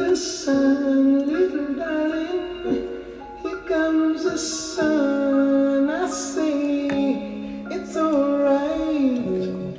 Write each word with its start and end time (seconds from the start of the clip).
the 0.00 0.16
sun, 0.16 1.26
little 1.26 1.74
darling. 1.74 2.88
Here 3.42 3.62
comes 3.68 4.24
the 4.24 4.38
sun. 4.38 5.90
I 5.90 6.08
say 6.10 7.68
it's 7.70 7.96
alright. 7.96 9.78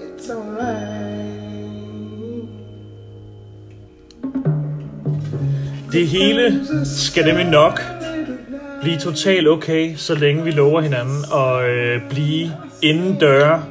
It's 0.00 0.30
alright. 0.30 0.88
Det 5.92 6.08
hele 6.08 6.60
skal 6.84 7.24
nemlig 7.24 7.46
nok 7.46 7.80
blive 8.80 8.98
totalt 8.98 9.48
okay, 9.48 9.94
så 9.96 10.14
længe 10.14 10.44
vi 10.44 10.50
lover 10.50 10.80
hinanden 10.80 11.24
at 11.34 11.70
øh, 11.70 12.00
blive 12.10 12.50
inden 12.82 13.18
døre, 13.20 13.64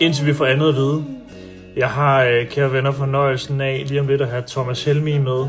indtil 0.00 0.26
vi 0.26 0.34
får 0.34 0.46
andet 0.46 0.68
at 0.68 0.74
vide. 0.74 1.19
Jeg 1.80 1.88
har, 1.88 2.24
øh, 2.24 2.46
kære 2.46 2.72
venner, 2.72 2.92
fornøjelsen 2.92 3.60
af 3.60 3.84
lige 3.88 4.00
om 4.00 4.08
lidt 4.08 4.22
at 4.22 4.28
have 4.28 4.42
Thomas 4.48 4.84
Helmi 4.84 5.18
med 5.18 5.48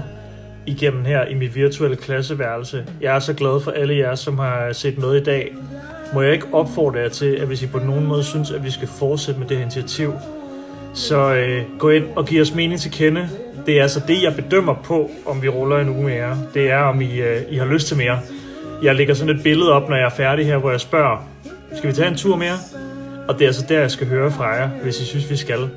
igennem 0.65 1.05
her 1.05 1.25
i 1.25 1.33
mit 1.33 1.55
virtuelle 1.55 1.95
klasseværelse. 1.97 2.85
Jeg 3.01 3.15
er 3.15 3.19
så 3.19 3.33
glad 3.33 3.61
for 3.61 3.71
alle 3.71 3.97
jer, 3.97 4.15
som 4.15 4.39
har 4.39 4.73
set 4.73 4.97
med 4.97 5.15
i 5.15 5.23
dag. 5.23 5.53
Må 6.13 6.21
jeg 6.21 6.33
ikke 6.33 6.47
opfordre 6.53 6.99
jer 6.99 7.09
til, 7.09 7.25
at 7.25 7.47
hvis 7.47 7.63
I 7.63 7.67
på 7.67 7.79
nogen 7.79 8.05
måde 8.05 8.23
synes, 8.23 8.51
at 8.51 8.63
vi 8.63 8.71
skal 8.71 8.87
fortsætte 8.87 9.39
med 9.39 9.47
det 9.47 9.57
her 9.57 9.63
initiativ, 9.63 10.13
så 10.93 11.33
øh, 11.33 11.63
gå 11.79 11.89
ind 11.89 12.05
og 12.15 12.25
giv 12.25 12.41
os 12.41 12.55
mening 12.55 12.79
til 12.79 12.91
kende. 12.91 13.29
Det 13.65 13.77
er 13.77 13.81
altså 13.81 14.01
det, 14.07 14.23
jeg 14.23 14.35
bedømmer 14.35 14.73
på, 14.83 15.11
om 15.25 15.41
vi 15.41 15.49
ruller 15.49 15.77
en 15.77 15.89
uge 15.89 16.03
mere. 16.03 16.37
Det 16.53 16.71
er, 16.71 16.79
om 16.79 17.01
I, 17.01 17.21
øh, 17.21 17.41
I 17.49 17.55
har 17.55 17.65
lyst 17.65 17.87
til 17.87 17.97
mere. 17.97 18.19
Jeg 18.83 18.95
lægger 18.95 19.13
sådan 19.13 19.35
et 19.35 19.43
billede 19.43 19.71
op, 19.71 19.89
når 19.89 19.95
jeg 19.95 20.05
er 20.05 20.15
færdig 20.17 20.45
her, 20.45 20.57
hvor 20.57 20.71
jeg 20.71 20.81
spørger, 20.81 21.27
skal 21.77 21.89
vi 21.89 21.95
tage 21.95 22.07
en 22.07 22.15
tur 22.15 22.35
mere? 22.35 22.57
Og 23.27 23.33
det 23.33 23.41
er 23.41 23.49
altså 23.49 23.65
der, 23.69 23.79
jeg 23.79 23.91
skal 23.91 24.07
høre 24.07 24.31
fra 24.31 24.47
jer, 24.47 24.67
hvis 24.67 25.01
I 25.01 25.05
synes, 25.05 25.29
vi 25.29 25.35
skal. 25.35 25.69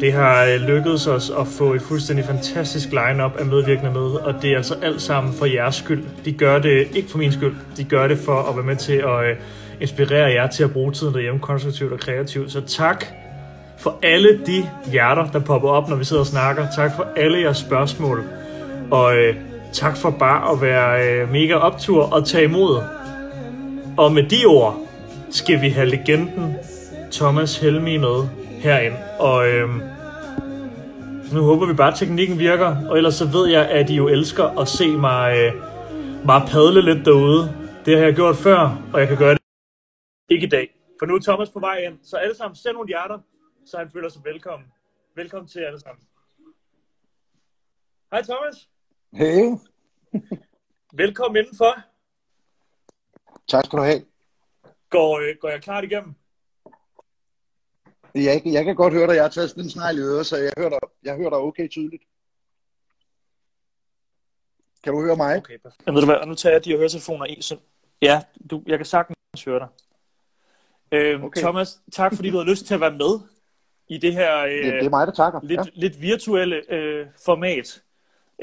Det 0.00 0.12
har 0.12 0.44
øh, 0.44 0.60
lykkedes 0.60 1.06
os 1.06 1.30
at 1.40 1.46
få 1.46 1.74
et 1.74 1.82
fuldstændig 1.82 2.24
fantastisk 2.24 2.88
line-up 2.88 3.36
af 3.38 3.46
medvirkende 3.46 3.90
med, 3.90 4.00
og 4.00 4.34
det 4.42 4.52
er 4.52 4.56
altså 4.56 4.74
alt 4.82 5.02
sammen 5.02 5.32
for 5.32 5.46
jeres 5.46 5.74
skyld. 5.74 6.04
De 6.24 6.32
gør 6.32 6.58
det 6.58 6.88
ikke 6.94 7.10
for 7.10 7.18
min 7.18 7.32
skyld, 7.32 7.54
de 7.76 7.84
gør 7.84 8.08
det 8.08 8.18
for 8.18 8.50
at 8.50 8.56
være 8.56 8.64
med 8.64 8.76
til 8.76 8.92
at 8.92 9.30
øh, 9.30 9.36
inspirere 9.80 10.30
jer 10.30 10.46
til 10.46 10.64
at 10.64 10.72
bruge 10.72 10.92
tiden 10.92 11.14
derhjemme 11.14 11.40
konstruktivt 11.40 11.92
og 11.92 12.00
kreativt. 12.00 12.52
Så 12.52 12.60
tak 12.60 13.04
for 13.78 13.98
alle 14.02 14.40
de 14.46 14.68
hjerter, 14.92 15.26
der 15.26 15.38
popper 15.38 15.68
op, 15.68 15.88
når 15.88 15.96
vi 15.96 16.04
sidder 16.04 16.22
og 16.22 16.26
snakker. 16.26 16.66
Tak 16.76 16.96
for 16.96 17.06
alle 17.16 17.40
jeres 17.40 17.58
spørgsmål. 17.58 18.24
Og 18.90 19.16
øh, 19.16 19.36
tak 19.72 19.96
for 19.96 20.10
bare 20.10 20.52
at 20.52 20.62
være 20.62 21.08
øh, 21.08 21.32
mega 21.32 21.54
optur 21.54 22.12
og 22.12 22.26
tage 22.26 22.44
imod. 22.44 22.82
Og 23.96 24.12
med 24.12 24.22
de 24.22 24.44
ord 24.46 24.76
skal 25.30 25.62
vi 25.62 25.68
have 25.68 25.86
legenden 25.86 26.54
Thomas 27.12 27.58
Helmi 27.58 27.96
med 27.96 28.28
herind. 28.62 28.94
Og 29.18 29.48
øh, 29.48 29.68
nu 31.34 31.40
håber 31.42 31.66
vi 31.66 31.74
bare, 31.74 31.92
at 31.92 31.98
teknikken 31.98 32.38
virker. 32.38 32.88
Og 32.90 32.96
ellers 32.96 33.14
så 33.14 33.26
ved 33.26 33.48
jeg, 33.48 33.70
at 33.70 33.90
I 33.90 33.96
jo 33.96 34.08
elsker 34.08 34.44
at 34.60 34.68
se 34.68 34.96
mig, 34.96 35.36
øh, 35.38 35.52
mig 36.26 36.40
padle 36.50 36.82
lidt 36.94 37.04
derude. 37.06 37.42
Det 37.84 37.96
har 37.98 38.04
jeg 38.04 38.14
gjort 38.14 38.36
før, 38.36 38.58
og 38.92 39.00
jeg 39.00 39.08
kan 39.08 39.18
gøre 39.18 39.30
det 39.34 39.40
ikke 40.30 40.46
i 40.46 40.50
dag. 40.50 40.74
For 40.98 41.06
nu 41.06 41.14
er 41.14 41.20
Thomas 41.20 41.50
på 41.50 41.60
vej 41.60 41.76
ind. 41.78 41.98
Så 42.02 42.16
alle 42.16 42.34
sammen, 42.34 42.56
send 42.56 42.72
nogle 42.72 42.88
hjerter, 42.88 43.18
så 43.66 43.78
han 43.78 43.90
føler 43.90 44.08
sig 44.08 44.22
velkommen. 44.24 44.68
Velkommen 45.16 45.48
til 45.48 45.60
alle 45.60 45.80
sammen. 45.80 46.02
Hej 48.12 48.22
Thomas. 48.22 48.68
Hey, 49.12 49.56
Velkommen 50.92 51.36
indenfor. 51.36 51.74
tak 53.48 53.64
skal 53.64 53.78
du 53.78 53.82
have. 53.84 54.02
Går, 54.90 55.18
øh, 55.18 55.36
går 55.40 55.48
jeg 55.48 55.62
klart 55.62 55.84
igennem? 55.84 56.14
Jeg, 58.24 58.42
jeg 58.44 58.64
kan 58.64 58.74
godt 58.76 58.92
høre 58.94 59.06
dig. 59.06 59.14
Jeg 59.14 59.22
har 59.24 59.28
taget 59.28 59.50
sådan 59.50 59.64
en 59.64 59.70
snegl 59.70 59.98
i 59.98 60.00
øret, 60.00 60.26
så 60.26 60.36
jeg 60.36 60.52
hører 60.58 60.68
dig, 60.68 60.78
jeg 61.04 61.16
hører 61.16 61.30
dig 61.30 61.38
okay 61.38 61.68
tydeligt. 61.70 62.02
Kan 64.84 64.92
du 64.92 65.00
høre 65.02 65.16
mig? 65.16 65.36
Okay. 65.36 65.58
Jeg 65.86 65.94
ved 65.94 66.00
du 66.00 66.06
hvad, 66.06 66.26
nu 66.26 66.34
tager 66.34 66.52
jeg 66.52 66.64
de 66.64 66.70
her 66.70 66.76
høretelefoner 66.78 67.26
i. 67.26 67.42
Så... 67.42 67.56
Ja, 68.02 68.22
du, 68.50 68.62
jeg 68.66 68.78
kan 68.78 68.86
sagtens 68.86 69.44
høre 69.44 69.58
dig. 69.58 69.68
Øhm, 70.92 71.24
okay. 71.24 71.40
Thomas, 71.40 71.80
tak 71.92 72.14
fordi 72.16 72.30
du 72.30 72.36
havde 72.36 72.50
lyst 72.50 72.66
til 72.66 72.74
at 72.74 72.80
være 72.80 72.90
med 72.92 73.20
i 73.88 73.98
det 73.98 74.12
her 74.12 74.38
øh, 74.38 74.50
Det, 74.50 74.64
det 74.72 74.84
er 74.84 74.90
mig, 74.90 75.06
der 75.06 75.12
takker. 75.12 75.40
lidt, 75.42 75.60
Ja. 75.60 75.64
lidt 75.74 76.00
virtuelle 76.02 76.72
øh, 76.72 77.06
format. 77.24 77.82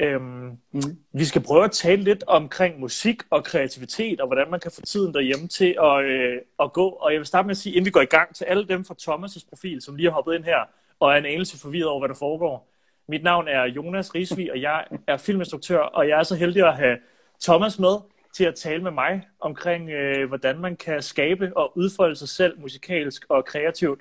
Øhm, 0.00 0.58
Mm. 0.72 0.80
Vi 1.12 1.24
skal 1.24 1.42
prøve 1.42 1.64
at 1.64 1.70
tale 1.70 2.02
lidt 2.02 2.24
omkring 2.26 2.80
musik 2.80 3.22
og 3.30 3.44
kreativitet, 3.44 4.20
og 4.20 4.26
hvordan 4.26 4.50
man 4.50 4.60
kan 4.60 4.70
få 4.74 4.80
tiden 4.80 5.14
derhjemme 5.14 5.48
til 5.48 5.76
at, 5.82 6.04
øh, 6.04 6.38
at 6.60 6.72
gå. 6.72 6.88
Og 6.88 7.12
jeg 7.12 7.18
vil 7.18 7.26
starte 7.26 7.46
med 7.46 7.50
at 7.50 7.56
sige, 7.56 7.72
inden 7.72 7.86
vi 7.86 7.90
går 7.90 8.00
i 8.00 8.04
gang, 8.04 8.34
til 8.34 8.44
alle 8.44 8.68
dem 8.68 8.84
fra 8.84 8.94
Thomas' 9.02 9.48
profil, 9.48 9.82
som 9.82 9.96
lige 9.96 10.06
har 10.08 10.14
hoppet 10.14 10.34
ind 10.34 10.44
her, 10.44 10.58
og 11.00 11.12
er 11.12 11.16
en 11.16 11.26
anelse 11.26 11.58
forvirret 11.60 11.86
over, 11.88 12.00
hvad 12.00 12.08
der 12.08 12.14
foregår. 12.14 12.68
Mit 13.08 13.22
navn 13.22 13.48
er 13.48 13.64
Jonas 13.64 14.14
Risvi, 14.14 14.48
og 14.48 14.60
jeg 14.60 14.84
er 15.06 15.16
filminstruktør, 15.16 15.78
og 15.78 16.08
jeg 16.08 16.18
er 16.18 16.22
så 16.22 16.34
heldig 16.34 16.66
at 16.68 16.76
have 16.76 16.98
Thomas 17.42 17.78
med 17.78 17.96
til 18.36 18.44
at 18.44 18.54
tale 18.54 18.82
med 18.82 18.90
mig 18.90 19.22
omkring, 19.40 19.90
øh, 19.90 20.28
hvordan 20.28 20.58
man 20.58 20.76
kan 20.76 21.02
skabe 21.02 21.56
og 21.56 21.72
udfolde 21.78 22.16
sig 22.16 22.28
selv 22.28 22.60
musikalsk 22.60 23.26
og 23.28 23.44
kreativt. 23.44 24.00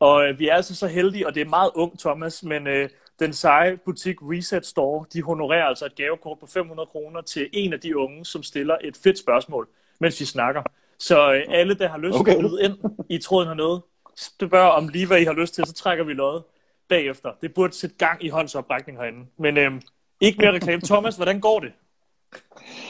Og 0.00 0.28
øh, 0.28 0.38
vi 0.38 0.48
er 0.48 0.54
altså 0.54 0.74
så 0.74 0.86
heldige, 0.86 1.26
og 1.26 1.34
det 1.34 1.40
er 1.40 1.48
meget 1.48 1.70
ung, 1.74 1.98
Thomas, 1.98 2.42
men 2.42 2.66
øh, 2.66 2.88
den 3.20 3.32
seje 3.32 3.76
butik 3.76 4.16
Reset 4.22 4.66
Store, 4.66 5.04
de 5.12 5.22
honorerer 5.22 5.64
altså 5.64 5.86
et 5.86 5.94
gavekort 5.94 6.38
på 6.38 6.46
500 6.46 6.86
kroner 6.86 7.20
til 7.20 7.48
en 7.52 7.72
af 7.72 7.80
de 7.80 7.98
unge, 7.98 8.24
som 8.24 8.42
stiller 8.42 8.76
et 8.84 8.96
fedt 8.96 9.18
spørgsmål, 9.18 9.68
mens 9.98 10.20
vi 10.20 10.24
snakker. 10.24 10.62
Så 10.98 11.32
øh, 11.32 11.42
alle, 11.48 11.74
der 11.74 11.88
har 11.88 11.98
lyst 11.98 12.18
okay. 12.18 12.32
Til 12.32 12.38
at 12.38 12.50
byde 12.50 12.62
ind 12.62 12.78
i 13.08 13.18
tråden 13.18 13.48
hernede, 13.48 13.82
spørg 14.16 14.70
om 14.70 14.88
lige, 14.88 15.06
hvad 15.06 15.20
I 15.20 15.24
har 15.24 15.32
lyst 15.32 15.54
til, 15.54 15.66
så 15.66 15.72
trækker 15.72 16.04
vi 16.04 16.12
loddet 16.12 16.42
bagefter. 16.88 17.32
Det 17.42 17.54
burde 17.54 17.72
sætte 17.72 17.96
gang 17.96 18.24
i 18.24 18.28
håndsoprækning 18.28 18.98
herinde. 18.98 19.26
Men 19.36 19.56
øh, 19.56 19.72
ikke 20.20 20.38
mere 20.38 20.52
reklame. 20.52 20.82
Thomas, 20.82 21.16
hvordan 21.16 21.40
går 21.40 21.60
det? 21.60 21.72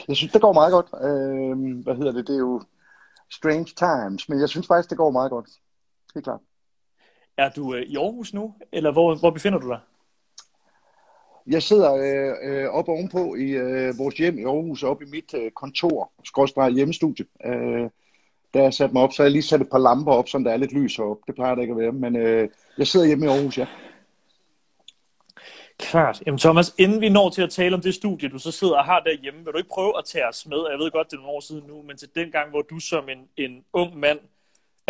Jeg 0.07 0.15
synes, 0.15 0.31
det 0.31 0.41
går 0.41 0.53
meget 0.53 0.71
godt. 0.71 0.85
Øh, 0.85 1.83
hvad 1.83 1.95
hedder 1.95 2.11
det? 2.11 2.27
Det 2.27 2.35
er 2.35 2.39
jo 2.39 2.61
strange 3.31 3.65
times, 3.65 4.29
men 4.29 4.39
jeg 4.39 4.49
synes 4.49 4.67
faktisk, 4.67 4.89
det 4.89 4.97
går 4.97 5.11
meget 5.11 5.31
godt. 5.31 5.49
Helt 6.13 6.23
klart. 6.23 6.39
Er 7.37 7.49
du 7.49 7.75
øh, 7.75 7.81
i 7.81 7.95
Aarhus 7.95 8.33
nu, 8.33 8.55
eller 8.71 8.91
hvor, 8.91 9.15
hvor 9.15 9.29
befinder 9.29 9.59
du 9.59 9.69
dig? 9.69 9.79
Jeg 11.47 11.63
sidder 11.63 11.93
øh, 11.93 12.61
øh, 12.63 12.69
oppe 12.69 12.91
ovenpå 12.91 13.35
i 13.35 13.49
øh, 13.49 13.97
vores 13.97 14.15
hjem 14.15 14.37
i 14.37 14.43
Aarhus, 14.43 14.83
oppe 14.83 15.05
i 15.05 15.09
mit 15.09 15.33
øh, 15.33 15.51
kontor, 15.51 16.11
skråstrej 16.23 16.69
hjemmestudie. 16.69 17.25
Øh, 17.45 17.89
der 18.53 18.61
jeg 18.61 18.73
satte 18.73 18.93
mig 18.93 19.03
op, 19.03 19.13
så 19.13 19.21
har 19.21 19.25
jeg 19.25 19.31
lige 19.31 19.41
sat 19.41 19.61
et 19.61 19.69
par 19.69 19.77
lamper 19.77 20.11
op, 20.11 20.27
så 20.27 20.37
der 20.37 20.51
er 20.51 20.57
lidt 20.57 20.73
lys 20.73 20.99
op. 20.99 21.17
Det 21.27 21.35
plejer 21.35 21.55
det 21.55 21.61
ikke 21.61 21.71
at 21.71 21.77
være, 21.77 21.91
men 21.91 22.15
øh, 22.15 22.49
jeg 22.77 22.87
sidder 22.87 23.05
hjemme 23.05 23.25
i 23.25 23.29
Aarhus, 23.29 23.57
ja. 23.57 23.67
Klart. 25.79 26.23
Jamen 26.25 26.37
Thomas, 26.37 26.75
inden 26.77 27.01
vi 27.01 27.09
når 27.09 27.29
til 27.29 27.41
at 27.41 27.49
tale 27.49 27.75
om 27.75 27.81
det 27.81 27.93
studie, 27.93 28.29
du 28.29 28.39
så 28.39 28.51
sidder 28.51 28.77
og 28.77 28.85
har 28.85 28.99
derhjemme, 28.99 29.43
vil 29.43 29.53
du 29.53 29.57
ikke 29.57 29.69
prøve 29.69 29.97
at 29.97 30.05
tage 30.05 30.27
os 30.27 30.45
med? 30.45 30.57
Jeg 30.71 30.79
ved 30.79 30.91
godt, 30.91 31.11
det 31.11 31.17
er 31.17 31.21
nogle 31.21 31.35
år 31.35 31.39
siden 31.39 31.63
nu, 31.67 31.81
men 31.81 31.97
til 31.97 32.09
den 32.15 32.31
gang, 32.31 32.49
hvor 32.49 32.61
du 32.61 32.79
som 32.79 33.09
en, 33.09 33.27
en 33.37 33.63
ung 33.73 33.99
mand 33.99 34.19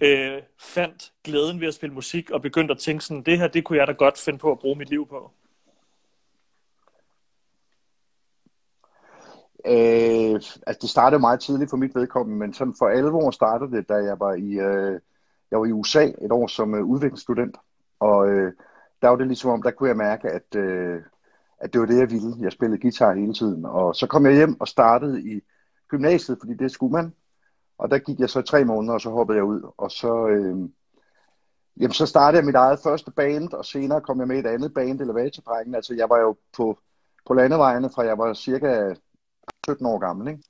øh, 0.02 0.42
fandt 0.60 1.12
glæden 1.24 1.62
ved 1.62 1.68
at 1.68 1.74
spille 1.74 1.96
musik 1.96 2.32
og 2.32 2.42
begyndte 2.42 2.72
at 2.72 2.78
tænke 2.78 3.04
sådan, 3.04 3.24
det 3.24 3.38
her, 3.38 3.48
det 3.48 3.64
kunne 3.64 3.78
jeg 3.80 3.88
da 3.88 3.92
godt 3.92 4.18
finde 4.18 4.40
på 4.40 4.52
at 4.52 4.60
bruge 4.60 4.76
mit 4.76 4.90
liv 4.90 5.08
på. 5.08 5.32
Øh, 9.66 10.34
altså 10.68 10.80
det 10.82 10.90
startede 10.90 11.20
meget 11.20 11.40
tidligt 11.40 11.70
for 11.70 11.78
mit 11.78 11.96
vedkommende, 11.96 12.40
men 12.40 12.54
sådan 12.54 12.76
for 12.80 12.88
alvor 12.88 13.32
startede 13.32 13.72
det, 13.72 13.90
da 13.90 13.94
jeg 13.94 14.20
var 14.20 14.34
i, 14.34 14.52
øh, 14.60 15.00
jeg 15.52 15.60
var 15.60 15.66
i 15.66 15.72
USA 15.72 16.06
et 16.06 16.32
år 16.32 16.48
som 16.48 16.76
øh, 16.76 16.84
udviklingsstudent. 16.84 17.58
Og 18.00 18.30
øh, 18.30 18.54
der 19.02 19.10
var 19.10 19.16
det 19.16 19.28
ligesom 19.28 19.52
om, 19.52 19.62
der 19.62 19.72
kunne 19.72 19.90
jeg 19.90 19.98
mærke, 19.98 20.30
at, 20.30 20.56
øh, 20.56 21.02
at 21.60 21.74
det 21.74 21.82
var 21.82 21.88
det, 21.88 22.00
jeg 22.00 22.12
ville. 22.12 22.36
Jeg 22.40 22.52
spillede 22.52 22.82
guitar 22.82 23.14
hele 23.14 23.34
tiden. 23.34 23.66
Og 23.66 23.96
så 23.96 24.08
kom 24.08 24.26
jeg 24.26 24.34
hjem 24.34 24.62
og 24.62 24.68
startede 24.68 25.22
i 25.22 25.42
gymnasiet, 25.88 26.38
fordi 26.40 26.54
det 26.54 26.72
skulle 26.72 26.91
man. 26.91 27.14
Og 27.78 27.91
der 27.91 27.97
gik 27.97 28.20
jeg 28.20 28.30
så 28.30 28.41
tre 28.41 28.66
måneder, 28.66 28.94
og 28.94 29.02
så 29.02 29.09
hoppede 29.09 29.38
jeg 29.38 29.44
ud. 29.44 29.72
Og 29.78 29.91
så, 29.91 30.28
øh, 30.28 30.56
jamen, 31.78 31.94
så 31.94 32.06
startede 32.06 32.40
jeg 32.40 32.46
mit 32.46 32.56
eget 32.56 32.80
første 32.84 33.12
band, 33.12 33.53
og 33.53 33.66
senere 33.66 34.02
kom 34.02 34.20
jeg 34.20 34.28
med 34.28 34.40
et 34.40 34.46
andet 34.46 34.74
band, 34.74 35.02
Elevatordrengen. 35.02 35.76
Altså 35.76 35.94
jeg 35.94 36.09
var 36.09 36.20
jo 36.20 36.35
på, 36.58 36.80
på 37.28 37.34
landevejene, 37.34 37.90
fra 37.90 38.06
jeg 38.06 38.18
var 38.18 38.34
cirka 38.34 38.94
17 39.66 39.85
år 39.85 39.99
gammel, 39.99 40.28
ikke? 40.28 40.43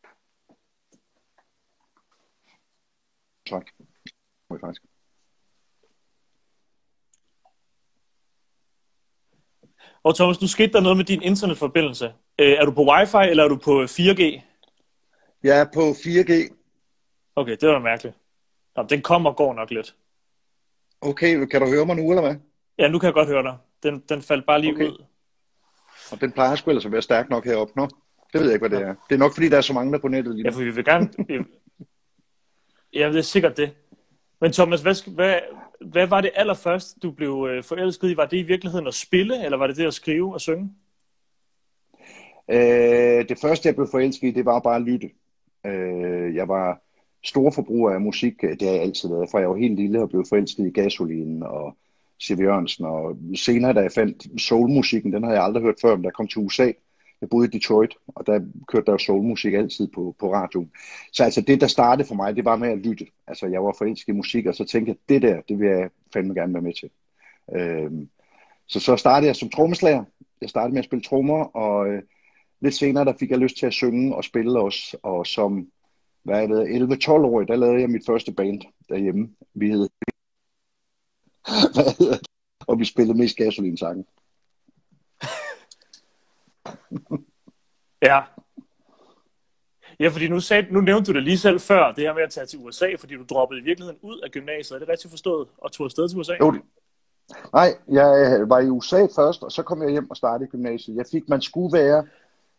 Tak. 3.49 3.65
Må 4.49 4.55
jeg 4.55 4.59
faktisk. 4.61 4.81
Og 10.03 10.15
Thomas, 10.15 10.41
nu 10.41 10.47
skete 10.47 10.73
der 10.73 10.81
noget 10.81 10.97
med 10.97 11.05
din 11.05 11.21
internetforbindelse. 11.21 12.05
Øh, 12.39 12.51
er 12.51 12.65
du 12.65 12.71
på 12.71 12.85
wifi, 12.91 13.29
eller 13.29 13.43
er 13.43 13.47
du 13.47 13.57
på 13.57 13.83
4G? 13.83 14.41
Jeg 15.43 15.59
er 15.61 15.65
på 15.73 15.81
4G. 15.91 16.55
Okay, 17.35 17.57
det 17.61 17.69
var 17.69 17.79
mærkeligt. 17.79 18.17
Nå, 18.75 18.83
den 18.83 19.01
kommer 19.01 19.29
og 19.29 19.37
går 19.37 19.53
nok 19.53 19.71
lidt. 19.71 19.95
Okay, 21.01 21.45
kan 21.45 21.61
du 21.61 21.67
høre 21.67 21.85
mig 21.85 21.95
nu, 21.95 22.09
eller 22.11 22.21
hvad? 22.21 22.35
Ja, 22.77 22.87
nu 22.87 22.99
kan 22.99 23.07
jeg 23.07 23.13
godt 23.13 23.27
høre 23.27 23.43
dig. 23.43 23.57
Den, 23.83 23.99
den 24.09 24.21
faldt 24.21 24.45
bare 24.45 24.61
lige 24.61 24.73
Okay. 24.73 24.87
ud. 24.87 25.05
Og 26.11 26.21
den 26.21 26.31
plejer 26.31 26.55
sgu 26.55 26.69
ellers 26.71 26.85
at 26.85 26.91
være 26.91 27.01
stærk 27.01 27.29
nok 27.29 27.45
heroppe. 27.45 27.73
Nå, 27.75 27.87
det 28.33 28.41
ved 28.41 28.47
jeg 28.47 28.53
ikke, 28.53 28.67
hvad 28.67 28.79
det 28.79 28.87
er. 28.87 28.95
Det 29.09 29.15
er 29.15 29.19
nok, 29.19 29.33
fordi 29.33 29.49
der 29.49 29.57
er 29.57 29.61
så 29.61 29.73
mange 29.73 29.91
der 29.91 29.97
er 29.97 30.01
på 30.01 30.07
nettet 30.07 30.35
lige 30.35 30.43
Ja, 30.45 30.49
nu. 30.49 30.55
for 30.55 30.63
vi 30.63 30.69
vil 30.71 30.85
gerne... 30.85 31.09
Ja, 32.93 33.07
det 33.09 33.17
er 33.17 33.21
sikkert 33.21 33.57
det. 33.57 33.71
Men 34.41 34.51
Thomas, 34.51 34.81
hvad, 34.81 35.11
hvad, 35.15 35.39
hvad 35.81 36.07
var 36.07 36.21
det 36.21 36.31
allerførst, 36.35 36.97
du 37.03 37.11
blev 37.11 37.47
øh, 37.51 37.63
forelsket 37.63 38.09
i? 38.09 38.17
Var 38.17 38.25
det 38.25 38.37
i 38.37 38.41
virkeligheden 38.43 38.87
at 38.87 38.93
spille, 38.93 39.45
eller 39.45 39.57
var 39.57 39.67
det 39.67 39.77
det 39.77 39.85
at 39.85 39.93
skrive 39.93 40.33
og 40.33 40.41
synge? 40.41 40.69
Øh, 42.51 43.29
det 43.29 43.37
første, 43.41 43.67
jeg 43.67 43.75
blev 43.75 43.87
forelsket 43.91 44.27
i, 44.27 44.31
det 44.31 44.45
var 44.45 44.59
bare 44.59 44.75
at 44.75 44.81
lytte. 44.81 45.09
Øh, 45.65 46.35
jeg 46.35 46.47
var 46.47 46.81
stor 47.23 47.51
forbruger 47.51 47.91
af 47.91 48.01
musik, 48.01 48.41
det 48.41 48.61
har 48.61 48.71
jeg 48.71 48.81
altid 48.81 49.09
været, 49.09 49.29
fra 49.31 49.39
jeg 49.39 49.49
var 49.49 49.55
helt 49.55 49.75
lille 49.75 50.01
og 50.01 50.09
blev 50.09 50.25
forelsket 50.29 50.67
i 50.67 50.71
gasolinen 50.71 51.43
og 51.43 51.77
C.V. 52.23 52.39
Jørgensen, 52.39 52.85
og 52.85 53.17
senere, 53.35 53.73
da 53.73 53.79
jeg 53.79 53.91
fandt 53.91 54.41
soulmusikken, 54.41 55.13
den 55.13 55.23
havde 55.23 55.35
jeg 55.35 55.43
aldrig 55.45 55.63
hørt 55.63 55.75
før, 55.81 55.95
men 55.95 56.01
da 56.03 56.07
jeg 56.07 56.13
kom 56.13 56.27
til 56.27 56.41
USA, 56.41 56.71
jeg 57.21 57.29
boede 57.29 57.47
i 57.47 57.51
Detroit, 57.51 57.95
og 58.07 58.27
der 58.27 58.39
kørte 58.67 58.91
der 58.91 58.97
soulmusik 58.97 59.53
altid 59.53 59.87
på, 59.87 60.15
på 60.19 60.33
radioen. 60.33 60.71
Så 61.13 61.23
altså 61.23 61.41
det, 61.41 61.61
der 61.61 61.67
startede 61.67 62.07
for 62.07 62.15
mig, 62.15 62.35
det 62.35 62.45
var 62.45 62.55
med 62.55 62.69
at 62.69 62.77
lytte. 62.77 63.05
Altså 63.27 63.47
jeg 63.47 63.63
var 63.63 63.75
forelsket 63.77 64.13
i 64.13 64.15
musik, 64.15 64.45
og 64.45 64.55
så 64.55 64.65
tænkte 64.65 64.89
jeg, 64.89 64.97
det 65.09 65.21
der, 65.21 65.41
det 65.41 65.59
vil 65.59 65.67
jeg 65.67 65.89
fandme 66.13 66.33
gerne 66.33 66.53
være 66.53 66.63
med 66.63 66.73
til. 66.73 66.89
Øhm, 67.55 68.09
så 68.67 68.79
så 68.79 68.95
startede 68.95 69.27
jeg 69.27 69.35
som 69.35 69.49
trommeslager. 69.49 70.03
Jeg 70.41 70.49
startede 70.49 70.73
med 70.73 70.79
at 70.79 70.85
spille 70.85 71.03
trommer, 71.03 71.43
og 71.43 71.87
øh, 71.87 72.03
lidt 72.61 72.75
senere, 72.75 73.05
der 73.05 73.13
fik 73.19 73.31
jeg 73.31 73.39
lyst 73.39 73.57
til 73.57 73.65
at 73.65 73.73
synge 73.73 74.15
og 74.15 74.23
spille 74.23 74.59
også, 74.59 74.97
og 75.03 75.27
som 75.27 75.67
hvad 76.23 76.43
er 76.43 76.47
det, 76.47 77.07
11-12 77.07 77.11
år, 77.11 77.43
der 77.43 77.55
lavede 77.55 77.81
jeg 77.81 77.89
mit 77.89 78.05
første 78.05 78.33
band 78.33 78.61
derhjemme. 78.89 79.29
Vi 79.53 79.69
hed, 79.69 79.89
hvad 81.73 82.19
og 82.67 82.79
vi 82.79 82.85
spillede 82.85 83.17
mest 83.17 83.37
gasolinsange. 83.37 84.05
ja. 88.09 88.21
Ja, 89.99 90.07
fordi 90.07 90.27
nu, 90.27 90.39
sagde, 90.39 90.67
nu 90.73 90.81
nævnte 90.81 91.11
du 91.11 91.15
det 91.15 91.23
lige 91.23 91.37
selv 91.37 91.59
før, 91.59 91.91
det 91.91 92.03
her 92.03 92.13
med 92.13 92.23
at 92.23 92.29
tage 92.29 92.45
til 92.45 92.59
USA, 92.59 92.87
fordi 92.99 93.15
du 93.15 93.23
droppede 93.29 93.59
i 93.59 93.63
virkeligheden 93.63 93.99
ud 94.01 94.19
af 94.19 94.31
gymnasiet. 94.31 94.75
Er 94.75 94.79
det 94.79 94.89
rigtigt 94.89 95.11
forstået? 95.11 95.47
Og 95.57 95.71
tog 95.71 95.85
afsted 95.85 96.09
til 96.09 96.19
USA? 96.19 96.33
Jo, 96.39 96.51
det. 96.51 96.61
Nej, 97.53 97.69
jeg 97.87 98.39
øh, 98.41 98.49
var 98.49 98.59
i 98.59 98.69
USA 98.69 99.07
først, 99.15 99.43
og 99.43 99.51
så 99.51 99.63
kom 99.63 99.81
jeg 99.81 99.91
hjem 99.91 100.09
og 100.09 100.17
startede 100.17 100.49
gymnasiet. 100.49 100.95
Jeg 100.95 101.05
fik, 101.11 101.29
man 101.29 101.41
skulle 101.41 101.77
være 101.77 102.07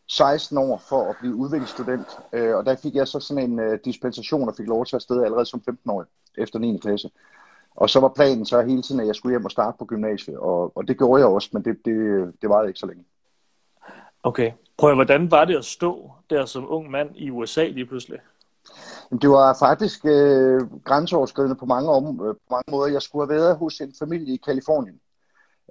16 0.08 0.58
år 0.58 0.82
for 0.88 1.10
at 1.10 1.16
blive 1.20 1.34
udviklingsstudent, 1.34 2.18
øh, 2.32 2.56
og 2.56 2.66
der 2.66 2.76
fik 2.76 2.94
jeg 2.94 3.08
så 3.08 3.20
sådan 3.20 3.50
en 3.50 3.58
øh, 3.58 3.78
dispensation 3.84 4.48
og 4.48 4.54
fik 4.56 4.66
lov 4.66 4.86
til 4.86 4.96
at 4.96 4.98
afsted 4.98 5.24
allerede 5.24 5.46
som 5.46 5.62
15 5.64 5.90
år 5.90 6.04
efter 6.38 6.58
9. 6.58 6.78
klasse. 6.82 7.10
Og 7.74 7.90
så 7.90 8.00
var 8.00 8.08
planen 8.08 8.46
så 8.46 8.62
hele 8.62 8.82
tiden, 8.82 9.00
at 9.00 9.06
jeg 9.06 9.14
skulle 9.14 9.32
hjem 9.32 9.44
og 9.44 9.50
starte 9.50 9.78
på 9.78 9.84
gymnasiet, 9.84 10.38
og, 10.38 10.76
og 10.76 10.88
det 10.88 10.98
gjorde 10.98 11.20
jeg 11.20 11.28
også, 11.28 11.48
men 11.52 11.64
det, 11.64 11.76
det, 11.84 11.96
det 12.42 12.50
varede 12.50 12.68
ikke 12.68 12.80
så 12.80 12.86
længe. 12.86 13.04
Okay. 14.22 14.52
Prøv 14.78 14.94
hvordan 14.94 15.30
var 15.30 15.44
det 15.44 15.56
at 15.56 15.64
stå 15.64 16.10
der 16.30 16.44
som 16.44 16.66
ung 16.68 16.90
mand 16.90 17.10
i 17.16 17.30
USA 17.30 17.68
lige 17.68 17.86
pludselig? 17.86 18.18
Det 19.22 19.30
var 19.30 19.56
faktisk 19.58 20.04
øh, 20.04 20.60
grænseoverskridende 20.84 21.56
på 21.56 21.66
mange, 21.66 21.90
om, 21.90 22.04
øh, 22.04 22.34
på 22.34 22.46
mange 22.50 22.70
måder. 22.70 22.92
Jeg 22.92 23.02
skulle 23.02 23.26
have 23.26 23.40
været 23.40 23.56
hos 23.56 23.80
en 23.80 23.94
familie 23.98 24.34
i 24.34 24.40
Kalifornien. 24.44 25.00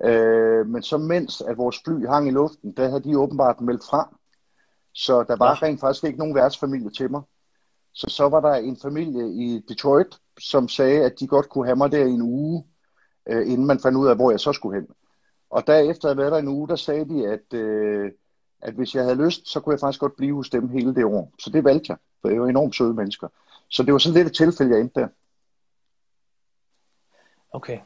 Øh, 0.04 0.68
men 0.68 0.84
så 0.84 0.98
mens 0.98 1.42
at 1.42 1.58
vores 1.58 1.82
fly 1.86 2.08
hang 2.08 2.28
i 2.28 2.32
luften, 2.32 2.72
der 2.78 2.90
havde 2.90 3.04
de 3.04 3.20
åbenbart 3.20 3.62
meldt 3.62 3.84
fra. 3.90 4.16
Så 4.94 5.24
der 5.24 5.36
var 5.36 5.50
ja. 5.62 5.68
rent 5.68 5.80
faktisk 5.80 6.04
ikke 6.04 6.20
nogen 6.20 6.36
værtsfamilie 6.36 6.90
til 6.90 7.12
mig. 7.12 7.22
Så 7.94 8.08
så 8.10 8.30
var 8.30 8.40
der 8.40 8.54
en 8.54 8.78
familie 8.82 9.30
i 9.30 9.62
Detroit, 9.70 10.20
som 10.40 10.68
sagde, 10.68 11.06
at 11.06 11.20
de 11.20 11.28
godt 11.28 11.50
kunne 11.50 11.66
have 11.66 11.76
mig 11.76 11.92
der 11.92 12.06
i 12.06 12.12
en 12.12 12.22
uge, 12.22 12.64
øh, 13.30 13.52
inden 13.52 13.68
man 13.68 13.80
fandt 13.80 13.98
ud 13.98 14.08
af, 14.08 14.16
hvor 14.16 14.32
jeg 14.32 14.40
så 14.40 14.54
skulle 14.54 14.80
hen. 14.80 14.88
Og 15.50 15.68
derefter 15.68 16.10
at 16.10 16.18
været 16.18 16.32
der 16.32 16.38
en 16.38 16.48
uge, 16.48 16.68
der 16.68 16.76
sagde 16.76 17.06
de, 17.06 17.28
at, 17.28 17.54
øh, 17.54 18.12
at 18.62 18.74
hvis 18.74 18.96
jeg 18.96 19.04
havde 19.04 19.26
lyst, 19.26 19.48
så 19.48 19.60
kunne 19.60 19.74
jeg 19.74 19.80
faktisk 19.80 20.00
godt 20.00 20.16
blive 20.16 20.36
hos 20.36 20.50
dem 20.50 20.70
hele 20.70 20.96
det 20.96 21.06
år. 21.06 21.32
Så 21.40 21.50
det 21.50 21.64
valgte 21.64 21.86
jeg, 21.90 21.98
for 22.22 22.30
jeg 22.30 22.42
var 22.42 22.48
enormt 22.48 22.76
søde 22.76 22.94
mennesker. 22.94 23.28
Så 23.70 23.84
det 23.84 23.94
var 23.94 24.00
sådan 24.00 24.18
lidt 24.18 24.28
et 24.28 24.36
tilfælde, 24.36 24.72
jeg 24.72 24.82
endte 24.82 25.00
der. 25.00 25.08
Okay. 27.52 27.80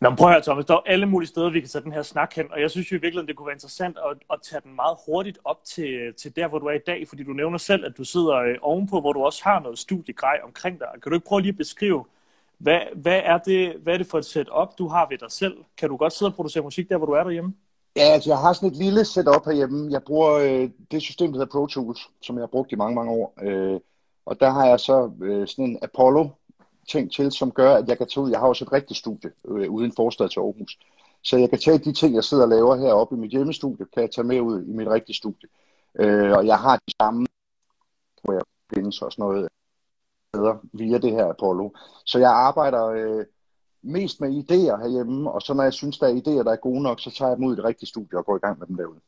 Nå, 0.00 0.10
men 0.10 0.16
prøv 0.16 0.28
at 0.28 0.34
høre, 0.34 0.42
Thomas, 0.42 0.64
der 0.64 0.74
er 0.74 0.80
alle 0.86 1.06
mulige 1.06 1.28
steder, 1.28 1.50
vi 1.50 1.60
kan 1.60 1.68
sætte 1.68 1.84
den 1.84 1.92
her 1.92 2.02
snak 2.02 2.34
hen, 2.34 2.52
og 2.52 2.60
jeg 2.60 2.70
synes 2.70 2.92
jo 2.92 2.96
i 2.96 3.00
virkeligheden, 3.00 3.28
det 3.28 3.36
kunne 3.36 3.46
være 3.46 3.54
interessant 3.54 3.98
at, 4.10 4.16
at 4.32 4.38
tage 4.42 4.60
den 4.64 4.74
meget 4.74 4.96
hurtigt 5.06 5.38
op 5.44 5.64
til, 5.64 6.14
til 6.14 6.36
der, 6.36 6.48
hvor 6.48 6.58
du 6.58 6.66
er 6.66 6.72
i 6.72 6.86
dag, 6.86 7.08
fordi 7.08 7.22
du 7.22 7.32
nævner 7.32 7.58
selv, 7.58 7.84
at 7.84 7.96
du 7.98 8.04
sidder 8.04 8.34
øh, 8.34 8.56
ovenpå, 8.62 9.00
hvor 9.00 9.12
du 9.12 9.24
også 9.24 9.44
har 9.44 9.60
noget 9.60 9.78
studiegrej 9.78 10.40
omkring 10.44 10.78
dig. 10.80 10.88
Kan 11.02 11.10
du 11.10 11.14
ikke 11.14 11.26
prøve 11.26 11.40
lige 11.40 11.52
at 11.52 11.56
beskrive, 11.56 12.04
hvad, 12.58 12.80
hvad, 12.94 13.20
er 13.24 13.38
det, 13.38 13.76
hvad 13.82 13.94
er 13.94 13.98
det 13.98 14.06
for 14.06 14.18
et 14.18 14.24
setup, 14.24 14.78
du 14.78 14.88
har 14.88 15.06
ved 15.10 15.18
dig 15.18 15.30
selv? 15.30 15.56
Kan 15.78 15.88
du 15.88 15.96
godt 15.96 16.12
sidde 16.12 16.30
og 16.30 16.34
producere 16.34 16.62
musik 16.62 16.88
der, 16.88 16.96
hvor 16.96 17.06
du 17.06 17.12
er 17.12 17.22
derhjemme? 17.22 17.54
Ja, 17.96 18.02
altså 18.02 18.30
jeg 18.30 18.38
har 18.38 18.52
sådan 18.52 18.68
et 18.68 18.76
lille 18.76 19.04
setup 19.04 19.44
herhjemme. 19.44 19.92
Jeg 19.92 20.02
bruger 20.02 20.32
øh, 20.32 20.70
det 20.90 21.02
system, 21.02 21.32
der 21.32 21.38
hedder 21.38 21.52
Pro 21.52 21.66
Tools, 21.66 22.10
som 22.22 22.36
jeg 22.36 22.42
har 22.42 22.46
brugt 22.46 22.72
i 22.72 22.76
mange, 22.76 22.94
mange 22.94 23.12
år. 23.12 23.34
Øh, 23.42 23.80
og 24.26 24.40
der 24.40 24.50
har 24.50 24.66
jeg 24.66 24.80
så 24.80 25.12
øh, 25.22 25.48
sådan 25.48 25.64
en 25.64 25.78
Apollo 25.82 26.28
ting 26.88 27.12
til, 27.12 27.32
som 27.32 27.50
gør, 27.50 27.74
at 27.74 27.88
jeg 27.88 27.98
kan 27.98 28.06
tage 28.06 28.24
ud. 28.24 28.30
Jeg 28.30 28.40
har 28.40 28.46
også 28.46 28.64
et 28.64 28.72
rigtigt 28.72 28.98
studie 28.98 29.30
øh, 29.48 29.70
uden 29.70 29.92
forstad 29.92 30.28
til 30.28 30.40
Aarhus. 30.40 30.78
Så 31.22 31.36
jeg 31.36 31.50
kan 31.50 31.58
tage 31.58 31.78
de 31.78 31.92
ting, 31.92 32.14
jeg 32.14 32.24
sidder 32.24 32.42
og 32.42 32.48
laver 32.48 32.76
heroppe 32.76 33.16
i 33.16 33.18
mit 33.18 33.30
hjemmestudie, 33.30 33.86
kan 33.94 34.02
jeg 34.02 34.10
tage 34.10 34.26
med 34.26 34.40
ud 34.40 34.62
i 34.62 34.72
mit 34.72 34.88
rigtige 34.88 35.16
studie. 35.16 35.48
Øh, 35.98 36.32
og 36.32 36.46
jeg 36.46 36.58
har 36.58 36.76
de 36.76 36.92
samme, 37.00 37.26
hvor 38.22 38.32
jeg 38.32 38.42
findes 38.74 39.02
og 39.02 39.12
sådan 39.12 39.22
noget 39.22 39.48
bedre 40.32 40.58
via 40.72 40.98
det 40.98 41.12
her 41.12 41.26
Apollo. 41.26 41.70
Så 42.04 42.18
jeg 42.18 42.30
arbejder 42.30 42.86
øh, 42.86 43.24
mest 43.86 44.20
med 44.20 44.28
idéer 44.28 44.76
herhjemme, 44.82 45.30
og 45.30 45.42
så 45.42 45.54
når 45.54 45.62
jeg 45.62 45.72
synes, 45.72 45.98
der 45.98 46.06
er 46.06 46.14
idéer, 46.14 46.44
der 46.44 46.52
er 46.52 46.56
gode 46.56 46.82
nok, 46.82 47.00
så 47.00 47.10
tager 47.10 47.28
jeg 47.28 47.36
dem 47.36 47.44
ud 47.44 47.52
i 47.52 47.56
det 47.56 47.64
rigtige 47.64 47.88
studie 47.88 48.18
og 48.18 48.24
går 48.24 48.36
i 48.36 48.38
gang 48.38 48.58
med 48.58 48.66
dem 48.66 48.76
derude. 48.76 49.00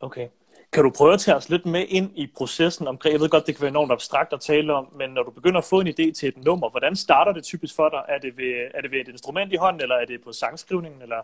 Okay. 0.00 0.28
Kan 0.72 0.84
du 0.84 0.90
prøve 0.90 1.12
at 1.12 1.20
tage 1.20 1.36
os 1.36 1.48
lidt 1.48 1.66
med 1.66 1.86
ind 1.88 2.10
i 2.14 2.26
processen 2.36 2.88
omkring, 2.88 3.12
jeg 3.12 3.20
ved 3.20 3.28
godt, 3.28 3.46
det 3.46 3.54
kan 3.54 3.62
være 3.62 3.68
enormt 3.68 3.92
abstrakt 3.92 4.32
at 4.32 4.40
tale 4.40 4.74
om, 4.74 4.88
men 4.98 5.10
når 5.10 5.22
du 5.22 5.30
begynder 5.30 5.58
at 5.58 5.64
få 5.64 5.80
en 5.80 5.88
idé 5.88 6.12
til 6.12 6.28
et 6.28 6.44
nummer, 6.44 6.70
hvordan 6.70 6.96
starter 6.96 7.32
det 7.32 7.44
typisk 7.44 7.76
for 7.76 7.88
dig? 7.88 8.02
Er 8.08 8.18
det 8.18 8.36
ved, 8.36 8.70
er 8.74 8.80
det 8.80 8.90
ved 8.90 8.98
et 8.98 9.08
instrument 9.08 9.52
i 9.52 9.56
hånden, 9.56 9.82
eller 9.82 9.94
er 9.94 10.04
det 10.04 10.24
på 10.24 10.32
sangskrivningen? 10.32 11.02
Eller? 11.02 11.22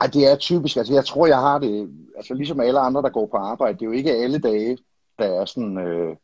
Nej, 0.00 0.10
det 0.12 0.32
er 0.32 0.36
typisk. 0.36 0.76
Altså, 0.76 0.94
jeg 0.94 1.04
tror, 1.04 1.26
jeg 1.26 1.38
har 1.38 1.58
det, 1.58 1.90
altså 2.16 2.34
ligesom 2.34 2.60
alle 2.60 2.80
andre, 2.80 3.02
der 3.02 3.08
går 3.08 3.26
på 3.26 3.36
arbejde, 3.36 3.78
det 3.78 3.82
er 3.82 3.86
jo 3.86 3.92
ikke 3.92 4.12
alle 4.12 4.38
dage, 4.38 4.78
der 5.18 5.40
er 5.40 5.44
sådan 5.44 5.78
øh, 5.78 6.16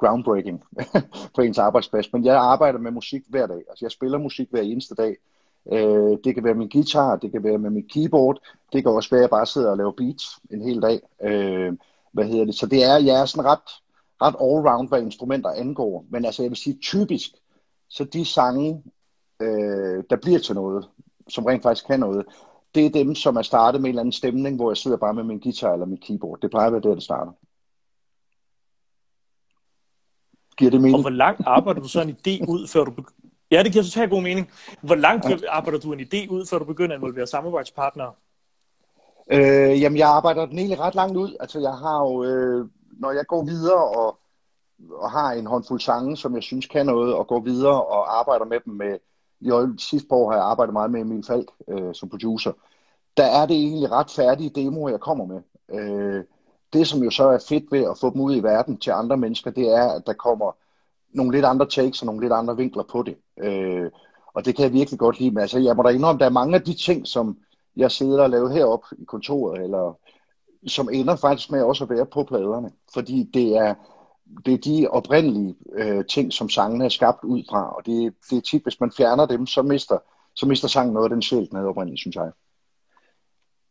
groundbreaking 0.00 0.62
på 1.36 1.40
ens 1.40 1.58
arbejdsplads, 1.58 2.12
men 2.12 2.24
jeg 2.24 2.36
arbejder 2.36 2.78
med 2.78 2.90
musik 2.90 3.22
hver 3.28 3.46
dag. 3.46 3.62
Altså, 3.68 3.84
jeg 3.84 3.90
spiller 3.90 4.18
musik 4.18 4.48
hver 4.50 4.60
eneste 4.62 4.94
dag. 4.94 5.16
Øh, 5.72 6.18
det 6.24 6.34
kan 6.34 6.44
være 6.44 6.54
min 6.54 6.68
guitar, 6.68 7.16
det 7.16 7.32
kan 7.32 7.44
være 7.44 7.58
med 7.58 7.70
mit 7.70 7.92
keyboard, 7.92 8.38
det 8.72 8.82
kan 8.82 8.92
også 8.92 9.10
være, 9.10 9.18
at 9.18 9.22
jeg 9.22 9.30
bare 9.30 9.46
sidder 9.46 9.70
og 9.70 9.76
laver 9.76 9.92
beats 9.92 10.24
en 10.50 10.62
hel 10.62 10.82
dag. 10.82 11.00
Øh, 11.22 11.72
hvad 12.12 12.24
hedder 12.24 12.44
det? 12.44 12.54
Så 12.54 12.66
det 12.66 12.84
er, 12.84 12.98
jeg 12.98 13.20
er 13.20 13.24
sådan 13.24 13.44
ret, 13.44 13.68
ret 14.22 14.34
all-round, 14.40 14.88
hvad 14.88 15.02
instrumenter 15.02 15.50
angår. 15.50 16.04
Men 16.10 16.24
altså, 16.24 16.42
jeg 16.42 16.50
vil 16.50 16.58
sige 16.58 16.78
typisk, 16.82 17.30
så 17.88 18.04
de 18.04 18.24
sange, 18.24 18.82
øh, 19.40 20.04
der 20.10 20.16
bliver 20.22 20.38
til 20.38 20.54
noget, 20.54 20.88
som 21.28 21.44
rent 21.44 21.62
faktisk 21.62 21.86
kan 21.86 22.00
noget, 22.00 22.26
det 22.74 22.86
er 22.86 22.90
dem, 22.90 23.14
som 23.14 23.36
er 23.36 23.42
startet 23.42 23.80
med 23.80 23.88
en 23.88 23.92
eller 23.92 24.00
anden 24.00 24.12
stemning, 24.12 24.56
hvor 24.56 24.70
jeg 24.70 24.76
sidder 24.76 24.96
bare 24.96 25.14
med 25.14 25.24
min 25.24 25.40
guitar 25.40 25.72
eller 25.72 25.86
mit 25.86 26.00
keyboard. 26.00 26.40
Det 26.40 26.50
plejer 26.50 26.66
at 26.66 26.72
være 26.72 26.82
der, 26.82 26.94
det 26.94 27.02
starter. 27.02 27.32
Giver 30.60 30.70
det 30.70 30.80
mening? 30.80 30.94
Og 30.94 31.00
hvor 31.00 31.10
langt 31.10 31.40
arbejder 31.46 31.80
du 31.80 31.88
så 31.88 32.02
en 32.02 32.10
idé 32.10 32.44
ud, 32.48 32.68
før 32.72 32.84
du 32.84 32.92
Ja, 33.50 33.62
det 33.62 33.72
giver 33.72 33.84
totalt 33.84 34.10
god 34.10 34.22
mening. 34.22 34.50
Hvor 34.80 34.94
langt 34.94 35.26
arbejder 35.48 35.78
du 35.78 35.92
en 35.92 36.00
idé 36.00 36.28
ud, 36.28 36.46
før 36.50 36.58
du 36.58 36.64
begynder 36.64 36.94
at 36.94 36.98
involvere 36.98 37.26
samarbejdspartnere? 37.26 38.12
Øh, 39.32 39.80
jamen, 39.82 39.98
jeg 39.98 40.08
arbejder 40.08 40.46
den 40.46 40.58
egentlig 40.58 40.80
ret 40.80 40.94
langt 40.94 41.16
ud. 41.16 41.36
Altså, 41.40 41.60
jeg 41.60 41.72
har 41.72 41.98
jo, 41.98 42.24
øh, 42.24 42.68
når 42.98 43.12
jeg 43.12 43.26
går 43.26 43.44
videre 43.44 43.84
og, 43.84 44.18
og 44.90 45.10
har 45.10 45.32
en 45.32 45.46
håndfuld 45.46 45.80
sange, 45.80 46.16
som 46.16 46.34
jeg 46.34 46.42
synes 46.42 46.66
kan 46.66 46.86
noget, 46.86 47.14
og 47.14 47.26
går 47.26 47.40
videre 47.40 47.84
og 47.84 48.18
arbejder 48.18 48.44
med 48.44 48.60
dem 48.64 48.74
med, 48.74 48.98
i 49.40 49.50
sidste 49.78 50.12
år 50.12 50.30
har 50.30 50.36
jeg 50.36 50.46
arbejdet 50.46 50.72
meget 50.72 50.90
med 50.90 51.00
Emil 51.00 51.24
Falk 51.26 51.50
øh, 51.68 51.94
som 51.94 52.08
producer, 52.08 52.52
der 53.16 53.24
er 53.24 53.46
det 53.46 53.56
egentlig 53.56 53.90
ret 53.90 54.10
færdige 54.10 54.50
demoer, 54.50 54.90
jeg 54.90 55.00
kommer 55.00 55.24
med. 55.26 55.40
Øh, 55.78 56.24
det, 56.72 56.86
som 56.86 57.02
jo 57.02 57.10
så 57.10 57.28
er 57.28 57.38
fedt 57.48 57.72
ved 57.72 57.84
at 57.84 57.98
få 58.00 58.12
dem 58.12 58.20
ud 58.20 58.36
i 58.36 58.42
verden 58.42 58.78
til 58.78 58.90
andre 58.90 59.16
mennesker, 59.16 59.50
det 59.50 59.68
er, 59.68 59.88
at 59.88 60.02
der 60.06 60.12
kommer 60.12 60.56
nogle 61.12 61.32
lidt 61.32 61.44
andre 61.44 61.66
takes 61.66 62.02
og 62.02 62.06
nogle 62.06 62.20
lidt 62.20 62.32
andre 62.32 62.56
vinkler 62.56 62.82
på 62.82 63.02
det. 63.02 63.16
Øh, 63.42 63.90
og 64.34 64.44
det 64.44 64.56
kan 64.56 64.64
jeg 64.64 64.72
virkelig 64.72 64.98
godt 64.98 65.18
lide. 65.20 65.30
Men 65.30 65.40
altså, 65.40 65.58
jeg 65.58 65.76
må 65.76 65.82
da 65.82 65.88
indrømme, 65.88 66.18
der 66.18 66.26
er 66.26 66.30
mange 66.30 66.54
af 66.54 66.62
de 66.62 66.74
ting, 66.74 67.06
som 67.06 67.38
jeg 67.76 67.90
sidder 67.90 68.22
og 68.22 68.30
laver 68.30 68.48
heroppe 68.48 68.86
i 68.98 69.04
kontoret, 69.04 69.62
eller 69.62 69.98
som 70.66 70.88
ender 70.92 71.16
faktisk 71.16 71.50
med 71.50 71.62
også 71.62 71.84
at 71.84 71.90
være 71.90 72.06
på 72.06 72.24
pladerne. 72.24 72.72
Fordi 72.94 73.30
det 73.34 73.56
er, 73.56 73.74
det 74.46 74.54
er 74.54 74.58
de 74.58 74.88
oprindelige 74.90 75.54
øh, 75.72 76.04
ting, 76.04 76.32
som 76.32 76.48
sangene 76.48 76.84
er 76.84 76.88
skabt 76.88 77.24
ud 77.24 77.42
fra. 77.50 77.76
Og 77.76 77.86
det, 77.86 78.14
det 78.30 78.36
er 78.36 78.40
tit, 78.40 78.62
hvis 78.62 78.80
man 78.80 78.92
fjerner 78.96 79.26
dem, 79.26 79.46
så 79.46 79.62
mister, 79.62 79.98
så 80.34 80.46
mister 80.46 80.68
sangen 80.68 80.94
noget 80.94 81.04
af 81.04 81.10
den 81.10 81.22
sjæl, 81.22 81.48
den 81.48 81.56
havde 81.56 81.68
oprindeligt, 81.68 82.00
synes 82.00 82.16
jeg. 82.16 82.30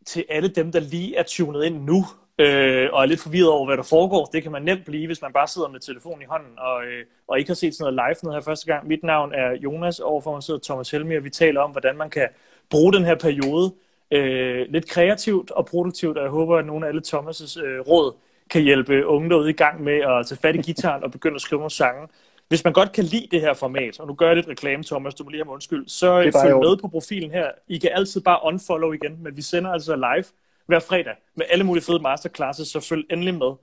Til 0.06 0.26
alle 0.30 0.50
dem, 0.50 0.72
der 0.72 0.80
lige 0.80 1.16
er 1.16 1.24
tunet 1.24 1.64
ind 1.64 1.84
nu, 1.84 2.06
øh, 2.40 2.90
og 2.94 3.02
er 3.02 3.06
lidt 3.06 3.22
forvirret 3.22 3.50
over, 3.50 3.66
hvad 3.66 3.78
der 3.78 3.84
foregår. 3.84 4.26
Det 4.26 4.44
kan 4.44 4.52
man 4.52 4.62
nemt 4.62 4.86
blive, 4.86 5.08
hvis 5.08 5.22
man 5.22 5.34
bare 5.34 5.48
sidder 5.48 5.68
med 5.68 5.80
telefonen 5.80 6.22
i 6.22 6.26
hånden 6.26 6.60
og, 6.60 6.84
øh, 6.84 7.06
og 7.28 7.40
ikke 7.40 7.50
har 7.50 7.56
set 7.56 7.76
sådan 7.76 7.94
noget 7.94 8.10
live 8.10 8.20
noget 8.24 8.44
her 8.44 8.52
første 8.52 8.66
gang. 8.66 8.88
Mit 8.88 9.04
navn 9.04 9.34
er 9.34 9.52
Jonas, 9.52 10.00
og 10.00 10.12
overfor 10.12 10.32
mig 10.32 10.44
sidder 10.44 10.60
Thomas 10.64 10.92
Helmi, 10.92 11.16
og 11.16 11.24
vi 11.24 11.30
taler 11.30 11.62
om, 11.62 11.72
hvordan 11.72 11.98
man 11.98 12.10
kan 12.10 12.28
bruge 12.70 12.94
den 12.94 13.06
her 13.06 13.16
periode 13.16 13.74
øh, 14.12 14.66
lidt 14.70 14.90
kreativt 14.90 15.52
og 15.52 15.66
produktivt, 15.66 16.18
og 16.18 16.24
jeg 16.24 16.32
håber, 16.32 16.58
at 16.58 16.66
nogle 16.66 16.86
af 16.86 16.90
alle 16.90 17.02
Thomas' 17.08 17.62
øh, 17.64 17.80
råd 17.80 18.14
kan 18.50 18.62
hjælpe 18.62 19.06
unge 19.06 19.30
derude 19.30 19.50
i 19.50 19.54
gang 19.54 19.84
med 19.84 19.94
at 19.94 20.26
tage 20.28 20.40
fat 20.42 20.56
i 20.56 20.62
gitaren 20.62 21.04
og 21.04 21.12
begynde 21.12 21.36
at 21.36 21.42
skrive 21.42 21.60
nogle 21.60 21.72
sange. 21.72 22.08
Hvis 22.48 22.64
man 22.64 22.74
godt 22.74 22.92
kan 22.92 23.04
lide 23.04 23.28
det 23.32 23.42
her 23.42 23.54
format, 23.54 24.00
og 24.00 24.08
nu 24.08 24.14
gør 24.14 24.28
jeg 24.28 24.36
lidt 24.36 24.48
reklame, 24.48 24.84
Thomas, 24.84 25.16
du 25.16 25.24
må 25.24 25.30
lige 25.30 25.44
have 25.44 25.54
undskyld, 25.54 25.88
så 25.88 26.32
følg 26.44 26.58
med 26.58 26.78
på 26.82 26.88
profilen 26.88 27.32
her. 27.32 27.48
I 27.68 27.78
kan 27.78 27.90
altid 27.94 28.22
bare 28.22 28.40
unfollow 28.44 28.92
igen, 28.92 29.24
men 29.24 29.38
vi 29.38 29.42
sender 29.42 29.72
altså 29.72 29.96
live 29.96 30.26
hver 30.70 30.80
fredag 30.80 31.16
med 31.36 31.46
alle 31.50 31.64
mulige 31.64 31.84
fede 31.84 32.00
masterclasses, 32.00 32.68
så 32.68 32.80
følg 32.80 33.06
endelig 33.12 33.34
med. 33.34 33.54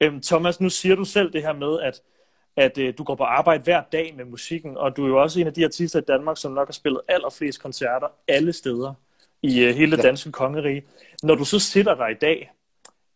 Øhm, 0.00 0.20
Thomas, 0.20 0.60
nu 0.60 0.70
siger 0.70 0.94
du 0.94 1.04
selv 1.04 1.32
det 1.32 1.42
her 1.42 1.52
med, 1.52 1.80
at, 1.80 2.02
at 2.56 2.78
øh, 2.78 2.94
du 2.98 3.04
går 3.04 3.14
på 3.14 3.24
arbejde 3.24 3.62
hver 3.62 3.82
dag 3.92 4.14
med 4.16 4.24
musikken, 4.24 4.76
og 4.76 4.96
du 4.96 5.04
er 5.04 5.08
jo 5.08 5.22
også 5.22 5.40
en 5.40 5.46
af 5.46 5.54
de 5.54 5.64
artister 5.64 5.98
i 6.00 6.02
Danmark, 6.02 6.36
som 6.36 6.52
nok 6.52 6.68
har 6.68 6.72
spillet 6.72 7.00
allerflest 7.08 7.62
koncerter 7.62 8.06
alle 8.28 8.52
steder 8.52 8.94
i 9.42 9.64
øh, 9.64 9.74
hele 9.74 9.96
det 9.96 10.04
danske 10.04 10.32
kongerige. 10.32 10.82
Når 11.22 11.34
du 11.34 11.44
så 11.44 11.58
sidder 11.58 11.94
der 11.94 12.08
i 12.08 12.14
dag 12.14 12.52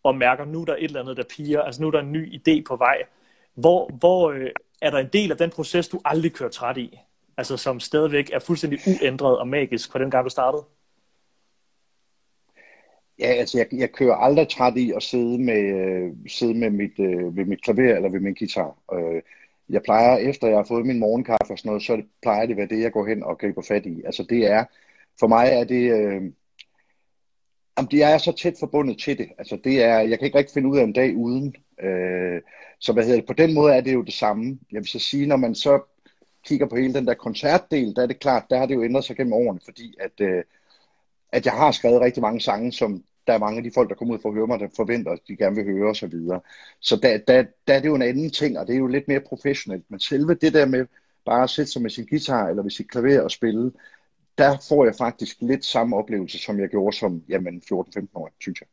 og 0.03 0.17
mærker, 0.17 0.45
nu 0.45 0.61
er 0.61 0.65
der 0.65 0.77
et 0.77 0.85
eller 0.85 1.01
andet, 1.01 1.17
der 1.17 1.25
piger, 1.37 1.63
altså 1.63 1.83
nu 1.83 1.87
er 1.87 1.91
der 1.91 2.01
en 2.01 2.13
ny 2.13 2.35
idé 2.35 2.63
på 2.69 2.77
vej, 2.77 3.03
hvor, 3.55 3.91
hvor 3.99 4.31
øh, 4.31 4.51
er 4.83 4.91
der 4.91 4.99
en 4.99 5.11
del 5.13 5.31
af 5.31 5.37
den 5.37 5.51
proces, 5.51 5.89
du 5.89 6.01
aldrig 6.05 6.33
kører 6.33 6.51
træt 6.51 6.77
i? 6.77 6.99
Altså 7.37 7.57
som 7.57 7.81
stadigvæk 7.81 8.31
er 8.33 8.39
fuldstændig 8.39 8.79
uændret 8.87 9.39
og 9.39 9.49
magisk 9.49 9.93
fra 9.93 9.99
den 9.99 10.11
gang, 10.11 10.25
du 10.25 10.31
startede? 10.31 10.65
Ja, 13.19 13.27
altså 13.27 13.59
jeg, 13.59 13.67
jeg 13.73 13.93
kører 13.93 14.15
aldrig 14.15 14.49
træt 14.49 14.77
i 14.77 14.93
at 14.97 15.03
sidde 15.03 15.39
med, 15.39 15.63
øh, 15.63 16.13
sidde 16.29 16.55
med 16.55 16.71
mit, 16.71 16.99
øh, 16.99 17.37
ved 17.37 17.45
mit 17.45 17.63
klaver 17.63 17.97
eller 17.97 18.09
ved 18.09 18.21
min 18.21 18.35
guitar. 18.35 18.79
Øh, 18.95 19.23
jeg 19.69 19.83
plejer, 19.83 20.17
efter 20.17 20.49
jeg 20.49 20.57
har 20.57 20.65
fået 20.65 20.87
min 20.87 20.99
morgenkaffe 20.99 21.53
og 21.53 21.59
sådan 21.59 21.69
noget, 21.69 21.83
så 21.83 22.03
plejer 22.23 22.47
det 22.47 22.53
at 22.53 22.57
være 22.57 22.69
det, 22.69 22.83
jeg 22.83 22.93
går 22.93 23.07
hen 23.07 23.23
og 23.23 23.39
griber 23.39 23.63
fat 23.63 23.87
i. 23.87 24.03
Altså 24.05 24.23
det 24.31 24.47
er, 24.51 24.65
for 25.21 25.27
mig 25.27 25.49
er 25.49 25.65
det, 25.65 25.93
øh, 25.93 26.23
jamen 27.79 27.91
det 27.91 28.03
er 28.03 28.19
så 28.19 28.33
tæt 28.33 28.55
forbundet 28.61 28.99
til 28.99 29.19
det. 29.19 29.29
Altså 29.39 29.59
det 29.65 29.83
er, 29.83 29.99
jeg 29.99 30.19
kan 30.19 30.27
ikke 30.27 30.39
rigtig 30.39 30.55
finde 30.55 30.69
ud 30.69 30.79
af 30.79 30.85
en 30.85 30.93
dag 30.93 31.17
uden. 31.17 31.57
Øh, 31.83 32.41
så 32.79 32.93
hvad 32.93 33.05
hedder 33.05 33.19
det, 33.19 33.27
på 33.27 33.33
den 33.33 33.55
måde 33.55 33.75
er 33.75 33.81
det 33.81 33.95
jo 33.95 34.03
det 34.03 34.15
samme. 34.15 34.59
Jeg 34.73 34.79
vil 34.79 34.89
så 34.89 34.99
sige, 34.99 35.27
når 35.27 35.37
man 35.37 35.55
så 35.55 35.81
kigger 36.45 36.67
på 36.67 36.77
hele 36.77 36.95
den 36.95 37.07
der 37.07 37.15
koncertdel, 37.15 37.97
der 37.97 38.03
er 38.03 38.07
det 38.07 38.21
klart, 38.21 38.45
der 38.51 38.59
har 38.59 38.67
det 38.67 38.75
jo 38.75 38.85
ændret 38.85 39.05
sig 39.05 39.17
gennem 39.17 39.33
årene, 39.33 39.61
fordi 39.65 39.95
at, 40.01 40.21
øh, 40.21 40.45
at 41.37 41.47
jeg 41.47 41.55
har 41.55 41.73
skrevet 41.73 42.01
rigtig 42.01 42.23
mange 42.23 42.41
sange, 42.41 42.73
som 42.73 43.05
der 43.27 43.33
er 43.33 43.39
mange 43.39 43.57
af 43.57 43.65
de 43.65 43.71
folk, 43.75 43.89
der 43.89 43.95
kommer 43.95 44.15
ud 44.15 44.19
for 44.23 44.29
at 44.29 44.35
høre 44.35 44.47
mig, 44.47 44.61
der 44.61 44.69
forventer, 44.77 45.13
at 45.13 45.19
de 45.29 45.37
gerne 45.37 45.57
vil 45.57 45.65
høre 45.65 45.91
osv. 45.91 45.95
Så, 45.95 46.17
videre. 46.17 46.41
så 46.81 46.97
der, 46.97 47.19
der, 47.19 47.45
der 47.67 47.75
er 47.75 47.81
det 47.81 47.89
jo 47.89 47.95
en 47.95 48.03
anden 48.03 48.31
ting, 48.31 48.59
og 48.59 48.67
det 48.67 48.75
er 48.75 48.79
jo 48.79 48.87
lidt 48.87 49.09
mere 49.09 49.21
professionelt. 49.21 49.85
Men 49.89 50.01
selve 50.01 50.35
det 50.35 50.55
der 50.55 50.67
med 50.67 50.87
bare 51.25 51.43
at 51.43 51.51
sætte 51.51 51.73
sig 51.73 51.83
med 51.83 51.91
sin 51.91 52.07
guitar 52.07 52.49
eller 52.49 52.63
med 52.63 52.71
sit 52.71 52.91
klaver 52.91 53.21
og 53.21 53.31
spille, 53.31 53.73
der 54.39 54.57
får 54.69 54.85
jeg 54.85 54.95
faktisk 54.95 55.37
lidt 55.41 55.65
samme 55.65 55.97
oplevelse, 55.97 56.39
som 56.39 56.61
jeg 56.61 56.69
gjorde 56.69 56.97
som 56.97 57.23
jamen, 57.29 57.63
14-15 57.73 58.07
år, 58.15 58.31
synes 58.41 58.61
jeg. 58.61 58.69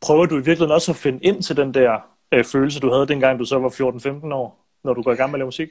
Prøver 0.00 0.26
du 0.26 0.34
i 0.34 0.38
virkeligheden 0.38 0.72
også 0.72 0.92
at 0.92 0.96
finde 0.96 1.24
ind 1.24 1.42
til 1.42 1.56
den 1.56 1.74
der 1.74 2.16
øh, 2.32 2.44
følelse, 2.44 2.80
du 2.80 2.90
havde 2.90 3.08
dengang, 3.08 3.38
du 3.38 3.44
så 3.44 3.58
var 3.58 3.68
14-15 3.68 4.34
år, 4.34 4.66
når 4.84 4.94
du 4.94 5.02
går 5.02 5.12
i 5.12 5.16
gang 5.16 5.30
med 5.30 5.36
at 5.36 5.38
lave 5.38 5.46
musik? 5.46 5.68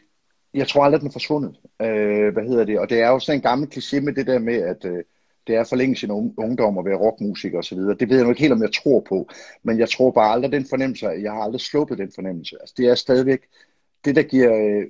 Jeg 0.54 0.68
tror 0.68 0.84
aldrig, 0.84 1.02
den 1.02 1.08
er 1.08 1.12
forsvundet. 1.12 1.56
Øh, 1.82 2.34
hvad 2.34 2.44
hedder 2.44 2.66
det? 2.66 2.80
Og 2.80 2.90
det 2.90 3.02
er 3.02 3.08
jo 3.08 3.20
sådan 3.20 3.38
en 3.38 3.42
gammel 3.42 3.70
kliché 3.74 4.00
med 4.00 4.14
det 4.14 4.28
der 4.28 4.40
med, 4.40 4.62
at 4.62 4.86
øh, 4.86 5.04
det 5.48 5.56
er 5.56 5.64
forlænge 5.64 5.96
sin 5.96 6.12
ungdom 6.38 6.78
at 6.78 6.86
være 6.86 6.98
rockmusiker 6.98 7.58
osv. 7.58 7.78
Det 7.78 8.10
ved 8.10 8.16
jeg 8.16 8.24
nu 8.24 8.30
ikke 8.30 8.42
helt, 8.42 8.54
om 8.54 8.62
jeg 8.62 8.74
tror 8.74 9.00
på. 9.10 9.30
Men 9.64 9.80
jeg 9.80 9.90
tror 9.90 10.12
bare 10.12 10.32
aldrig 10.32 10.52
den 10.52 10.66
fornemmelse. 10.70 11.08
Jeg 11.08 11.32
har 11.32 11.42
aldrig 11.42 11.62
sluppet 11.62 11.98
den 11.98 12.12
fornemmelse. 12.16 12.56
Altså, 12.62 12.76
det 12.78 12.88
er 12.88 12.96
stadigvæk 12.96 13.40
det, 14.06 14.16
der 14.16 14.24
giver 14.24 14.54
øh, 14.56 14.86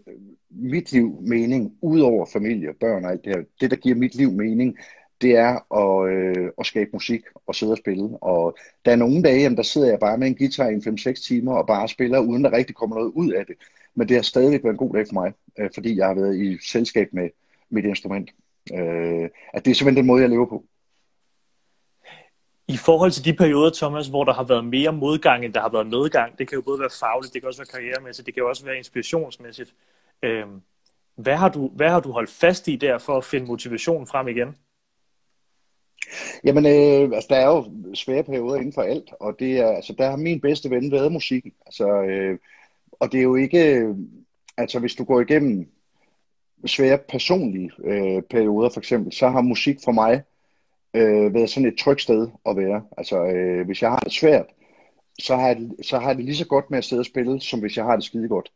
mit 0.50 0.92
liv 0.92 1.18
mening, 1.22 1.78
udover 1.82 2.26
familie, 2.26 2.74
børn 2.80 3.06
og 3.06 3.12
alt 3.12 3.26
det 3.26 3.36
her. 3.36 3.44
Det, 3.62 3.72
der 3.72 3.78
giver 3.78 3.96
mit 3.96 4.16
liv 4.16 4.32
mening, 4.32 4.78
det 5.22 5.36
er 5.38 5.74
at, 5.84 6.14
øh, 6.14 6.52
at 6.60 6.66
skabe 6.66 6.90
musik 6.94 7.22
og 7.48 7.56
sidde 7.56 7.72
og 7.72 7.78
spille. 7.78 8.18
Og 8.24 8.58
der 8.86 8.92
er 8.92 8.96
nogle 8.96 9.24
dage, 9.24 9.42
jamen, 9.42 9.58
der 9.58 9.64
sidder 9.64 9.90
jeg 9.90 10.00
bare 10.00 10.18
med 10.18 10.28
en 10.28 10.36
guitar 10.36 10.70
i 10.70 10.76
5-6 10.76 11.28
timer 11.28 11.54
og 11.54 11.68
bare 11.68 11.88
spiller, 11.88 12.20
uden 12.20 12.44
der 12.44 12.52
rigtig 12.52 12.76
kommer 12.76 12.96
noget 12.96 13.12
ud 13.16 13.32
af 13.32 13.46
det. 13.46 13.56
Men 13.98 14.08
det 14.08 14.16
har 14.16 14.24
stadigvæk 14.24 14.64
været 14.64 14.74
en 14.74 14.78
god 14.78 14.94
dag 14.94 15.08
for 15.08 15.14
mig, 15.14 15.34
øh, 15.60 15.70
fordi 15.74 15.98
jeg 15.98 16.08
har 16.08 16.14
været 16.14 16.36
i 16.36 16.58
selskab 16.68 17.10
med 17.12 17.30
mit 17.70 17.86
instrument. 17.86 18.30
Øh, 18.74 19.30
at 19.54 19.66
det 19.66 19.72
er 19.72 19.76
simpelthen 19.76 19.96
den 19.96 20.06
måde, 20.06 20.22
jeg 20.22 20.30
lever 20.30 20.46
på. 20.46 20.66
I 22.68 22.78
forhold 22.78 23.12
til 23.12 23.26
de 23.26 23.34
perioder, 23.34 23.72
Thomas, 23.74 24.08
hvor 24.08 24.24
der 24.24 24.34
har 24.34 24.44
været 24.44 24.66
mere 24.66 24.94
modgang, 24.94 25.46
end 25.46 25.54
der 25.54 25.62
har 25.62 25.70
været 25.70 25.88
medgang, 25.88 26.38
det 26.38 26.48
kan 26.48 26.56
jo 26.56 26.62
både 26.62 26.80
være 26.80 26.90
fagligt, 27.00 27.34
det 27.34 27.42
kan 27.42 27.48
også 27.48 27.60
være 27.60 27.82
karrieremæssigt, 27.82 28.26
det 28.26 28.34
kan 28.34 28.42
jo 28.42 28.50
også 28.50 28.66
være 28.66 28.78
inspirationsmæssigt. 28.78 29.74
Øh, 30.24 30.46
hvad, 31.16 31.36
har 31.36 31.50
du, 31.50 31.68
hvad 31.68 31.90
har 31.90 32.00
du 32.00 32.12
holdt 32.12 32.30
fast 32.30 32.68
i 32.68 32.76
der 32.76 32.98
for 32.98 33.18
at 33.18 33.26
finde 33.26 33.46
motivation 33.46 34.08
frem 34.08 34.28
igen? 34.28 34.56
Jamen, 36.44 36.66
øh, 36.66 37.16
altså, 37.16 37.28
der 37.30 37.36
er 37.36 37.48
jo 37.48 37.72
svære 37.94 38.24
perioder 38.24 38.56
inden 38.56 38.74
for 38.74 38.82
alt, 38.82 39.10
og 39.20 39.40
det 39.40 39.60
er, 39.60 39.68
altså, 39.68 39.94
der 39.98 40.10
har 40.10 40.18
min 40.18 40.42
bedste 40.42 40.70
ven 40.70 40.92
været 40.92 41.12
musikken. 41.12 41.52
Altså, 41.66 41.88
øh, 42.02 42.40
og 43.00 43.12
det 43.12 43.18
er 43.18 43.24
jo 43.24 43.36
ikke, 43.36 43.94
altså 44.58 44.80
hvis 44.80 44.96
du 44.96 45.04
går 45.04 45.22
igennem 45.22 45.68
svære 46.66 46.98
personlige 47.10 47.72
øh, 47.84 48.22
perioder 48.22 48.70
for 48.70 48.80
eksempel, 48.80 49.14
så 49.14 49.30
har 49.30 49.42
musik 49.42 49.78
for 49.84 49.92
mig 49.92 50.24
øh, 50.94 51.34
været 51.34 51.50
sådan 51.50 51.68
et 51.68 51.78
trygt 51.78 52.02
sted 52.02 52.28
at 52.46 52.58
være. 52.58 52.84
Altså 52.98 53.26
øh, 53.26 53.66
hvis 53.66 53.82
jeg 53.82 53.90
har 53.90 54.00
det 54.00 54.12
svært, 54.12 54.46
så 55.20 55.36
har, 55.36 55.48
jeg, 55.48 55.58
så 55.82 56.00
har 56.00 56.08
jeg 56.08 56.18
det 56.18 56.26
lige 56.26 56.36
så 56.36 56.48
godt 56.48 56.70
med 56.70 56.78
at 56.78 56.86
sidde 56.86 57.00
og 57.00 57.06
spille, 57.06 57.42
som 57.42 57.60
hvis 57.60 57.78
jeg 57.78 57.86
har 57.86 57.96
det 57.96 58.06
skide 58.06 58.28
godt. 58.28 58.52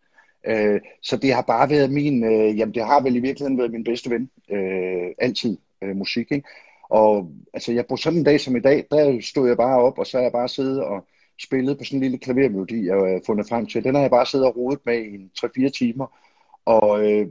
Øh, 0.47 0.81
så 1.01 1.17
det 1.17 1.33
har 1.33 1.41
bare 1.41 1.69
været 1.69 1.91
min, 1.91 2.23
øh, 2.23 2.57
jamen 2.57 2.75
det 2.75 2.85
har 2.85 3.01
vel 3.01 3.15
i 3.15 3.19
virkeligheden 3.19 3.57
været 3.57 3.71
min 3.71 3.83
bedste 3.83 4.09
ven, 4.09 4.29
øh, 4.51 5.07
altid 5.17 5.57
øh, 5.81 5.95
musik, 5.95 6.31
ikke? 6.31 6.47
Og 6.89 7.31
altså 7.53 7.71
jeg 7.71 7.85
på 7.87 7.97
sådan 7.97 8.19
en 8.19 8.25
dag 8.25 8.39
som 8.39 8.55
i 8.55 8.59
dag, 8.59 8.85
der 8.91 9.21
stod 9.21 9.47
jeg 9.47 9.57
bare 9.57 9.81
op, 9.81 9.99
og 9.99 10.07
så 10.07 10.17
er 10.17 10.21
jeg 10.21 10.31
bare 10.31 10.49
siddet 10.49 10.83
og 10.83 11.05
spillet 11.43 11.77
på 11.77 11.83
sådan 11.83 11.97
en 11.97 12.03
lille 12.03 12.17
klavermelodi, 12.17 12.85
jeg 12.85 12.95
har 12.95 13.21
fundet 13.25 13.49
frem 13.49 13.65
til. 13.65 13.83
Den 13.83 13.95
har 13.95 14.01
jeg 14.01 14.11
bare 14.11 14.25
siddet 14.25 14.47
og 14.47 14.57
rodet 14.57 14.79
med 14.85 15.05
i 15.05 15.31
3-4 15.67 15.69
timer. 15.69 16.17
Og 16.65 17.11
øh, 17.11 17.27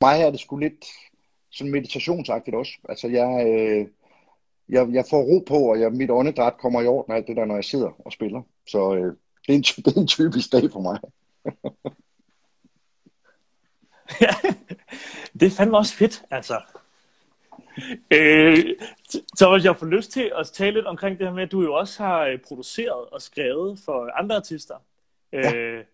mig 0.00 0.22
er 0.22 0.30
det 0.30 0.40
sgu 0.40 0.56
lidt 0.56 0.84
sådan 1.50 1.72
meditationsagtigt 1.72 2.56
også. 2.56 2.72
Altså 2.88 3.08
jeg, 3.08 3.46
øh, 3.46 3.86
jeg, 4.68 4.88
jeg 4.92 5.04
får 5.10 5.22
ro 5.22 5.44
på, 5.48 5.54
og 5.54 5.80
jeg, 5.80 5.92
mit 5.92 6.10
åndedræt 6.10 6.58
kommer 6.60 6.82
i 6.82 6.86
orden 6.86 7.14
alt 7.14 7.26
det 7.26 7.36
der, 7.36 7.44
når 7.44 7.54
jeg 7.54 7.64
sidder 7.64 7.90
og 8.06 8.12
spiller. 8.12 8.42
Så 8.66 8.94
øh, 8.94 9.16
det, 9.46 9.52
er 9.52 9.56
en, 9.56 9.62
det 9.84 9.96
er 9.96 10.00
en 10.00 10.06
typisk 10.06 10.52
dag 10.52 10.72
for 10.72 10.80
mig. 10.80 11.00
ja, 14.24 14.34
det 15.40 15.46
er 15.46 15.50
fandme 15.50 15.76
også 15.76 15.94
fedt, 15.94 16.24
altså. 16.30 16.60
Øh, 18.10 18.58
så 19.36 19.60
jeg 19.64 19.76
får 19.76 19.86
lyst 19.86 20.12
til 20.12 20.32
at 20.38 20.46
tale 20.46 20.74
lidt 20.74 20.86
omkring 20.86 21.18
det 21.18 21.26
her 21.26 21.34
med, 21.34 21.42
at 21.42 21.52
du 21.52 21.62
jo 21.62 21.74
også 21.74 22.02
har 22.02 22.26
øh, 22.26 22.38
produceret 22.48 23.08
og 23.12 23.22
skrevet 23.22 23.78
for 23.84 24.18
andre 24.18 24.36
artister. 24.36 24.74
Ja. 25.32 25.54
Øh, 25.54 25.84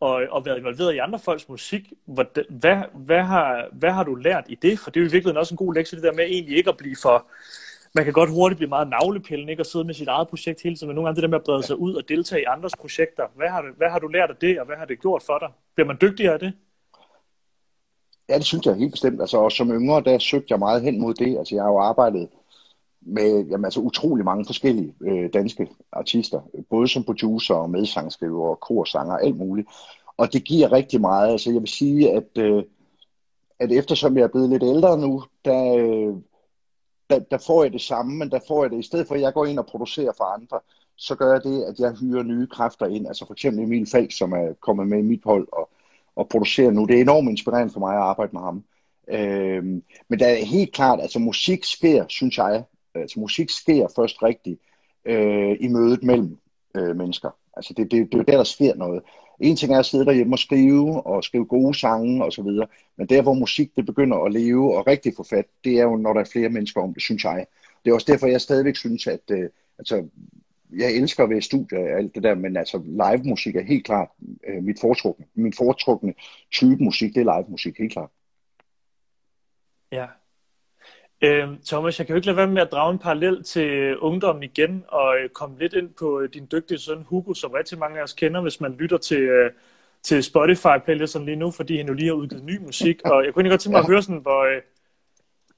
og, 0.00 0.22
og 0.30 0.46
været 0.46 0.58
involveret 0.58 0.94
i 0.94 0.98
andre 0.98 1.18
folks 1.18 1.48
musik. 1.48 1.92
Hvad, 2.04 2.24
hvad, 2.50 2.76
hvad, 2.94 3.22
har, 3.22 3.68
hvad 3.72 3.90
har 3.90 4.04
du 4.04 4.14
lært 4.14 4.44
i 4.48 4.54
det? 4.54 4.78
For 4.78 4.90
det 4.90 5.00
er 5.00 5.04
jo 5.04 5.08
i 5.08 5.12
virkeligheden 5.12 5.36
også 5.36 5.54
en 5.54 5.56
god 5.56 5.74
lektie, 5.74 5.96
det 5.96 6.04
der 6.04 6.12
med 6.12 6.24
egentlig 6.24 6.56
ikke 6.56 6.70
at 6.70 6.76
blive 6.76 6.96
for... 7.02 7.26
Man 7.94 8.04
kan 8.04 8.12
godt 8.12 8.30
hurtigt 8.30 8.56
blive 8.56 8.68
meget 8.68 8.88
navlepillen, 8.88 9.48
ikke? 9.48 9.60
at 9.60 9.66
sidde 9.66 9.84
med 9.84 9.94
sit 9.94 10.08
eget 10.08 10.28
projekt 10.28 10.62
hele 10.62 10.76
tiden, 10.76 10.88
men 10.88 10.94
nogle 10.94 11.08
gange 11.08 11.16
det 11.16 11.22
der 11.22 11.28
med 11.28 11.38
at 11.38 11.44
brede 11.44 11.62
sig 11.62 11.76
ud 11.76 11.94
og 11.94 12.08
deltage 12.08 12.42
i 12.42 12.44
andres 12.44 12.76
projekter. 12.80 13.24
Hvad 13.36 13.48
har, 13.48 13.62
du, 13.62 13.68
hvad 13.76 13.90
har 13.90 13.98
du 13.98 14.08
lært 14.08 14.30
af 14.30 14.36
det, 14.36 14.60
og 14.60 14.66
hvad 14.66 14.76
har 14.76 14.84
det 14.84 15.00
gjort 15.00 15.22
for 15.26 15.38
dig? 15.38 15.48
Bliver 15.74 15.86
man 15.86 15.98
dygtigere 16.00 16.32
af 16.32 16.38
det? 16.38 16.52
Ja, 18.28 18.38
det 18.38 18.44
synes 18.44 18.66
jeg 18.66 18.74
helt 18.74 18.92
bestemt. 18.92 19.20
Altså, 19.20 19.38
og 19.38 19.52
som 19.52 19.70
yngre, 19.70 20.02
der 20.02 20.18
søgte 20.18 20.46
jeg 20.50 20.58
meget 20.58 20.82
hen 20.82 21.00
mod 21.00 21.14
det. 21.14 21.38
Altså, 21.38 21.54
jeg 21.54 21.64
har 21.64 21.70
jo 21.70 21.78
arbejdet 21.78 22.28
med 23.00 23.46
jamen, 23.46 23.64
altså, 23.64 23.80
utrolig 23.80 24.24
mange 24.24 24.44
forskellige 24.46 24.94
øh, 25.00 25.30
danske 25.32 25.68
artister, 25.92 26.40
både 26.70 26.88
som 26.88 27.04
producer 27.04 27.54
og 27.54 27.70
medsangskriver 27.70 28.48
og 28.48 28.60
korsanger 28.60 29.14
og 29.14 29.24
alt 29.24 29.36
muligt. 29.36 29.68
Og 30.16 30.32
det 30.32 30.44
giver 30.44 30.72
rigtig 30.72 31.00
meget. 31.00 31.32
Altså, 31.32 31.50
jeg 31.50 31.60
vil 31.60 31.68
sige, 31.68 32.10
at, 32.10 32.38
øh, 32.38 32.64
at 33.58 33.72
eftersom 33.72 34.16
jeg 34.16 34.24
er 34.24 34.28
blevet 34.28 34.50
lidt 34.50 34.62
ældre 34.62 34.98
nu, 34.98 35.22
der, 35.44 35.76
øh, 35.76 36.14
der, 37.10 37.18
der 37.18 37.38
får 37.46 37.62
jeg 37.62 37.72
det 37.72 37.80
samme, 37.80 38.16
men 38.16 38.30
der 38.30 38.40
får 38.48 38.64
jeg 38.64 38.70
det, 38.70 38.78
i 38.78 38.82
stedet 38.82 39.08
for 39.08 39.14
at 39.14 39.20
jeg 39.20 39.34
går 39.34 39.46
ind 39.46 39.58
og 39.58 39.66
producerer 39.66 40.12
for 40.16 40.24
andre, 40.24 40.60
så 40.96 41.14
gør 41.14 41.32
jeg 41.32 41.44
det, 41.44 41.62
at 41.62 41.78
jeg 41.78 41.94
hyrer 42.00 42.22
nye 42.22 42.46
kræfter 42.46 42.86
ind. 42.86 43.06
Altså 43.06 43.26
for 43.26 43.32
eksempel 43.32 43.64
Emil 43.64 43.90
Falk, 43.90 44.12
som 44.12 44.32
er 44.32 44.52
kommet 44.60 44.86
med 44.88 44.98
i 44.98 45.02
mit 45.02 45.24
hold 45.24 45.48
og, 45.52 45.70
og 46.16 46.28
producerer 46.28 46.70
nu. 46.70 46.84
Det 46.84 46.96
er 46.96 47.00
enormt 47.00 47.30
inspirerende 47.30 47.72
for 47.72 47.80
mig 47.80 47.94
at 47.94 48.02
arbejde 48.02 48.32
med 48.32 48.40
ham. 48.40 48.64
Øhm, 49.08 49.82
men 50.08 50.18
der 50.18 50.26
er 50.26 50.44
helt 50.44 50.72
klart, 50.72 51.00
altså 51.00 51.18
musik 51.18 51.64
sker, 51.64 52.04
synes 52.08 52.38
jeg, 52.38 52.64
altså 52.94 53.20
musik 53.20 53.50
sker 53.50 53.88
først 53.96 54.22
rigtigt 54.22 54.60
øh, 55.04 55.56
i 55.60 55.68
mødet 55.68 56.02
mellem 56.02 56.38
øh, 56.76 56.96
mennesker. 56.96 57.30
Altså 57.56 57.74
det, 57.76 57.90
det, 57.90 58.12
det 58.12 58.20
er 58.20 58.24
der, 58.24 58.36
der 58.36 58.44
sker 58.44 58.74
noget. 58.74 59.02
En 59.40 59.56
ting 59.56 59.74
er 59.74 59.78
at 59.78 59.86
sidde 59.86 60.04
derhjemme 60.04 60.34
og 60.34 60.38
skrive, 60.38 61.06
og 61.06 61.24
skrive 61.24 61.46
gode 61.46 61.74
sange 61.78 62.24
og 62.24 62.32
så 62.32 62.42
videre, 62.42 62.66
men 62.96 63.06
der, 63.06 63.22
hvor 63.22 63.34
musik 63.34 63.76
det 63.76 63.86
begynder 63.86 64.16
at 64.16 64.32
leve 64.32 64.76
og 64.76 64.86
rigtig 64.86 65.12
få 65.16 65.22
fat, 65.22 65.46
det 65.64 65.78
er 65.78 65.82
jo, 65.82 65.96
når 65.96 66.12
der 66.12 66.20
er 66.20 66.28
flere 66.32 66.48
mennesker 66.48 66.80
om 66.80 66.94
det, 66.94 67.02
synes 67.02 67.24
jeg. 67.24 67.46
Det 67.84 67.90
er 67.90 67.94
også 67.94 68.12
derfor, 68.12 68.26
jeg 68.26 68.40
stadigvæk 68.40 68.76
synes, 68.76 69.06
at 69.06 69.30
øh, 69.30 69.48
altså, 69.78 70.04
jeg 70.72 70.96
elsker 70.96 71.24
at 71.24 71.30
være 71.30 71.38
i 71.38 71.42
studiet 71.42 71.80
og 71.80 71.98
alt 71.98 72.14
det 72.14 72.22
der, 72.22 72.34
men 72.34 72.56
altså 72.56 72.82
live 72.86 73.24
musik 73.24 73.56
er 73.56 73.62
helt 73.62 73.84
klart 73.84 74.08
øh, 74.48 74.62
mit 74.62 74.80
foretrukne. 74.80 75.26
Min 75.34 75.52
foretrukne 75.52 76.14
type 76.52 76.84
musik, 76.84 77.14
det 77.14 77.20
er 77.20 77.38
live 77.38 77.50
musik, 77.50 77.78
helt 77.78 77.92
klart. 77.92 78.10
Ja. 79.92 80.06
Øh, 81.20 81.48
Thomas, 81.66 81.98
jeg 81.98 82.06
kan 82.06 82.14
jo 82.14 82.16
ikke 82.16 82.26
lade 82.26 82.36
være 82.36 82.46
med 82.46 82.62
at 82.62 82.72
drage 82.72 82.92
en 82.92 82.98
parallel 82.98 83.42
til 83.44 83.98
ungdommen 83.98 84.42
igen, 84.42 84.84
og 84.88 85.16
øh, 85.18 85.28
komme 85.28 85.58
lidt 85.58 85.72
ind 85.72 85.88
på 85.98 86.20
øh, 86.20 86.28
din 86.34 86.48
dygtige 86.52 86.78
søn 86.78 87.02
Hugo, 87.02 87.34
som 87.34 87.50
rigtig 87.50 87.78
mange 87.78 87.98
af 87.98 88.02
os 88.02 88.12
kender, 88.12 88.40
hvis 88.40 88.60
man 88.60 88.72
lytter 88.72 88.98
til, 88.98 89.20
øh, 89.20 89.50
til 90.02 90.22
Spotify-playlisten 90.22 91.24
lige 91.24 91.36
nu, 91.36 91.50
fordi 91.50 91.76
han 91.76 91.86
jo 91.86 91.92
lige 91.94 92.06
har 92.06 92.14
udgivet 92.14 92.44
ny 92.44 92.58
musik. 92.58 93.02
Og 93.04 93.24
jeg 93.24 93.34
kunne 93.34 93.42
ikke 93.42 93.50
godt 93.50 93.60
tænke 93.60 93.72
mig 93.72 93.80
at 93.84 93.90
høre 93.90 94.02
sådan, 94.02 94.22
hvor, 94.22 94.44
øh, 94.44 94.62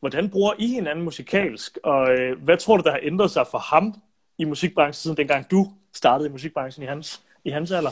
hvordan 0.01 0.31
bruger 0.31 0.53
I 0.59 0.67
hinanden 0.67 1.05
musikalsk, 1.05 1.79
og 1.85 2.11
øh, 2.11 2.43
hvad 2.43 2.57
tror 2.57 2.77
du, 2.77 2.83
der 2.83 2.91
har 2.91 3.01
ændret 3.03 3.31
sig 3.31 3.47
for 3.51 3.59
ham 3.59 3.95
i 4.39 4.45
musikbranchen, 4.45 4.95
siden 4.95 5.17
dengang 5.17 5.51
du 5.51 5.67
startede 5.95 6.29
i 6.29 6.33
musikbranchen 6.33 6.85
i 6.85 6.87
hans, 6.87 7.23
i 7.45 7.51
hans 7.51 7.71
alder? 7.71 7.91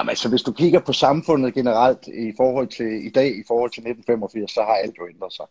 Jamen, 0.00 0.10
altså, 0.10 0.28
hvis 0.28 0.42
du 0.42 0.52
kigger 0.52 0.80
på 0.80 0.92
samfundet 0.92 1.54
generelt 1.54 2.06
i 2.06 2.32
forhold 2.36 2.68
til 2.68 3.06
i 3.06 3.10
dag, 3.10 3.28
i 3.28 3.42
forhold 3.48 3.70
til 3.70 3.80
1985, 3.80 4.50
så 4.50 4.60
har 4.60 4.74
alt 4.74 4.98
jo 4.98 5.08
ændret 5.08 5.32
sig. 5.32 5.46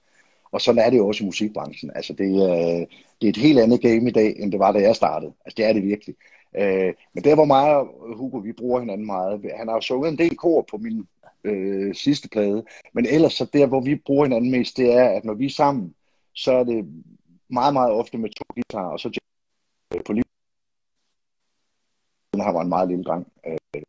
Og 0.51 0.61
sådan 0.61 0.81
er 0.81 0.89
det 0.89 0.97
jo 0.97 1.07
også 1.07 1.23
i 1.23 1.25
musikbranchen. 1.25 1.91
Altså, 1.95 2.13
det, 2.13 2.27
er, 2.27 2.85
det 3.21 3.27
er 3.27 3.29
et 3.29 3.37
helt 3.37 3.59
andet 3.59 3.81
game 3.81 4.09
i 4.09 4.11
dag, 4.11 4.35
end 4.39 4.51
det 4.51 4.59
var, 4.59 4.71
da 4.71 4.79
jeg 4.79 4.95
startede. 4.95 5.33
Altså, 5.45 5.55
det 5.57 5.65
er 5.65 5.73
det 5.73 5.83
virkelig. 5.83 6.15
Øh, 6.57 6.93
men 7.13 7.23
der, 7.23 7.35
hvor 7.35 7.45
mig 7.45 7.75
og 7.75 7.87
Hugo, 8.17 8.37
vi 8.37 8.51
bruger 8.51 8.79
hinanden 8.79 9.05
meget. 9.05 9.41
Han 9.57 9.67
har 9.67 9.75
jo 9.75 9.81
sunget 9.81 10.11
en 10.11 10.17
del 10.17 10.37
kor 10.37 10.65
på 10.71 10.77
min 10.77 11.07
øh, 11.43 11.95
sidste 11.95 12.29
plade. 12.29 12.63
Men 12.93 13.05
ellers, 13.05 13.33
så 13.33 13.45
der, 13.53 13.65
hvor 13.65 13.81
vi 13.81 13.95
bruger 13.95 14.25
hinanden 14.25 14.51
mest, 14.51 14.77
det 14.77 14.93
er, 14.93 15.09
at 15.09 15.25
når 15.25 15.33
vi 15.33 15.45
er 15.45 15.49
sammen, 15.49 15.93
så 16.35 16.51
er 16.51 16.63
det 16.63 16.85
meget, 17.49 17.73
meget 17.73 17.91
ofte 17.91 18.17
med 18.17 18.29
to 18.29 18.45
guitarer, 18.55 18.91
og 18.91 18.99
så 18.99 19.19
på 20.05 20.13
liv. 20.13 20.23
Den 22.33 22.41
har 22.41 22.51
var 22.53 22.61
en 22.61 22.69
meget 22.69 22.89
lille 22.89 23.03
dreng. 23.03 23.27
Øh, 23.47 23.81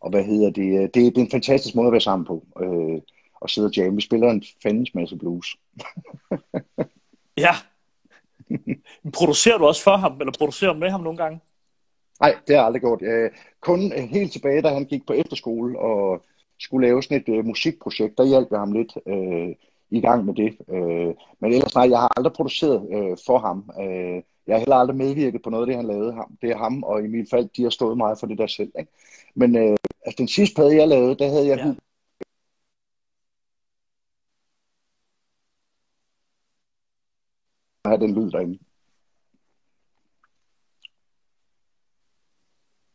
og 0.00 0.10
hvad 0.10 0.24
hedder 0.24 0.50
det? 0.50 0.94
Det, 0.94 1.14
det 1.14 1.18
er 1.18 1.24
en 1.24 1.30
fantastisk 1.30 1.74
måde 1.74 1.86
at 1.86 1.92
være 1.92 2.00
sammen 2.00 2.26
på. 2.26 2.46
Øh, 2.60 3.00
og 3.40 3.50
sidde 3.50 3.66
og 3.66 3.76
jamme. 3.76 3.94
Vi 3.94 4.00
spiller 4.00 4.30
en 4.30 4.44
fandens 4.62 4.94
masse 4.94 5.16
blues. 5.16 5.56
ja. 7.44 7.54
producerer 9.12 9.58
du 9.58 9.66
også 9.66 9.82
for 9.82 9.96
ham, 9.96 10.20
eller 10.20 10.32
producerer 10.38 10.72
du 10.72 10.78
med 10.78 10.90
ham 10.90 11.00
nogle 11.00 11.18
gange? 11.18 11.40
Nej, 12.20 12.36
det 12.46 12.56
har 12.56 12.62
jeg 12.62 12.66
aldrig 12.66 12.82
gjort. 12.82 13.02
Øh, 13.02 13.30
kun 13.60 13.92
helt 13.92 14.32
tilbage, 14.32 14.62
da 14.62 14.68
han 14.68 14.84
gik 14.84 15.06
på 15.06 15.12
efterskole 15.12 15.78
og 15.78 16.24
skulle 16.58 16.86
lave 16.86 17.02
sådan 17.02 17.20
et 17.20 17.28
uh, 17.28 17.44
musikprojekt, 17.44 18.18
der 18.18 18.26
hjalp 18.26 18.48
jeg 18.50 18.58
ham 18.58 18.72
lidt 18.72 18.92
uh, 19.06 19.54
i 19.90 20.00
gang 20.00 20.24
med 20.24 20.34
det. 20.34 20.56
Uh, 20.66 21.14
men 21.40 21.52
ellers 21.52 21.74
nej, 21.74 21.90
jeg 21.90 21.98
har 21.98 22.12
aldrig 22.16 22.32
produceret 22.32 22.80
uh, 22.80 23.16
for 23.26 23.38
ham. 23.38 23.70
Uh, 23.78 24.22
jeg 24.48 24.54
har 24.56 24.60
heller 24.60 24.76
aldrig 24.76 24.96
medvirket 24.96 25.42
på 25.42 25.50
noget 25.50 25.62
af 25.62 25.66
det, 25.66 25.76
han 25.76 25.86
lavede. 25.86 26.16
Det 26.42 26.50
er 26.50 26.56
ham 26.56 26.82
og 26.82 27.04
Emil 27.04 27.26
Falk, 27.30 27.56
de 27.56 27.62
har 27.62 27.70
stået 27.70 27.96
meget 27.96 28.20
for 28.20 28.26
det 28.26 28.38
der 28.38 28.46
selv. 28.46 28.72
Ikke? 28.78 28.92
Men 29.34 29.56
uh, 29.56 29.76
altså, 30.06 30.16
den 30.18 30.28
sidste 30.28 30.54
plade, 30.54 30.76
jeg 30.76 30.88
lavede, 30.88 31.18
der 31.18 31.28
havde 31.28 31.46
jeg 31.46 31.58
ja. 31.58 31.74
have 37.88 38.00
den 38.00 38.14
lyd 38.14 38.30
derinde. 38.30 38.58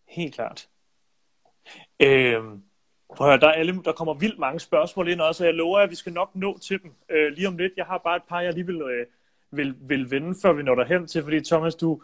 Helt 0.07 0.35
klart. 0.35 0.69
Øhm, 1.99 2.63
prøv 3.15 3.27
at 3.27 3.31
høre, 3.31 3.39
der, 3.39 3.47
er 3.47 3.51
alle, 3.51 3.83
der 3.83 3.91
kommer 3.91 4.13
vildt 4.13 4.39
mange 4.39 4.59
spørgsmål 4.59 5.09
ind 5.09 5.21
også, 5.21 5.43
og 5.43 5.47
jeg 5.47 5.53
lover, 5.53 5.79
at 5.79 5.89
vi 5.89 5.95
skal 5.95 6.13
nok 6.13 6.35
nå 6.35 6.57
til 6.57 6.81
dem 6.83 6.93
øh, 7.09 7.31
lige 7.31 7.47
om 7.47 7.57
lidt. 7.57 7.73
Jeg 7.77 7.85
har 7.85 7.97
bare 7.97 8.15
et 8.15 8.23
par, 8.29 8.41
jeg 8.41 8.53
lige 8.53 8.65
vil, 8.65 8.81
øh, 8.81 9.05
vil, 9.53 9.75
vil 9.81 10.11
vende, 10.11 10.35
før 10.41 10.53
vi 10.53 10.63
når 10.63 10.75
derhen 10.75 11.07
til, 11.07 11.23
fordi 11.23 11.41
Thomas, 11.41 11.75
du 11.75 12.01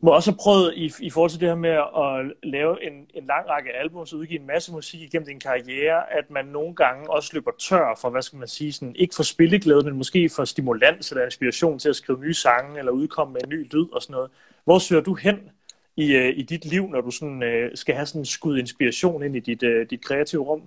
må 0.00 0.10
også 0.10 0.30
have 0.30 0.38
prøvet 0.40 0.74
i, 0.76 0.92
i 1.00 1.10
forhold 1.10 1.30
til 1.30 1.40
det 1.40 1.48
her 1.48 1.54
med 1.54 1.70
at 1.70 2.36
lave 2.42 2.86
en, 2.86 2.92
en 3.14 3.26
lang 3.26 3.48
række 3.48 3.70
albums 3.72 4.12
og 4.12 4.18
udgive 4.18 4.40
en 4.40 4.46
masse 4.46 4.72
musik 4.72 5.00
igennem 5.00 5.26
din 5.26 5.40
karriere, 5.40 6.12
at 6.12 6.30
man 6.30 6.44
nogle 6.44 6.74
gange 6.74 7.10
også 7.10 7.30
løber 7.34 7.50
tør 7.58 7.98
for, 8.00 8.10
hvad 8.10 8.22
skal 8.22 8.38
man 8.38 8.48
sige, 8.48 8.72
sådan, 8.72 8.96
ikke 8.96 9.14
for 9.14 9.22
spilleglæde, 9.22 9.84
men 9.84 9.96
måske 9.96 10.28
for 10.28 10.44
stimulans 10.44 11.10
eller 11.10 11.24
inspiration 11.24 11.78
til 11.78 11.88
at 11.88 11.96
skrive 11.96 12.20
nye 12.20 12.34
sange 12.34 12.78
eller 12.78 12.92
udkomme 12.92 13.32
med 13.32 13.40
en 13.44 13.48
ny 13.48 13.72
lyd 13.72 13.86
og 13.92 14.02
sådan 14.02 14.14
noget. 14.14 14.30
Hvor 14.64 14.78
søger 14.78 15.02
du 15.02 15.14
hen 15.14 15.50
i, 15.96 16.12
øh, 16.12 16.38
i 16.38 16.42
dit 16.42 16.64
liv, 16.64 16.88
når 16.88 17.00
du 17.00 17.10
sådan, 17.10 17.42
øh, 17.42 17.70
skal 17.74 17.94
have 17.94 18.06
sådan 18.06 18.20
en 18.20 18.26
skud 18.26 18.58
inspiration 18.58 19.22
ind 19.22 19.36
i 19.36 19.40
dit, 19.40 19.62
øh, 19.62 19.90
dit 19.90 20.04
kreative 20.04 20.42
rum? 20.42 20.62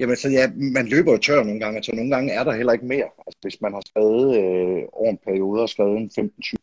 Jamen, 0.00 0.16
så 0.16 0.28
ja, 0.28 0.50
man 0.56 0.86
løber 0.86 1.12
jo 1.12 1.18
tør 1.18 1.44
nogle 1.44 1.60
gange, 1.60 1.82
så 1.82 1.92
nogle 1.94 2.10
gange 2.10 2.32
er 2.32 2.44
der 2.44 2.52
heller 2.52 2.72
ikke 2.72 2.86
mere. 2.86 3.08
Altså, 3.26 3.38
hvis 3.42 3.60
man 3.60 3.72
har 3.72 3.82
skrevet 3.86 4.36
øh, 4.38 4.82
over 4.92 5.10
en 5.10 5.18
periode 5.18 5.62
og 5.62 5.68
skrevet 5.68 5.96
en 5.96 6.30
15-20 6.44 6.54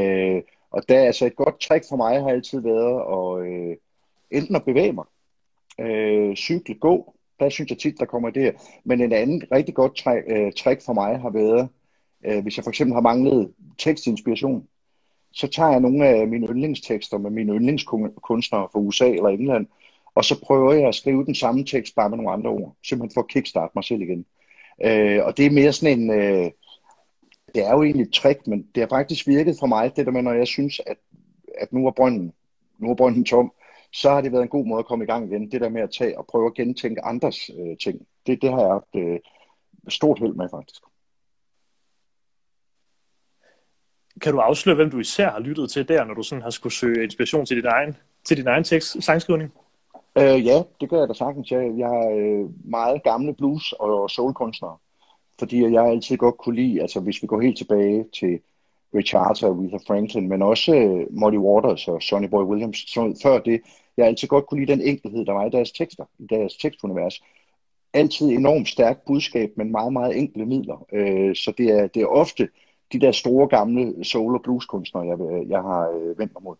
øh, 0.00 0.42
og 0.70 0.88
der 0.88 0.98
er 0.98 1.06
altså 1.06 1.26
et 1.26 1.36
godt 1.36 1.60
trick 1.60 1.84
for 1.88 1.96
mig 1.96 2.22
har 2.22 2.28
altid 2.28 2.60
været 2.60 2.96
at 3.16 3.46
øh, 3.46 3.76
enten 4.30 4.56
at 4.56 4.64
bevæge 4.64 4.92
mig, 4.92 5.04
øh, 5.80 6.36
cykle, 6.36 6.74
gå, 6.74 7.14
der 7.40 7.48
synes 7.48 7.70
jeg 7.70 7.78
tit, 7.78 7.98
der 7.98 8.04
kommer 8.04 8.30
det 8.30 8.42
her. 8.42 8.52
Men 8.84 9.00
en 9.00 9.12
anden 9.12 9.42
rigtig 9.52 9.74
godt 9.74 9.96
træk, 9.96 10.22
øh, 10.26 10.52
trick 10.52 10.82
for 10.84 10.92
mig 10.92 11.20
har 11.20 11.30
været 11.30 11.68
Øh, 12.24 12.42
hvis 12.42 12.56
jeg 12.56 12.64
for 12.64 12.70
eksempel 12.70 12.94
har 12.94 13.00
manglet 13.00 13.54
tekstinspiration, 13.78 14.68
så 15.32 15.46
tager 15.46 15.70
jeg 15.70 15.80
nogle 15.80 16.06
af 16.08 16.28
mine 16.28 16.46
yndlingstekster 16.46 17.18
med 17.18 17.30
mine 17.30 17.52
yndlingskunstnere 17.52 18.68
fra 18.72 18.78
USA 18.78 19.08
eller 19.08 19.28
England, 19.28 19.66
og 20.14 20.24
så 20.24 20.40
prøver 20.40 20.72
jeg 20.72 20.88
at 20.88 20.94
skrive 20.94 21.24
den 21.24 21.34
samme 21.34 21.64
tekst 21.64 21.94
bare 21.94 22.08
med 22.08 22.16
nogle 22.16 22.32
andre 22.32 22.50
ord, 22.50 22.76
simpelthen 22.84 23.14
for 23.14 23.20
at 23.20 23.28
kickstarte 23.28 23.72
mig 23.74 23.84
selv 23.84 24.02
igen. 24.02 24.26
Øh, 24.84 25.24
og 25.24 25.36
det 25.36 25.46
er 25.46 25.50
mere 25.50 25.72
sådan 25.72 26.00
en, 26.00 26.10
øh, 26.10 26.50
det 27.54 27.66
er 27.66 27.72
jo 27.72 27.82
egentlig 27.82 28.06
et 28.06 28.12
trick, 28.12 28.46
men 28.46 28.68
det 28.74 28.80
har 28.80 28.88
faktisk 28.88 29.26
virket 29.26 29.56
for 29.60 29.66
mig, 29.66 29.96
det 29.96 30.06
der 30.06 30.12
med, 30.12 30.22
når 30.22 30.32
jeg 30.32 30.46
synes, 30.46 30.80
at, 30.86 30.96
at 31.58 31.72
nu 31.72 31.86
er 31.86 31.90
brønden, 31.90 32.32
nu 32.78 32.90
er 32.90 32.94
brønden 32.94 33.24
tom, 33.24 33.52
så 33.92 34.10
har 34.10 34.20
det 34.20 34.32
været 34.32 34.42
en 34.42 34.48
god 34.48 34.66
måde 34.66 34.78
at 34.78 34.86
komme 34.86 35.04
i 35.04 35.06
gang 35.06 35.32
igen. 35.32 35.50
Det 35.50 35.60
der 35.60 35.68
med 35.68 35.82
at 35.82 35.90
tage 35.98 36.18
og 36.18 36.26
prøve 36.26 36.46
at 36.46 36.54
gentænke 36.54 37.04
andres 37.04 37.50
øh, 37.58 37.76
ting, 37.76 38.06
det, 38.26 38.42
det 38.42 38.50
har 38.50 38.60
jeg 38.60 38.68
haft 38.68 38.94
øh, 38.96 39.18
stort 39.88 40.18
held 40.18 40.34
med 40.34 40.48
faktisk. 40.50 40.82
Kan 44.20 44.32
du 44.32 44.38
afsløre, 44.38 44.76
hvem 44.76 44.90
du 44.90 44.98
især 44.98 45.30
har 45.30 45.40
lyttet 45.40 45.70
til 45.70 45.88
der, 45.88 46.04
når 46.04 46.14
du 46.14 46.22
sådan 46.22 46.42
har 46.42 46.50
skulle 46.50 46.72
søge 46.72 47.04
inspiration 47.04 47.46
til 47.46 47.56
din 47.56 47.66
egen, 47.66 47.96
til 48.24 48.36
din 48.36 48.46
egen 48.46 48.64
tekst, 48.64 49.02
sangskrivning? 49.02 49.52
Øh, 50.18 50.46
ja, 50.46 50.62
det 50.80 50.90
gør 50.90 50.98
jeg 50.98 51.08
da 51.08 51.14
sagtens. 51.14 51.50
Jeg, 51.50 51.72
jeg 51.78 51.90
er 51.90 52.10
øh, 52.16 52.70
meget 52.70 53.02
gamle 53.02 53.34
blues- 53.34 53.72
og 53.72 54.10
soulkunstnere, 54.10 54.76
fordi 55.38 55.72
jeg 55.72 55.86
altid 55.86 56.16
godt 56.16 56.38
kunne 56.38 56.56
lide, 56.56 56.80
altså 56.82 57.00
hvis 57.00 57.22
vi 57.22 57.26
går 57.26 57.40
helt 57.40 57.56
tilbage 57.58 58.04
til 58.12 58.40
Richard 58.94 59.42
og 59.42 59.48
Aretha 59.50 59.78
Franklin, 59.86 60.28
men 60.28 60.42
også 60.42 60.74
øh, 60.74 61.06
Muddy 61.10 61.38
Waters 61.38 61.88
og 61.88 62.02
Sonny 62.02 62.28
Boy 62.28 62.44
Williams, 62.44 62.78
så 62.78 63.20
før 63.22 63.38
det, 63.38 63.60
jeg 63.96 64.06
altid 64.06 64.28
godt 64.28 64.46
kunne 64.46 64.60
lide 64.60 64.72
den 64.72 64.80
enkelhed, 64.82 65.24
der 65.26 65.32
var 65.32 65.46
i 65.46 65.50
deres 65.50 65.72
tekster, 65.72 66.04
i 66.18 66.26
deres 66.30 66.56
tekstunivers. 66.56 67.22
Altid 67.92 68.28
enormt 68.28 68.68
stærkt 68.68 69.04
budskab, 69.04 69.52
men 69.56 69.72
meget, 69.72 69.92
meget 69.92 70.18
enkle 70.18 70.46
midler. 70.46 70.86
Øh, 70.92 71.34
så 71.36 71.52
det 71.58 71.70
er, 71.70 71.86
det 71.86 72.02
er 72.02 72.06
ofte 72.06 72.48
de 72.92 73.00
der 73.00 73.12
store 73.12 73.48
gamle 73.48 74.04
soul- 74.04 74.34
og 74.34 74.42
blueskunstnere, 74.42 75.06
jeg, 75.06 75.20
øh, 75.20 75.50
jeg 75.50 75.62
har 75.62 75.90
øh, 75.90 76.18
vendt 76.18 76.32
mig 76.34 76.42
mod. 76.42 76.56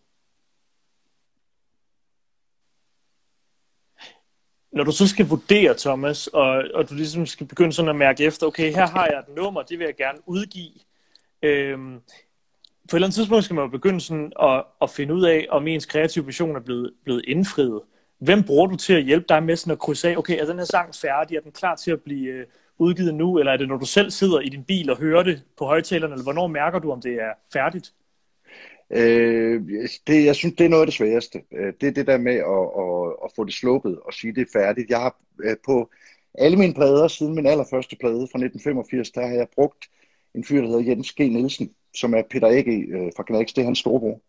Når 4.75 4.83
du 4.83 4.91
så 4.91 5.07
skal 5.07 5.27
vurdere, 5.27 5.73
Thomas, 5.77 6.27
og, 6.27 6.63
og 6.73 6.89
du 6.89 6.95
ligesom 6.95 7.25
skal 7.25 7.47
begynde 7.47 7.73
sådan 7.73 7.89
at 7.89 7.95
mærke 7.95 8.23
efter, 8.23 8.47
okay, 8.47 8.73
her 8.73 8.87
har 8.87 9.05
jeg 9.05 9.19
et 9.19 9.35
nummer, 9.35 9.61
det 9.61 9.79
vil 9.79 9.85
jeg 9.85 9.95
gerne 9.95 10.17
udgive. 10.25 10.71
Øhm, 11.41 11.99
på 12.89 12.95
et 12.95 12.97
eller 12.97 13.07
andet 13.07 13.15
tidspunkt 13.15 13.43
skal 13.43 13.53
man 13.55 13.63
jo 13.65 13.69
begynde 13.69 14.01
sådan 14.01 14.31
at, 14.41 14.63
at 14.81 14.89
finde 14.89 15.13
ud 15.13 15.25
af, 15.25 15.47
om 15.49 15.67
ens 15.67 15.85
kreative 15.85 16.25
vision 16.25 16.55
er 16.55 16.59
blevet, 16.59 16.93
blevet 17.03 17.25
indfriet. 17.27 17.81
Hvem 18.19 18.43
bruger 18.43 18.67
du 18.67 18.75
til 18.75 18.93
at 18.93 19.03
hjælpe 19.03 19.25
dig 19.29 19.43
med 19.43 19.55
sådan 19.55 19.71
at 19.71 19.79
krydse 19.79 20.09
af, 20.09 20.17
okay, 20.17 20.41
er 20.41 20.45
den 20.45 20.57
her 20.57 20.65
sang 20.65 20.95
færdig, 20.95 21.37
er 21.37 21.41
den 21.41 21.51
klar 21.51 21.75
til 21.75 21.91
at 21.91 22.01
blive, 22.01 22.27
øh, 22.27 22.45
udgivet 22.77 23.15
nu, 23.15 23.39
eller 23.39 23.51
er 23.51 23.57
det, 23.57 23.67
når 23.67 23.77
du 23.77 23.85
selv 23.85 24.11
sidder 24.11 24.39
i 24.39 24.49
din 24.49 24.63
bil 24.63 24.89
og 24.89 24.97
hører 24.97 25.23
det 25.23 25.43
på 25.57 25.65
højtalerne, 25.65 26.13
eller 26.13 26.23
hvornår 26.23 26.47
mærker 26.47 26.79
du, 26.79 26.91
om 26.91 27.01
det 27.01 27.13
er 27.13 27.31
færdigt? 27.53 27.93
Øh, 28.89 29.61
det, 30.07 30.25
jeg 30.25 30.35
synes, 30.35 30.55
det 30.55 30.65
er 30.65 30.69
noget 30.69 30.81
af 30.81 30.87
det 30.87 30.93
sværeste. 30.93 31.41
Øh, 31.51 31.73
det 31.81 31.87
er 31.87 31.91
det 31.91 32.07
der 32.07 32.17
med 32.17 32.33
at, 32.33 32.65
at, 32.83 33.25
at 33.25 33.31
få 33.35 33.43
det 33.43 33.53
sluppet 33.53 33.99
og 33.99 34.13
sige, 34.13 34.35
det 34.35 34.41
er 34.41 34.59
færdigt. 34.59 34.89
Jeg 34.89 34.99
har 34.99 35.17
øh, 35.43 35.55
på 35.65 35.89
alle 36.33 36.57
mine 36.57 36.73
plader, 36.73 37.07
siden 37.07 37.35
min 37.35 37.45
allerførste 37.45 37.95
plade 37.99 38.15
fra 38.15 38.39
1985, 38.39 39.11
der 39.11 39.27
har 39.27 39.33
jeg 39.33 39.47
brugt 39.55 39.89
en 40.35 40.43
fyr, 40.43 40.61
der 40.61 40.67
hedder 40.67 40.89
Jens 40.89 41.13
G. 41.13 41.19
Nielsen, 41.19 41.71
som 41.95 42.13
er 42.13 42.21
Peter 42.29 42.47
Ege 42.47 42.77
øh, 42.77 43.11
fra 43.15 43.23
Knæks, 43.23 43.53
det 43.53 43.61
er 43.61 43.65
hans 43.65 43.79
storebror. 43.79 44.21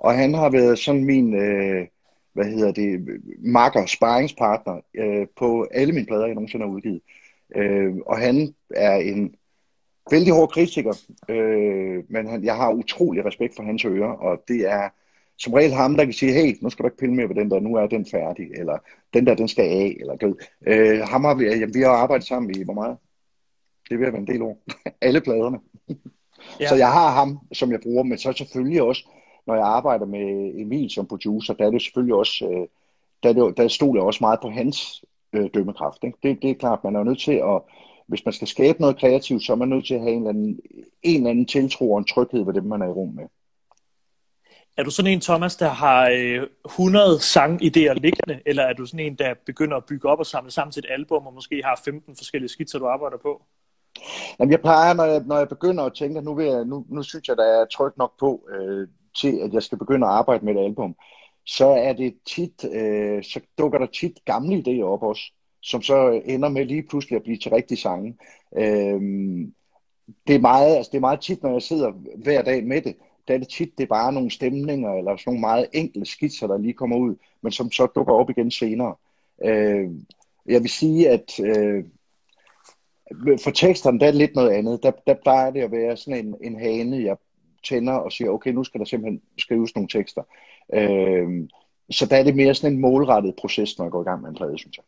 Og 0.00 0.14
han 0.14 0.34
har 0.34 0.50
været 0.50 0.78
sådan 0.78 1.04
min, 1.04 1.34
øh, 1.34 1.86
hvad 2.32 2.44
hedder 2.44 2.72
det, 2.72 3.06
makker, 3.38 3.86
sparringspartner 3.86 4.80
øh, 4.94 5.26
på 5.36 5.68
alle 5.70 5.94
mine 5.94 6.06
plader, 6.06 6.26
jeg 6.26 6.34
nogensinde 6.34 6.64
har 6.64 6.72
udgivet. 6.72 7.00
Øh, 7.56 7.96
og 8.06 8.18
han 8.18 8.54
er 8.70 8.96
en 8.96 9.34
vældig 10.10 10.32
hård 10.32 10.48
kritiker, 10.48 10.94
øh, 11.28 12.04
men 12.08 12.26
han, 12.26 12.44
jeg 12.44 12.56
har 12.56 12.72
utrolig 12.72 13.24
respekt 13.24 13.56
for 13.56 13.62
hans 13.62 13.84
ører, 13.84 14.12
og 14.12 14.42
det 14.48 14.60
er 14.70 14.88
som 15.38 15.52
regel 15.52 15.72
ham, 15.72 15.96
der 15.96 16.04
kan 16.04 16.12
sige, 16.12 16.32
hey, 16.32 16.58
nu 16.60 16.70
skal 16.70 16.82
du 16.82 16.86
ikke 16.86 16.96
pille 16.96 17.14
med 17.14 17.28
på 17.28 17.34
den 17.34 17.50
der, 17.50 17.60
nu 17.60 17.74
er 17.74 17.86
den 17.86 18.06
færdig, 18.06 18.50
eller 18.50 18.78
den 19.14 19.26
der, 19.26 19.34
den 19.34 19.48
skal 19.48 19.64
af, 19.64 19.96
eller 20.00 20.16
du 20.16 20.36
øh, 20.66 21.00
ham 21.00 21.24
har 21.24 21.34
vi, 21.34 21.44
jamen, 21.44 21.74
vi 21.74 21.80
har 21.80 21.90
arbejdet 21.90 22.26
sammen 22.26 22.60
i, 22.60 22.64
hvor 22.64 22.74
meget? 22.74 22.96
Det 23.90 23.98
vil 23.98 24.12
være 24.12 24.20
en 24.20 24.26
del 24.26 24.42
år. 24.42 24.58
Alle 25.06 25.20
pladerne. 25.20 25.58
Ja. 26.60 26.68
Så 26.68 26.74
jeg 26.74 26.92
har 26.92 27.10
ham, 27.10 27.38
som 27.52 27.72
jeg 27.72 27.80
bruger, 27.80 28.02
men 28.02 28.18
så 28.18 28.32
selvfølgelig 28.32 28.82
også, 28.82 29.08
når 29.46 29.54
jeg 29.54 29.66
arbejder 29.66 30.06
med 30.06 30.52
Emil 30.60 30.90
som 30.90 31.06
producer, 31.06 31.54
der 31.54 31.66
er 31.66 31.70
det 31.70 31.82
selvfølgelig 31.82 32.14
også, 32.14 32.48
øh, 32.48 32.66
der, 33.22 33.50
der 33.50 33.68
stod 33.68 33.96
jeg 33.96 34.02
også 34.02 34.18
meget 34.20 34.40
på 34.42 34.50
hans 34.50 35.04
øh, 35.32 35.50
dømmekraft. 35.54 36.04
Ikke? 36.04 36.18
Det, 36.22 36.42
det 36.42 36.50
er 36.50 36.54
klart, 36.54 36.84
man 36.84 36.96
er 36.96 37.04
nødt 37.04 37.18
til 37.18 37.32
at, 37.32 37.62
hvis 38.08 38.24
man 38.24 38.32
skal 38.32 38.48
skabe 38.48 38.80
noget 38.80 38.98
kreativt, 38.98 39.44
så 39.44 39.52
er 39.52 39.56
man 39.56 39.68
nødt 39.68 39.86
til 39.86 39.94
at 39.94 40.00
have 40.00 40.12
en 40.12 40.18
eller 40.18 40.30
anden, 40.30 40.60
en 41.02 41.16
eller 41.16 41.30
anden 41.30 41.46
tiltro 41.46 41.92
og 41.92 41.98
en 41.98 42.04
tryghed 42.04 42.44
ved 42.44 42.54
dem, 42.54 42.64
man 42.64 42.82
er 42.82 42.86
i 42.86 42.90
rum 42.90 43.14
med. 43.14 43.24
Er 44.76 44.82
du 44.82 44.90
sådan 44.90 45.12
en, 45.12 45.20
Thomas, 45.20 45.56
der 45.56 45.68
har 45.68 46.08
øh, 46.08 46.46
100 46.64 47.16
sangidéer 47.16 47.92
liggende, 47.92 48.40
eller 48.46 48.62
er 48.62 48.72
du 48.72 48.86
sådan 48.86 49.06
en, 49.06 49.14
der 49.14 49.34
begynder 49.46 49.76
at 49.76 49.84
bygge 49.84 50.08
op 50.08 50.18
og 50.18 50.26
samle 50.26 50.50
sammen 50.50 50.72
til 50.72 50.84
et 50.84 50.90
album, 50.90 51.26
og 51.26 51.34
måske 51.34 51.62
har 51.64 51.80
15 51.84 52.16
forskellige 52.16 52.48
skitser, 52.48 52.78
du 52.78 52.86
arbejder 52.86 53.16
på? 53.16 53.42
Jamen, 54.38 54.52
jeg 54.52 54.60
plejer, 54.60 54.94
når 54.94 55.04
jeg, 55.04 55.22
når 55.26 55.38
jeg 55.38 55.48
begynder 55.48 55.84
at 55.84 55.94
tænke, 55.94 56.18
at 56.18 56.24
nu, 56.24 56.34
vil 56.34 56.46
jeg, 56.46 56.64
nu, 56.64 56.86
nu 56.88 57.02
synes 57.02 57.28
jeg, 57.28 57.36
der 57.36 57.44
er 57.44 57.64
tryk 57.64 57.96
nok 57.96 58.12
på, 58.20 58.48
øh, 58.54 58.88
til 59.20 59.38
at 59.44 59.52
jeg 59.52 59.62
skal 59.62 59.78
begynde 59.78 60.06
at 60.06 60.12
arbejde 60.12 60.44
med 60.44 60.54
et 60.54 60.64
album, 60.64 60.96
så 61.46 61.66
er 61.66 61.92
det 61.92 62.14
tit, 62.26 62.64
øh, 62.64 63.24
så 63.24 63.40
dukker 63.58 63.78
der 63.78 63.86
tit 63.86 64.18
gamle 64.24 64.56
idéer 64.56 64.84
op 64.84 65.02
også, 65.02 65.22
som 65.62 65.82
så 65.82 66.22
ender 66.24 66.48
med 66.48 66.64
lige 66.64 66.82
pludselig 66.82 67.16
at 67.16 67.22
blive 67.22 67.36
til 67.36 67.52
rigtige 67.52 67.78
sange. 67.78 68.16
Øhm, 68.56 69.54
det, 70.26 70.34
er 70.34 70.40
meget, 70.40 70.76
altså 70.76 70.90
det 70.90 70.96
er 70.96 71.00
meget 71.00 71.20
tit, 71.20 71.42
når 71.42 71.52
jeg 71.52 71.62
sidder 71.62 71.90
hver 72.16 72.42
dag 72.42 72.64
med 72.64 72.82
det, 72.82 72.96
der 73.28 73.34
er 73.34 73.38
det 73.38 73.48
tit, 73.48 73.78
det 73.78 73.84
er 73.84 73.88
bare 73.88 74.12
nogle 74.12 74.30
stemninger, 74.30 74.92
eller 74.92 75.16
sådan 75.16 75.30
nogle 75.30 75.40
meget 75.40 75.66
enkle 75.72 76.06
skitser, 76.06 76.46
der 76.46 76.58
lige 76.58 76.72
kommer 76.72 76.96
ud, 76.96 77.16
men 77.42 77.52
som 77.52 77.70
så 77.70 77.86
dukker 77.86 78.14
op 78.14 78.30
igen 78.30 78.50
senere. 78.50 78.94
Øh, 79.44 79.90
jeg 80.46 80.62
vil 80.62 80.70
sige, 80.70 81.08
at 81.08 81.40
øh, 81.40 81.84
for 83.44 83.50
teksterne, 83.50 84.00
der 84.00 84.06
er 84.06 84.12
lidt 84.12 84.34
noget 84.34 84.50
andet. 84.50 84.82
Der, 84.82 84.90
der 85.06 85.14
plejer 85.14 85.50
det 85.50 85.60
at 85.60 85.72
være 85.72 85.96
sådan 85.96 86.26
en, 86.26 86.34
en 86.40 86.58
hane, 86.58 87.04
jeg 87.04 87.16
tænder 87.64 87.92
og 87.92 88.12
siger, 88.12 88.30
okay, 88.30 88.50
nu 88.50 88.64
skal 88.64 88.78
der 88.78 88.84
simpelthen 88.84 89.22
skrives 89.38 89.74
nogle 89.74 89.88
tekster. 89.88 90.22
Øh, 90.74 91.48
så 91.90 92.06
der 92.06 92.16
er 92.16 92.24
det 92.24 92.36
mere 92.36 92.54
sådan 92.54 92.72
en 92.72 92.80
målrettet 92.80 93.34
proces, 93.38 93.78
når 93.78 93.84
jeg 93.84 93.92
går 93.92 94.00
i 94.00 94.04
gang 94.04 94.22
med 94.22 94.28
en 94.28 94.36
plade, 94.36 94.58
synes 94.58 94.76
jeg. 94.76 94.84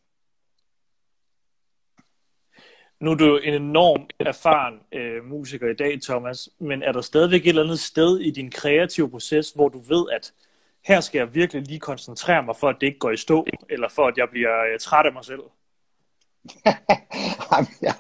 Nu 3.01 3.11
er 3.11 3.15
du 3.15 3.37
en 3.37 3.55
enorm 3.55 4.07
erfaren 4.21 4.81
øh, 4.93 5.25
musiker 5.25 5.69
i 5.69 5.75
dag, 5.75 6.01
Thomas, 6.03 6.49
men 6.59 6.83
er 6.83 6.93
der 6.93 7.01
stadigvæk 7.01 7.41
et 7.41 7.49
eller 7.49 7.63
andet 7.63 7.81
sted 7.81 8.21
i 8.21 8.31
din 8.31 8.51
kreative 8.51 9.11
proces, 9.11 9.51
hvor 9.51 9.69
du 9.69 9.79
ved, 9.79 10.07
at 10.13 10.33
her 10.85 11.01
skal 11.01 11.19
jeg 11.19 11.35
virkelig 11.35 11.63
lige 11.63 11.81
koncentrere 11.81 12.43
mig, 12.43 12.57
for 12.57 12.69
at 12.69 12.77
det 12.81 12.87
ikke 12.87 12.99
går 12.99 13.11
i 13.11 13.17
stå, 13.17 13.47
eller 13.71 13.89
for 13.89 14.07
at 14.07 14.17
jeg 14.17 14.29
bliver 14.31 14.73
øh, 14.73 14.79
træt 14.79 15.07
af 15.07 15.13
mig 15.13 15.25
selv? 15.25 15.43
Jamen, 17.53 17.69
ja, 17.83 17.95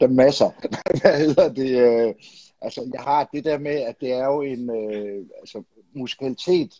der 0.00 0.06
er 0.06 0.12
masser. 0.12 0.50
Hvad 1.00 1.18
hedder 1.18 1.52
det? 1.52 1.70
Øh, 1.80 2.14
altså, 2.62 2.90
jeg 2.92 3.02
har 3.02 3.28
det 3.32 3.44
der 3.44 3.58
med, 3.58 3.80
at 3.80 4.00
det 4.00 4.12
er 4.12 4.24
jo 4.24 4.40
en, 4.42 4.70
øh, 4.70 5.26
altså, 5.40 5.62
musikalitet 5.94 6.72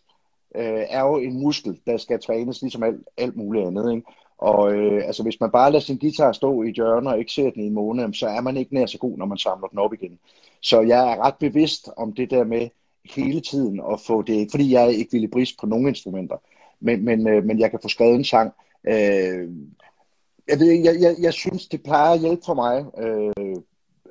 øh, 0.55 0.83
er 0.89 1.01
jo 1.01 1.17
en 1.17 1.39
muskel, 1.43 1.79
der 1.85 1.97
skal 1.97 2.21
trænes 2.21 2.61
ligesom 2.61 2.83
alt, 2.83 3.07
alt 3.17 3.35
muligt 3.35 3.67
andet, 3.67 3.95
ikke? 3.95 4.07
Og 4.43 4.73
øh, 4.73 5.07
altså, 5.07 5.23
hvis 5.23 5.39
man 5.39 5.51
bare 5.51 5.71
lader 5.71 5.83
sin 5.83 5.97
guitar 5.97 6.31
stå 6.31 6.63
i 6.63 6.71
hjørnet 6.71 7.13
og 7.13 7.19
ikke 7.19 7.31
ser 7.31 7.49
den 7.49 7.63
i 7.63 7.67
en 7.67 7.73
måned, 7.73 8.13
så 8.13 8.27
er 8.27 8.41
man 8.41 8.57
ikke 8.57 8.73
nær 8.73 8.85
så 8.85 8.97
god, 8.97 9.17
når 9.17 9.25
man 9.25 9.37
samler 9.37 9.67
den 9.67 9.79
op 9.79 9.93
igen. 9.93 10.19
Så 10.61 10.81
jeg 10.81 11.11
er 11.11 11.17
ret 11.25 11.35
bevidst 11.39 11.89
om 11.97 12.13
det 12.13 12.29
der 12.29 12.43
med 12.43 12.69
hele 13.15 13.41
tiden 13.41 13.81
at 13.93 13.99
få 14.07 14.21
det, 14.21 14.33
ikke 14.33 14.51
fordi 14.51 14.71
jeg 14.73 14.93
ikke 14.93 15.11
vil 15.11 15.27
brist 15.27 15.59
på 15.59 15.65
nogen 15.65 15.87
instrumenter, 15.87 16.37
men, 16.79 17.05
men, 17.05 17.27
øh, 17.27 17.43
men 17.43 17.59
jeg 17.59 17.69
kan 17.69 17.79
få 17.81 17.87
skrevet 17.87 18.15
en 18.15 18.23
sang. 18.23 18.53
Øh, 18.87 19.49
jeg, 20.47 20.59
ved, 20.59 20.71
jeg, 20.71 20.95
jeg, 20.99 21.15
jeg 21.19 21.33
synes, 21.33 21.67
det 21.67 21.83
plejer 21.83 22.13
at 22.13 22.19
hjælpe 22.19 22.41
for 22.45 22.53
mig. 22.53 22.85
Øh, 23.03 23.55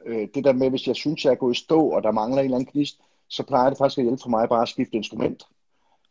øh, 0.07 0.29
det 0.35 0.45
der 0.45 0.53
med, 0.53 0.71
hvis 0.71 0.87
jeg 0.87 0.97
synes, 0.97 1.25
jeg 1.25 1.31
er 1.31 1.35
gået 1.35 1.57
i 1.57 1.61
stå, 1.61 1.88
og 1.88 2.03
der 2.03 2.11
mangler 2.11 2.38
en 2.38 2.45
eller 2.45 2.57
anden 2.57 2.73
gnist, 2.73 3.01
så 3.29 3.42
plejer 3.42 3.68
det 3.68 3.79
faktisk 3.79 3.99
at 3.99 4.05
hjælpe 4.05 4.23
for 4.23 4.31
mig 4.31 4.49
bare 4.49 4.62
at 4.62 4.68
skifte 4.68 4.97
instrument. 4.97 5.42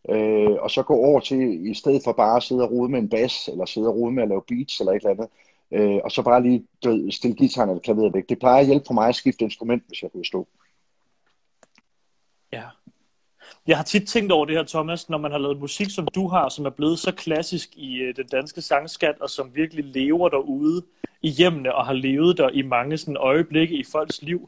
Øh, 0.09 0.51
og 0.59 0.71
så 0.71 0.83
gå 0.83 0.93
over 0.93 1.19
til, 1.19 1.71
i 1.71 1.73
stedet 1.73 2.01
for 2.03 2.11
bare 2.11 2.37
at 2.37 2.43
sidde 2.43 2.63
og 2.63 2.71
rode 2.71 2.91
med 2.91 2.99
en 2.99 3.09
bas, 3.09 3.47
eller 3.47 3.65
sidde 3.65 3.87
og 3.87 3.95
rode 3.95 4.11
med 4.11 4.23
at 4.23 4.29
lave 4.29 4.43
beats, 4.47 4.79
eller 4.79 4.91
et 4.93 4.95
eller 4.95 5.09
andet, 5.09 5.27
øh, 5.71 5.99
og 6.03 6.11
så 6.11 6.21
bare 6.21 6.43
lige 6.43 6.65
død, 6.83 7.11
stille 7.11 7.35
gitaren 7.35 7.69
eller 7.69 7.81
klaveret 7.81 8.13
væk. 8.13 8.29
Det 8.29 8.39
plejer 8.39 8.59
at 8.59 8.65
hjælpe 8.65 8.85
for 8.87 8.93
mig 8.93 9.07
at 9.07 9.15
skifte 9.15 9.45
instrument, 9.45 9.83
hvis 9.87 10.03
jeg 10.03 10.11
kunne 10.11 10.25
stå. 10.25 10.47
Ja. 12.53 12.63
Jeg 13.67 13.77
har 13.77 13.83
tit 13.83 14.07
tænkt 14.07 14.31
over 14.31 14.45
det 14.45 14.55
her, 14.55 14.63
Thomas, 14.63 15.09
når 15.09 15.17
man 15.17 15.31
har 15.31 15.37
lavet 15.37 15.59
musik, 15.59 15.89
som 15.89 16.07
du 16.07 16.27
har, 16.27 16.49
som 16.49 16.65
er 16.65 16.69
blevet 16.69 16.99
så 16.99 17.11
klassisk 17.11 17.69
i 17.75 17.95
øh, 17.97 18.15
den 18.15 18.27
danske 18.27 18.61
sangskat, 18.61 19.15
og 19.21 19.29
som 19.29 19.55
virkelig 19.55 19.85
lever 19.85 20.29
derude 20.29 20.85
i 21.21 21.29
hjemmene, 21.29 21.75
og 21.75 21.85
har 21.85 21.93
levet 21.93 22.37
der 22.37 22.49
i 22.49 22.61
mange 22.61 22.97
sådan, 22.97 23.17
øjeblikke 23.17 23.75
i 23.75 23.83
folks 23.91 24.21
liv. 24.21 24.47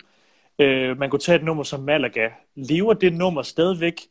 Øh, 0.59 0.97
man 0.97 1.09
kunne 1.09 1.19
tage 1.19 1.35
et 1.35 1.43
nummer 1.43 1.63
som 1.63 1.79
Malaga. 1.79 2.29
Lever 2.55 2.93
det 2.93 3.13
nummer 3.13 3.41
stadigvæk 3.41 4.01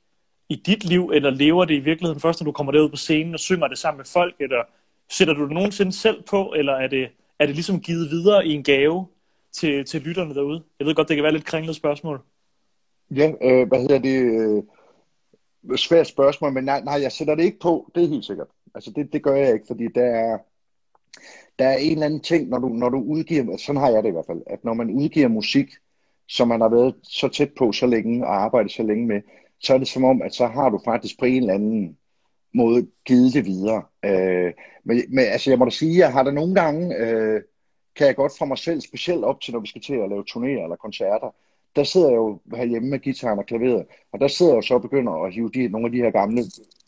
i 0.48 0.54
dit 0.66 0.84
liv, 0.84 1.10
eller 1.14 1.30
lever 1.30 1.64
det 1.64 1.74
i 1.74 1.80
virkeligheden 1.80 2.20
først, 2.20 2.40
når 2.40 2.44
du 2.44 2.52
kommer 2.52 2.72
derud 2.72 2.90
på 2.90 2.96
scenen 2.96 3.34
og 3.34 3.40
synger 3.40 3.68
det 3.68 3.78
sammen 3.78 3.98
med 3.98 4.04
folk, 4.04 4.34
eller 4.40 4.62
sætter 5.10 5.34
du 5.34 5.44
det 5.44 5.52
nogensinde 5.52 5.92
selv 5.92 6.22
på, 6.22 6.54
eller 6.56 6.72
er 6.72 6.86
det, 6.86 7.08
er 7.38 7.46
det 7.46 7.54
ligesom 7.54 7.80
givet 7.80 8.10
videre 8.10 8.46
i 8.46 8.52
en 8.52 8.62
gave 8.62 9.06
til, 9.52 9.84
til 9.84 10.00
lytterne 10.00 10.34
derude? 10.34 10.62
Jeg 10.78 10.86
ved 10.86 10.94
godt, 10.94 11.08
det 11.08 11.16
kan 11.16 11.24
være 11.24 11.32
lidt 11.32 11.44
kringlet 11.44 11.76
spørgsmål. 11.76 12.20
Ja, 13.10 13.32
øh, 13.42 13.68
hvad 13.68 13.80
hedder 13.80 13.98
det? 13.98 14.16
Øh, 14.16 14.62
svært 15.76 16.06
spørgsmål, 16.06 16.52
men 16.52 16.64
nej, 16.64 16.80
nej, 16.80 17.02
jeg 17.02 17.12
sætter 17.12 17.34
det 17.34 17.44
ikke 17.44 17.58
på, 17.58 17.90
det 17.94 18.04
er 18.04 18.08
helt 18.08 18.24
sikkert. 18.24 18.46
Altså 18.74 18.90
det, 18.96 19.12
det 19.12 19.22
gør 19.22 19.34
jeg 19.34 19.54
ikke, 19.54 19.66
fordi 19.66 19.84
der 19.94 20.04
er, 20.04 20.38
der 21.58 21.64
er 21.64 21.76
en 21.76 21.92
eller 21.92 22.06
anden 22.06 22.20
ting, 22.20 22.48
når 22.48 22.58
du, 22.58 22.68
når 22.68 22.88
du 22.88 22.98
udgiver, 22.98 23.56
sådan 23.56 23.80
har 23.80 23.90
jeg 23.90 24.02
det 24.02 24.08
i 24.08 24.12
hvert 24.12 24.26
fald, 24.26 24.42
at 24.46 24.64
når 24.64 24.74
man 24.74 24.90
udgiver 24.90 25.28
musik, 25.28 25.70
som 26.28 26.48
man 26.48 26.60
har 26.60 26.68
været 26.68 26.94
så 27.02 27.28
tæt 27.28 27.50
på 27.58 27.72
så 27.72 27.86
længe 27.86 28.26
og 28.26 28.42
arbejdet 28.42 28.72
så 28.72 28.82
længe 28.82 29.06
med, 29.06 29.20
så 29.62 29.74
er 29.74 29.78
det 29.78 29.88
som 29.88 30.04
om, 30.04 30.22
at 30.22 30.34
så 30.34 30.46
har 30.46 30.68
du 30.70 30.80
faktisk 30.84 31.18
på 31.18 31.24
en 31.24 31.42
eller 31.42 31.54
anden 31.54 31.98
måde 32.54 32.86
givet 33.04 33.34
det 33.34 33.46
videre. 33.46 33.82
Øh, 34.04 34.52
men, 34.84 35.02
men 35.08 35.24
altså, 35.24 35.50
jeg 35.50 35.58
må 35.58 35.64
da 35.64 35.70
sige, 35.70 35.98
jeg 35.98 36.12
har 36.12 36.22
der 36.22 36.30
nogle 36.30 36.54
gange, 36.54 36.96
øh, 36.96 37.42
kan 37.96 38.06
jeg 38.06 38.16
godt 38.16 38.32
fra 38.38 38.44
mig 38.44 38.58
selv, 38.58 38.80
specielt 38.80 39.24
op 39.24 39.40
til, 39.40 39.52
når 39.52 39.60
vi 39.60 39.66
skal 39.66 39.82
til 39.82 39.94
at 39.94 40.08
lave 40.08 40.24
turnéer 40.30 40.62
eller 40.62 40.76
koncerter, 40.76 41.34
der 41.76 41.84
sidder 41.84 42.08
jeg 42.08 42.16
jo 42.16 42.40
herhjemme 42.54 42.88
med 42.88 42.98
gitaren 42.98 43.38
og 43.38 43.46
klaveret, 43.46 43.86
og 44.12 44.20
der 44.20 44.28
sidder 44.28 44.52
jeg 44.52 44.56
jo 44.56 44.62
så 44.62 44.74
og 44.74 44.82
begynder 44.82 45.12
at 45.12 45.34
hive 45.34 45.50
de, 45.54 45.68
nogle 45.68 45.86
af 45.86 45.92
de 45.92 45.98
her 45.98 46.10
gamle 46.10 46.42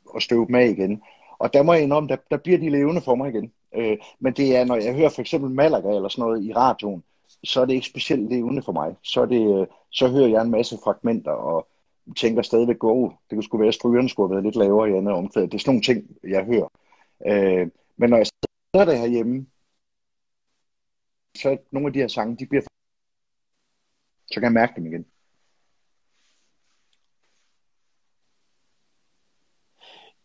og 0.07 0.23
støve 0.23 0.47
dem 0.47 0.55
af 0.55 0.69
igen. 0.69 1.03
Og 1.39 1.55
der 1.55 1.63
må 1.63 1.73
jeg 1.73 1.83
indrømme, 1.83 2.09
der, 2.09 2.17
der 2.31 2.37
bliver 2.37 2.59
de 2.59 2.69
levende 2.71 3.01
for 3.01 3.15
mig 3.15 3.29
igen. 3.29 3.53
Øh, 3.75 3.97
men 4.21 4.33
det 4.33 4.57
er, 4.57 4.65
når 4.65 4.77
jeg 4.77 4.95
hører 4.95 5.09
for 5.09 5.21
eksempel 5.21 5.51
Malaga 5.51 5.89
eller 5.89 6.09
sådan 6.09 6.23
noget 6.23 6.45
i 6.45 6.53
radioen, 6.53 7.03
så 7.45 7.61
er 7.61 7.65
det 7.65 7.75
ikke 7.75 7.87
specielt 7.87 8.29
levende 8.29 8.63
for 8.63 8.73
mig. 8.73 8.95
Så, 9.03 9.21
er 9.21 9.27
det, 9.27 9.61
øh, 9.61 9.67
så 9.91 10.09
hører 10.09 10.29
jeg 10.29 10.43
en 10.43 10.51
masse 10.51 10.79
fragmenter, 10.85 11.31
og 11.31 11.69
tænker 12.17 12.43
stadigvæk, 12.43 12.79
gå, 12.79 13.09
det 13.09 13.37
kunne 13.37 13.43
sgu 13.45 13.59
være, 13.59 13.69
at 13.69 13.75
strygerne 13.75 14.09
skulle 14.09 14.29
have 14.29 14.35
været 14.35 14.45
lidt 14.45 14.57
lavere 14.57 14.91
i 14.91 14.93
andet 14.93 15.15
omkvæd. 15.15 15.43
Det 15.43 15.55
er 15.55 15.59
sådan 15.59 15.71
nogle 15.71 15.83
ting, 15.83 16.17
jeg 16.25 16.45
hører. 16.45 16.69
Øh, 17.27 17.69
men 17.97 18.11
når 18.11 18.17
jeg 18.17 18.27
sidder 18.27 18.87
der 18.87 18.97
herhjemme, 18.97 19.47
så 21.37 21.59
nogle 21.71 21.87
af 21.87 21.93
de 21.93 21.99
her 21.99 22.09
sange, 22.09 22.37
de 22.37 22.47
bliver 22.47 22.63
så 24.27 24.41
kan 24.41 24.43
jeg 24.43 24.53
mærke 24.53 24.73
dem 24.77 24.87
igen. 24.87 25.07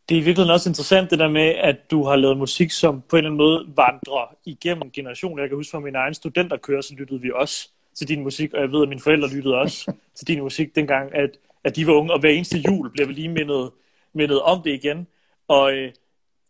Det 0.10 0.16
er 0.18 0.22
i 0.22 0.24
virkeligheden 0.24 0.54
også 0.54 0.70
interessant 0.70 1.12
det 1.12 1.20
der 1.20 1.30
med, 1.30 1.56
at 1.56 1.92
du 1.92 2.04
har 2.04 2.16
lavet 2.16 2.38
musik, 2.38 2.72
som 2.72 3.02
på 3.02 3.16
en 3.16 3.18
eller 3.18 3.30
anden 3.30 3.38
måde 3.38 3.68
vandrer 3.76 4.36
igennem 4.46 4.92
generationer. 4.92 5.44
Jeg 5.44 5.50
kan 5.50 5.58
huske 5.58 5.72
fra 5.72 5.80
min 5.80 5.96
egen 5.96 6.14
studenterkørsel 6.14 6.98
lyttede 6.98 7.22
vi 7.22 7.32
også 7.36 7.70
til 7.94 8.08
din 8.08 8.24
musik, 8.24 8.54
og 8.54 8.62
jeg 8.62 8.72
ved, 8.72 8.82
at 8.84 8.90
mine 8.90 9.02
forældre 9.02 9.30
lyttede 9.36 9.56
også 9.56 9.94
til 10.18 10.28
din 10.28 10.42
musik 10.42 10.76
dengang, 10.76 11.16
at, 11.16 11.38
at 11.64 11.76
de 11.76 11.88
var 11.88 11.94
unge, 11.94 12.14
og 12.14 12.20
hver 12.20 12.30
eneste 12.30 12.58
jul 12.58 12.92
blev 12.92 13.08
vi 13.08 13.14
lige 13.14 13.30
mindet, 13.30 13.72
mindet 14.14 14.42
om 14.42 14.62
det 14.62 14.72
igen. 14.72 15.08
Og 15.48 15.74
øh, 15.74 15.92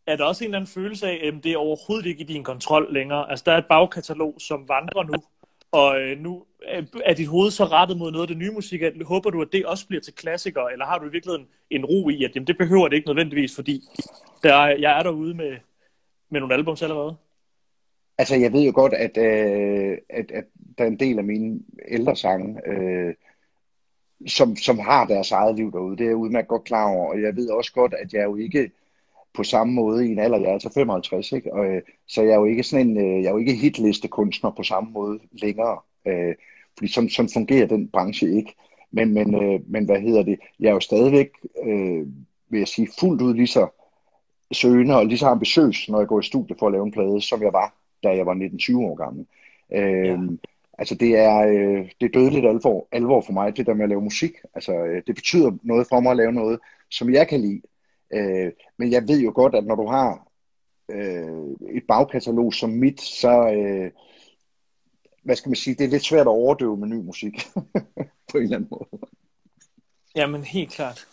er 0.08 0.16
der 0.16 0.24
også 0.24 0.44
en 0.44 0.48
eller 0.48 0.58
anden 0.60 0.74
følelse 0.74 1.08
af, 1.08 1.28
at 1.28 1.34
det 1.44 1.52
er 1.52 1.58
overhovedet 1.58 2.06
ikke 2.06 2.22
i 2.22 2.34
din 2.34 2.44
kontrol 2.44 2.94
længere? 2.94 3.30
Altså, 3.30 3.44
der 3.46 3.52
er 3.52 3.58
et 3.58 3.66
bagkatalog, 3.70 4.36
som 4.40 4.70
vandrer 4.70 5.04
nu, 5.04 5.24
og 5.72 6.02
øh, 6.02 6.20
nu 6.20 6.46
er 7.06 7.14
dit 7.14 7.28
hoved 7.28 7.52
så 7.52 7.66
rettet 7.66 7.98
mod 7.98 8.12
noget 8.12 8.24
af 8.24 8.28
det 8.28 8.38
nye 8.38 8.52
musik, 8.52 8.82
at 8.82 8.94
håber 9.06 9.30
du, 9.30 9.42
at 9.42 9.48
det 9.52 9.66
også 9.66 9.88
bliver 9.88 10.02
til 10.02 10.14
klassikere, 10.14 10.72
eller 10.72 10.86
har 10.86 11.00
du 11.00 11.06
i 11.06 11.12
virkeligheden 11.12 11.48
en 11.70 11.86
ro 11.86 12.10
i, 12.10 12.24
at 12.24 12.36
jamen, 12.36 12.48
det 12.48 12.58
behøver 12.58 12.88
det 12.88 12.96
ikke 12.96 13.08
nødvendigvis, 13.08 13.56
fordi 13.56 13.82
der 14.44 14.54
er, 14.54 14.78
jeg 14.78 15.00
er 15.00 15.04
derude 15.04 15.34
med, 15.34 15.58
med 16.30 16.40
nogle 16.40 16.56
albums 16.56 16.82
allerede? 16.82 17.16
Altså, 18.18 18.36
jeg 18.36 18.54
ved 18.54 18.64
jo 18.66 18.72
godt, 18.76 18.94
at, 18.94 19.18
øh, 19.18 19.98
at, 20.10 20.32
at 20.32 20.46
der 20.78 20.84
er 20.84 20.88
en 20.88 21.00
del 21.00 21.18
af 21.18 21.24
mine 21.24 21.60
ældre 21.88 22.16
sange, 22.16 22.62
øh, 22.68 23.14
som, 24.28 24.56
som 24.56 24.80
har 24.80 25.06
deres 25.06 25.32
eget 25.32 25.56
liv 25.56 25.72
derude. 25.72 25.98
Det 25.98 26.04
er 26.04 26.10
jeg 26.10 26.16
udmærket 26.16 26.48
godt 26.48 26.64
klar 26.64 26.90
over, 26.90 27.10
og 27.10 27.22
jeg 27.22 27.36
ved 27.36 27.50
også 27.50 27.74
godt, 27.74 27.94
at 27.94 28.14
jeg 28.14 28.24
jo 28.24 28.36
ikke 28.36 28.72
på 29.34 29.44
samme 29.44 29.74
måde 29.74 30.08
i 30.08 30.12
en 30.12 30.20
alder, 30.20 30.38
jeg 30.38 30.50
er 30.50 30.54
altså 30.54 30.74
55, 30.74 31.32
ikke? 31.32 31.54
Og, 31.54 31.66
øh, 31.66 31.82
så 32.08 32.22
jeg 32.22 32.32
er 32.32 32.40
jo 32.40 32.46
ikke 32.46 32.64
sådan 32.64 32.90
en, 32.90 32.98
øh, 32.98 33.24
jeg 33.24 33.28
er 33.28 33.32
jo 33.32 33.38
ikke 33.38 33.54
hitliste 33.54 34.08
kunstner 34.08 34.52
på 34.52 34.64
samme 34.64 34.92
måde 34.92 35.20
længere. 35.32 35.80
Øh, 36.08 36.36
fordi 36.78 36.92
sådan, 36.92 37.10
sådan 37.10 37.30
fungerer 37.34 37.68
den 37.68 37.88
branche 37.88 38.38
ikke. 38.38 38.56
Men, 38.92 39.14
men, 39.14 39.36
øh, 39.36 39.60
men 39.68 39.86
hvad 39.86 40.02
hedder 40.02 40.24
det? 40.24 40.40
Jeg 40.60 40.70
er 40.70 40.74
jo 40.74 40.80
stadigvæk, 40.80 41.30
øh, 41.64 42.08
vil 42.50 42.58
jeg 42.58 42.68
sige, 42.68 42.88
fuldt 43.00 43.22
ud 43.22 43.34
lige 43.34 43.48
så 43.48 43.68
søgende 44.52 44.96
og 44.98 45.06
lige 45.06 45.18
så 45.18 45.28
ambitiøs, 45.28 45.90
når 45.90 46.00
jeg 46.00 46.08
går 46.08 46.20
i 46.20 46.24
studie 46.24 46.56
for 46.60 46.66
at 46.66 46.72
lave 46.72 46.86
en 46.86 46.92
plade, 46.92 47.22
som 47.22 47.42
jeg 47.42 47.54
var, 47.54 47.74
da 48.04 48.10
jeg 48.10 48.26
var 48.26 48.34
19-20 48.34 48.78
år 48.78 48.96
gammel. 48.96 49.26
Øh, 49.74 50.06
ja. 50.06 50.18
Altså 50.80 50.96
det 50.96 51.18
er, 51.18 51.38
øh, 51.40 51.92
det 52.02 52.06
er 52.06 52.20
dødeligt 52.20 52.46
alvor, 52.46 52.88
alvor 52.92 53.22
for 53.22 53.34
mig, 53.34 53.58
det 53.58 53.66
der 53.66 53.74
med 53.74 53.84
at 53.84 53.90
lave 53.90 54.02
musik. 54.02 54.32
Altså 54.54 54.74
øh, 54.74 55.04
det 55.08 55.16
betyder 55.16 55.52
noget 55.64 55.88
for 55.90 56.00
mig 56.00 56.12
at 56.12 56.18
lave 56.18 56.32
noget, 56.32 56.60
som 56.90 57.14
jeg 57.14 57.28
kan 57.28 57.42
lide. 57.42 57.62
Øh, 58.14 58.52
men 58.78 58.92
jeg 58.92 59.08
ved 59.08 59.20
jo 59.20 59.32
godt, 59.36 59.56
at 59.56 59.66
når 59.66 59.76
du 59.76 59.88
har 59.88 60.28
øh, 60.92 61.76
et 61.76 61.84
bagkatalog 61.88 62.54
som 62.54 62.70
mit, 62.70 63.02
så, 63.02 63.52
øh, 63.52 63.92
hvad 65.24 65.36
skal 65.36 65.50
man 65.50 65.56
sige, 65.56 65.76
det 65.76 65.86
er 65.86 65.90
lidt 65.90 66.04
svært 66.04 66.22
at 66.22 66.28
overdøve 66.28 66.78
med 66.78 66.88
ny 66.88 67.06
musik, 67.06 67.34
på 68.32 68.38
en 68.38 68.44
eller 68.44 68.56
anden 68.56 68.70
måde. 68.72 68.90
Jamen, 70.16 70.44
helt 70.44 70.72
klart. 70.72 71.08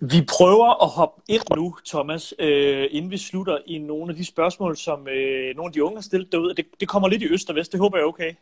Vi 0.00 0.26
prøver 0.38 0.82
at 0.84 0.90
hoppe 0.90 1.22
ind 1.28 1.42
nu, 1.56 1.76
Thomas, 1.86 2.34
øh, 2.38 2.88
inden 2.90 3.10
vi 3.10 3.18
slutter 3.18 3.58
i 3.66 3.78
nogle 3.78 4.10
af 4.10 4.16
de 4.16 4.24
spørgsmål, 4.24 4.76
som 4.76 5.08
øh, 5.08 5.56
nogle 5.56 5.68
af 5.68 5.72
de 5.72 5.84
unge 5.84 5.96
har 5.96 6.02
stillet 6.02 6.32
derude. 6.32 6.54
Det, 6.54 6.66
det 6.80 6.88
kommer 6.88 7.08
lidt 7.08 7.22
i 7.22 7.28
øst 7.28 7.50
og 7.50 7.56
vest, 7.56 7.72
det 7.72 7.80
håber 7.80 7.98
jeg 7.98 8.02
er 8.02 8.08
okay. 8.08 8.34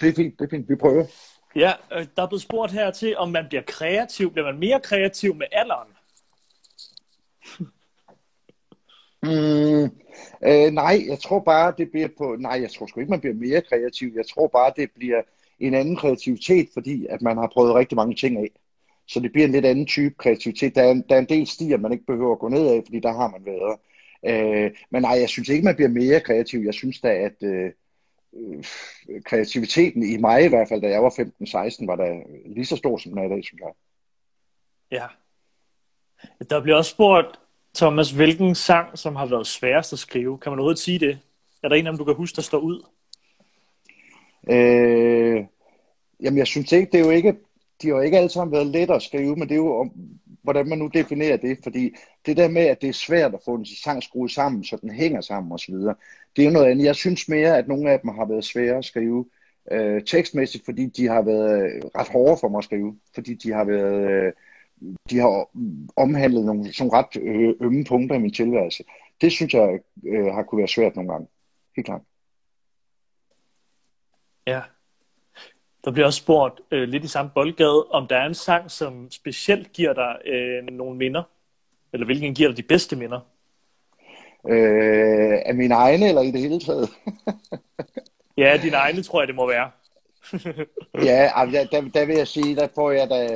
Det 0.00 0.08
er 0.08 0.12
fint, 0.14 0.38
det 0.38 0.44
er 0.44 0.50
fint. 0.50 0.68
Vi 0.68 0.76
prøver. 0.76 1.04
Ja, 1.56 1.72
øh, 1.92 2.06
der 2.16 2.22
er 2.22 2.26
blevet 2.26 2.42
spurgt 2.42 2.72
her 2.72 2.90
til, 2.90 3.16
om 3.16 3.30
man 3.30 3.44
bliver 3.48 3.62
kreativ. 3.66 4.32
Bliver 4.32 4.46
man 4.52 4.58
mere 4.58 4.80
kreativ 4.80 5.34
med 5.34 5.46
alderen? 5.52 5.88
Mm, 9.24 9.84
øh, 10.44 10.70
nej, 10.72 11.04
jeg 11.08 11.18
tror 11.18 11.40
bare, 11.40 11.74
det 11.78 11.90
bliver 11.90 12.08
på... 12.18 12.36
Nej, 12.38 12.58
jeg 12.60 12.70
tror 12.70 12.86
sgu 12.86 13.00
ikke, 13.00 13.10
man 13.10 13.20
bliver 13.20 13.34
mere 13.34 13.62
kreativ. 13.62 14.12
Jeg 14.16 14.26
tror 14.26 14.48
bare, 14.48 14.72
det 14.76 14.90
bliver 14.94 15.22
en 15.60 15.74
anden 15.74 15.96
kreativitet, 15.96 16.68
fordi 16.72 17.06
at 17.06 17.22
man 17.22 17.36
har 17.36 17.50
prøvet 17.52 17.74
rigtig 17.74 17.96
mange 17.96 18.14
ting 18.14 18.38
af. 18.38 18.50
Så 19.12 19.20
det 19.20 19.32
bliver 19.32 19.46
en 19.46 19.52
lidt 19.52 19.64
anden 19.64 19.86
type 19.86 20.14
kreativitet. 20.18 20.74
Der 20.74 20.82
er, 20.82 20.90
en, 20.90 21.04
der 21.08 21.14
er 21.14 21.18
en 21.18 21.28
del 21.28 21.46
stier, 21.46 21.76
man 21.76 21.92
ikke 21.92 22.06
behøver 22.06 22.32
at 22.32 22.38
gå 22.38 22.48
ned 22.48 22.66
af, 22.66 22.82
fordi 22.86 23.00
der 23.00 23.12
har 23.12 23.28
man 23.28 23.44
været. 23.44 23.78
Øh, 24.26 24.70
men 24.90 25.02
nej, 25.02 25.10
jeg 25.20 25.28
synes 25.28 25.48
ikke, 25.48 25.64
man 25.64 25.74
bliver 25.74 25.88
mere 25.88 26.20
kreativ. 26.20 26.60
Jeg 26.60 26.74
synes 26.74 27.00
da, 27.00 27.08
at 27.08 27.42
øh, 27.42 27.70
øh 28.34 28.64
kreativiteten 29.24 30.02
i 30.02 30.16
mig 30.16 30.44
i 30.44 30.48
hvert 30.48 30.68
fald, 30.68 30.80
da 30.80 30.88
jeg 30.88 31.02
var 31.02 31.10
15-16, 31.10 31.86
var 31.86 31.96
der 31.96 32.22
lige 32.46 32.66
så 32.66 32.76
stor, 32.76 32.98
som 32.98 33.12
den 33.12 33.18
er 33.18 33.26
i 33.26 33.28
dag, 33.28 33.44
synes 33.44 33.60
jeg. 33.60 33.72
Ja. 34.90 35.06
Der 36.50 36.62
bliver 36.62 36.76
også 36.76 36.90
spurgt, 36.90 37.40
Thomas, 37.74 38.10
hvilken 38.10 38.54
sang, 38.54 38.98
som 38.98 39.16
har 39.16 39.26
været 39.26 39.46
sværest 39.46 39.92
at 39.92 39.98
skrive? 39.98 40.38
Kan 40.38 40.52
man 40.52 40.58
overhovedet 40.58 40.82
sige 40.82 40.98
det? 40.98 41.18
Er 41.62 41.68
der 41.68 41.76
en 41.76 41.86
af 41.86 41.92
dem, 41.92 41.98
du 41.98 42.04
kan 42.04 42.14
huske, 42.14 42.36
der 42.36 42.42
står 42.42 42.58
ud? 42.58 42.86
Øh, 44.50 45.44
jamen, 46.22 46.38
jeg 46.38 46.46
synes 46.46 46.72
ikke, 46.72 46.92
det 46.92 47.00
er 47.00 47.04
jo 47.04 47.10
ikke, 47.10 47.36
de 47.82 47.88
har 47.88 47.96
jo 47.96 48.00
ikke 48.00 48.16
alle 48.16 48.30
sammen 48.30 48.52
været 48.52 48.66
let 48.66 48.90
at 48.90 49.02
skrive, 49.02 49.36
men 49.36 49.48
det 49.48 49.54
er 49.54 49.56
jo, 49.56 49.80
om, 49.80 49.92
hvordan 50.42 50.68
man 50.68 50.78
nu 50.78 50.86
definerer 50.86 51.36
det, 51.36 51.58
fordi 51.62 51.94
det 52.26 52.36
der 52.36 52.48
med, 52.48 52.62
at 52.62 52.80
det 52.80 52.88
er 52.88 52.92
svært 52.92 53.34
at 53.34 53.40
få 53.44 53.54
en 53.54 53.66
sang 53.66 54.02
skruet 54.02 54.30
sammen, 54.30 54.64
så 54.64 54.76
den 54.76 54.90
hænger 54.90 55.20
sammen 55.20 55.52
osv., 55.52 55.74
det 56.36 56.42
er 56.42 56.44
jo 56.44 56.50
noget 56.50 56.70
andet. 56.70 56.84
Jeg 56.84 56.96
synes 56.96 57.28
mere, 57.28 57.58
at 57.58 57.68
nogle 57.68 57.90
af 57.90 58.00
dem 58.00 58.10
har 58.10 58.24
været 58.24 58.44
svære 58.44 58.78
at 58.78 58.84
skrive 58.84 59.26
øh, 59.72 60.02
tekstmæssigt, 60.02 60.64
fordi 60.64 60.86
de 60.86 61.08
har 61.08 61.22
været 61.22 61.62
øh, 61.62 61.82
ret 61.96 62.08
hårde 62.08 62.36
for 62.40 62.48
mig 62.48 62.58
at 62.58 62.64
skrive, 62.64 62.98
fordi 63.14 63.34
de 63.34 63.52
har 63.52 63.64
været... 63.64 64.10
Øh, 64.10 64.32
de 65.10 65.18
har 65.18 65.48
omhandlet 65.96 66.44
nogle 66.44 66.72
sådan 66.72 66.92
ret 66.92 67.16
øh, 67.22 67.54
ømme 67.60 67.84
punkter 67.84 68.16
i 68.16 68.18
min 68.18 68.32
tilværelse. 68.32 68.84
Det 69.20 69.32
synes 69.32 69.54
jeg 69.54 69.80
øh, 70.06 70.24
har 70.24 70.42
kunne 70.42 70.58
være 70.58 70.68
svært 70.68 70.96
nogle 70.96 71.12
gange. 71.12 71.28
Helt 71.76 71.86
klart. 71.86 72.00
Ja. 74.46 74.60
Der 75.84 75.90
bliver 75.90 76.06
også 76.06 76.18
spurgt 76.18 76.60
øh, 76.70 76.88
lidt 76.88 77.04
i 77.04 77.08
samme 77.08 77.30
boldgade, 77.34 77.86
om 77.90 78.06
der 78.06 78.16
er 78.16 78.26
en 78.26 78.34
sang, 78.34 78.70
som 78.70 79.10
specielt 79.10 79.72
giver 79.72 79.92
dig 79.92 80.16
øh, 80.32 80.64
nogle 80.64 80.96
minder, 80.96 81.22
eller 81.92 82.06
hvilken 82.06 82.34
giver 82.34 82.48
dig 82.48 82.56
de 82.56 82.62
bedste 82.62 82.96
minder? 82.96 83.20
Øh, 84.48 85.38
af 85.46 85.54
mine 85.54 85.74
egne, 85.74 86.08
eller 86.08 86.22
i 86.22 86.30
det 86.30 86.40
hele 86.40 86.60
taget? 86.60 86.90
ja, 88.36 88.58
dine 88.62 88.76
egne 88.76 89.02
tror 89.02 89.20
jeg, 89.20 89.28
det 89.28 89.36
må 89.36 89.46
være. 89.46 89.70
ja, 91.08 91.30
der, 91.72 91.90
der 91.94 92.06
vil 92.06 92.16
jeg 92.16 92.28
sige, 92.28 92.56
der 92.56 92.68
får 92.74 92.90
jeg 92.90 93.10
da 93.10 93.28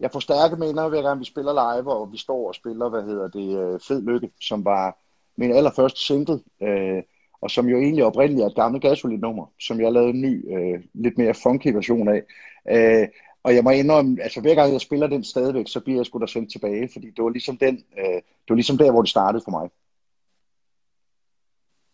jeg 0.00 0.10
får 0.12 0.20
stærke 0.20 0.56
minder, 0.56 0.88
hver 0.88 1.02
gang 1.02 1.20
vi 1.20 1.24
spiller 1.24 1.52
live, 1.52 1.92
og 1.92 2.12
vi 2.12 2.18
står 2.18 2.48
og 2.48 2.54
spiller, 2.54 2.88
hvad 2.88 3.02
hedder 3.02 3.28
det, 3.28 3.58
øh, 3.62 3.80
Fed 3.88 4.02
Lykke, 4.02 4.30
som 4.40 4.64
var 4.64 4.98
min 5.36 5.52
allerførste 5.52 6.04
single, 6.04 6.40
øh, 6.62 7.02
og 7.40 7.50
som 7.50 7.68
jo 7.68 7.78
egentlig 7.78 8.04
oprindeligt 8.04 8.44
er 8.44 8.48
et 8.48 8.54
gammelt 8.54 8.82
gasolinummer, 8.82 9.46
som 9.60 9.80
jeg 9.80 9.92
lavede 9.92 10.10
en 10.10 10.20
ny, 10.20 10.58
øh, 10.58 10.82
lidt 10.94 11.18
mere 11.18 11.34
funky 11.34 11.68
version 11.68 12.08
af. 12.08 12.22
Øh, 12.70 13.08
og 13.42 13.54
jeg 13.54 13.64
må 13.64 13.70
indrømme, 13.70 14.22
altså 14.22 14.40
hver 14.40 14.54
gang 14.54 14.72
jeg 14.72 14.80
spiller 14.80 15.06
den 15.06 15.24
stadigvæk, 15.24 15.68
så 15.68 15.80
bliver 15.80 15.98
jeg 15.98 16.06
sgu 16.06 16.18
da 16.18 16.26
sendt 16.26 16.52
tilbage, 16.52 16.88
fordi 16.92 17.06
det 17.10 17.24
var 17.24 17.30
ligesom 17.30 17.56
den, 17.56 17.84
øh, 17.98 18.14
det 18.14 18.48
var 18.48 18.54
ligesom 18.54 18.78
der, 18.78 18.90
hvor 18.90 19.02
det 19.02 19.10
startede 19.10 19.42
for 19.44 19.50
mig. 19.50 19.70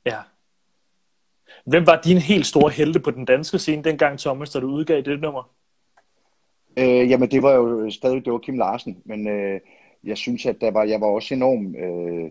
Ja. 0.06 0.18
Hvem 1.66 1.86
var 1.86 2.00
din 2.00 2.18
helt 2.18 2.46
store 2.46 2.70
helte 2.70 3.00
på 3.00 3.10
den 3.10 3.24
danske 3.24 3.58
scene 3.58 3.84
dengang, 3.84 4.18
Thomas, 4.18 4.50
da 4.50 4.60
du 4.60 4.66
udgav 4.66 5.00
det 5.00 5.20
nummer? 5.20 5.50
Øh, 6.78 7.10
jamen, 7.10 7.30
det 7.30 7.42
var 7.42 7.52
jo 7.52 7.90
stadig, 7.90 8.24
det 8.24 8.32
var 8.32 8.38
Kim 8.38 8.58
Larsen, 8.58 9.02
men 9.04 9.28
øh, 9.28 9.60
jeg 10.04 10.18
synes, 10.18 10.46
at 10.46 10.60
der 10.60 10.70
var, 10.70 10.84
jeg 10.84 11.00
var 11.00 11.06
også 11.06 11.34
enorm, 11.34 11.74
øh, 11.74 12.30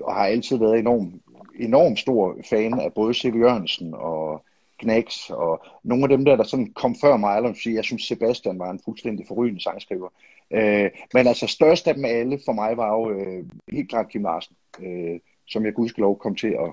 og 0.00 0.14
har 0.14 0.26
altid 0.26 0.58
været 0.58 0.78
enorm, 0.78 1.20
enorm 1.54 1.96
stor 1.96 2.36
fan 2.50 2.80
af 2.80 2.94
både 2.94 3.14
C.V. 3.14 3.36
Jørgensen 3.36 3.94
og 3.94 4.44
Knacks, 4.78 5.30
og 5.30 5.64
nogle 5.82 6.04
af 6.04 6.08
dem 6.08 6.24
der, 6.24 6.36
der 6.36 6.44
sådan 6.44 6.72
kom 6.72 6.96
før 7.00 7.16
mig, 7.16 7.36
eller 7.36 7.54
sige, 7.54 7.76
jeg 7.76 7.84
synes, 7.84 8.02
Sebastian 8.02 8.58
var 8.58 8.70
en 8.70 8.80
fuldstændig 8.84 9.26
forrygende 9.28 9.62
sangskriver. 9.62 10.08
Øh, 10.50 10.90
men 11.14 11.26
altså, 11.26 11.46
størst 11.46 11.88
af 11.88 11.94
dem 11.94 12.04
alle 12.04 12.40
for 12.44 12.52
mig 12.52 12.76
var 12.76 12.88
jo 12.92 13.10
øh, 13.10 13.44
helt 13.72 13.88
klart 13.88 14.08
Kim 14.08 14.22
Larsen, 14.22 14.56
øh, 14.80 15.20
som 15.46 15.64
jeg 15.64 15.74
gudskelov 15.74 16.18
kom 16.18 16.36
til 16.36 16.48
at 16.48 16.72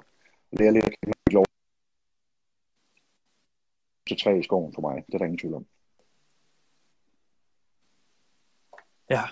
lære 0.52 0.74
lidt 0.74 0.86
af 0.86 0.91
Kim 0.91 1.43
Til 4.08 4.19
tre 4.19 4.39
i 4.39 4.43
skoven 4.43 4.74
for 4.74 4.82
mig, 4.82 5.04
det 5.08 5.13
er 5.13 5.17
der 5.17 5.26
ingen 5.26 5.38
tvivl 5.38 5.56
om. 5.56 5.65
Ja. 9.10 9.24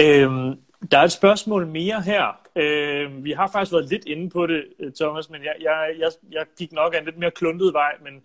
Øhm, 0.00 0.60
der 0.90 0.98
er 0.98 1.04
et 1.04 1.12
spørgsmål 1.12 1.66
mere 1.66 2.02
her. 2.02 2.39
Øh, 2.56 3.24
vi 3.24 3.32
har 3.32 3.48
faktisk 3.52 3.72
været 3.72 3.88
lidt 3.88 4.04
inde 4.04 4.30
på 4.30 4.46
det, 4.46 4.64
øh, 4.78 4.92
Thomas, 4.92 5.30
men 5.30 5.44
jeg, 5.44 5.54
jeg, 5.60 5.94
jeg, 5.98 6.10
jeg 6.30 6.46
gik 6.58 6.72
nok 6.72 6.94
af 6.94 6.98
en 6.98 7.04
lidt 7.04 7.18
mere 7.18 7.30
kluntet 7.30 7.72
vej, 7.72 7.92
men 8.04 8.22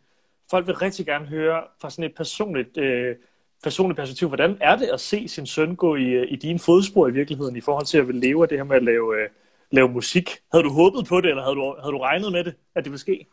folk 0.51 0.67
vil 0.67 0.75
rigtig 0.75 1.05
gerne 1.05 1.25
høre 1.25 1.63
fra 1.81 1.89
sådan 1.89 2.05
et 2.05 2.15
personligt, 2.15 2.77
øh, 2.77 3.15
personligt 3.63 3.97
perspektiv, 3.97 4.27
hvordan 4.27 4.57
er 4.61 4.75
det 4.75 4.88
at 4.88 4.99
se 4.99 5.27
sin 5.27 5.45
søn 5.45 5.75
gå 5.75 5.95
i, 5.95 6.03
øh, 6.03 6.31
i 6.31 6.35
dine 6.35 6.59
fodspor 6.59 7.07
i 7.07 7.11
virkeligheden, 7.11 7.55
i 7.55 7.61
forhold 7.61 7.85
til 7.85 7.97
at 7.97 8.15
leve 8.15 8.43
af 8.43 8.49
det 8.49 8.57
her 8.57 8.63
med 8.63 8.75
at 8.75 8.83
lave, 8.83 9.21
øh, 9.21 9.29
lave 9.71 9.89
musik? 9.89 10.29
Havde 10.51 10.63
du 10.63 10.69
håbet 10.69 11.05
på 11.07 11.21
det, 11.21 11.29
eller 11.29 11.43
havde 11.43 11.55
du, 11.55 11.75
havde 11.79 11.91
du 11.91 11.97
regnet 11.97 12.31
med 12.31 12.43
det, 12.43 12.55
at 12.75 12.83
det 12.83 12.91
ville 12.91 12.99
ske? 12.99 13.27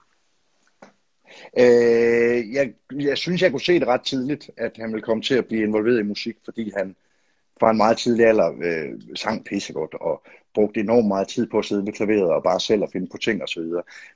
Øh, 1.58 2.52
jeg, 2.52 2.72
jeg 3.00 3.18
synes, 3.18 3.42
jeg 3.42 3.50
kunne 3.50 3.60
se 3.60 3.80
det 3.80 3.88
ret 3.88 4.02
tidligt, 4.02 4.50
at 4.56 4.72
han 4.76 4.92
ville 4.92 5.02
komme 5.02 5.22
til 5.22 5.34
at 5.34 5.46
blive 5.46 5.62
involveret 5.62 6.00
i 6.00 6.02
musik, 6.02 6.36
fordi 6.44 6.72
han 6.76 6.96
fra 7.60 7.70
en 7.70 7.76
meget 7.76 7.98
tidlig 7.98 8.26
alder 8.26 8.52
øh, 8.62 9.00
sang 9.14 9.44
pissegodt 9.44 9.94
og 9.94 10.22
brugte 10.54 10.80
enormt 10.80 11.08
meget 11.08 11.28
tid 11.28 11.46
på 11.46 11.58
at 11.58 11.64
sidde 11.64 11.86
ved 11.86 11.92
klaveret 11.92 12.30
og 12.30 12.42
bare 12.42 12.60
selv 12.60 12.82
at 12.82 12.90
finde 12.92 13.08
på 13.12 13.18
ting 13.18 13.42
osv. 13.42 13.62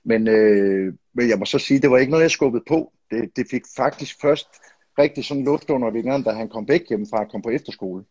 Men, 0.04 0.28
øh, 0.28 0.94
men 1.14 1.28
jeg 1.28 1.38
må 1.38 1.44
så 1.44 1.58
sige, 1.58 1.80
det 1.80 1.90
var 1.90 1.98
ikke 1.98 2.10
noget, 2.10 2.22
jeg 2.22 2.30
skubbede 2.30 2.64
på. 2.68 2.92
Det, 3.10 3.36
det 3.36 3.46
fik 3.50 3.62
faktisk 3.76 4.20
først 4.20 4.48
rigtig 4.98 5.24
sådan 5.24 5.44
luft 5.44 5.70
under 5.70 5.90
vingeren, 5.90 6.22
da 6.22 6.30
han 6.30 6.48
kom 6.48 6.68
væk 6.68 6.88
hjemmefra 6.88 7.20
og 7.20 7.30
kom 7.30 7.42
på 7.42 7.50
efterskole. 7.50 8.04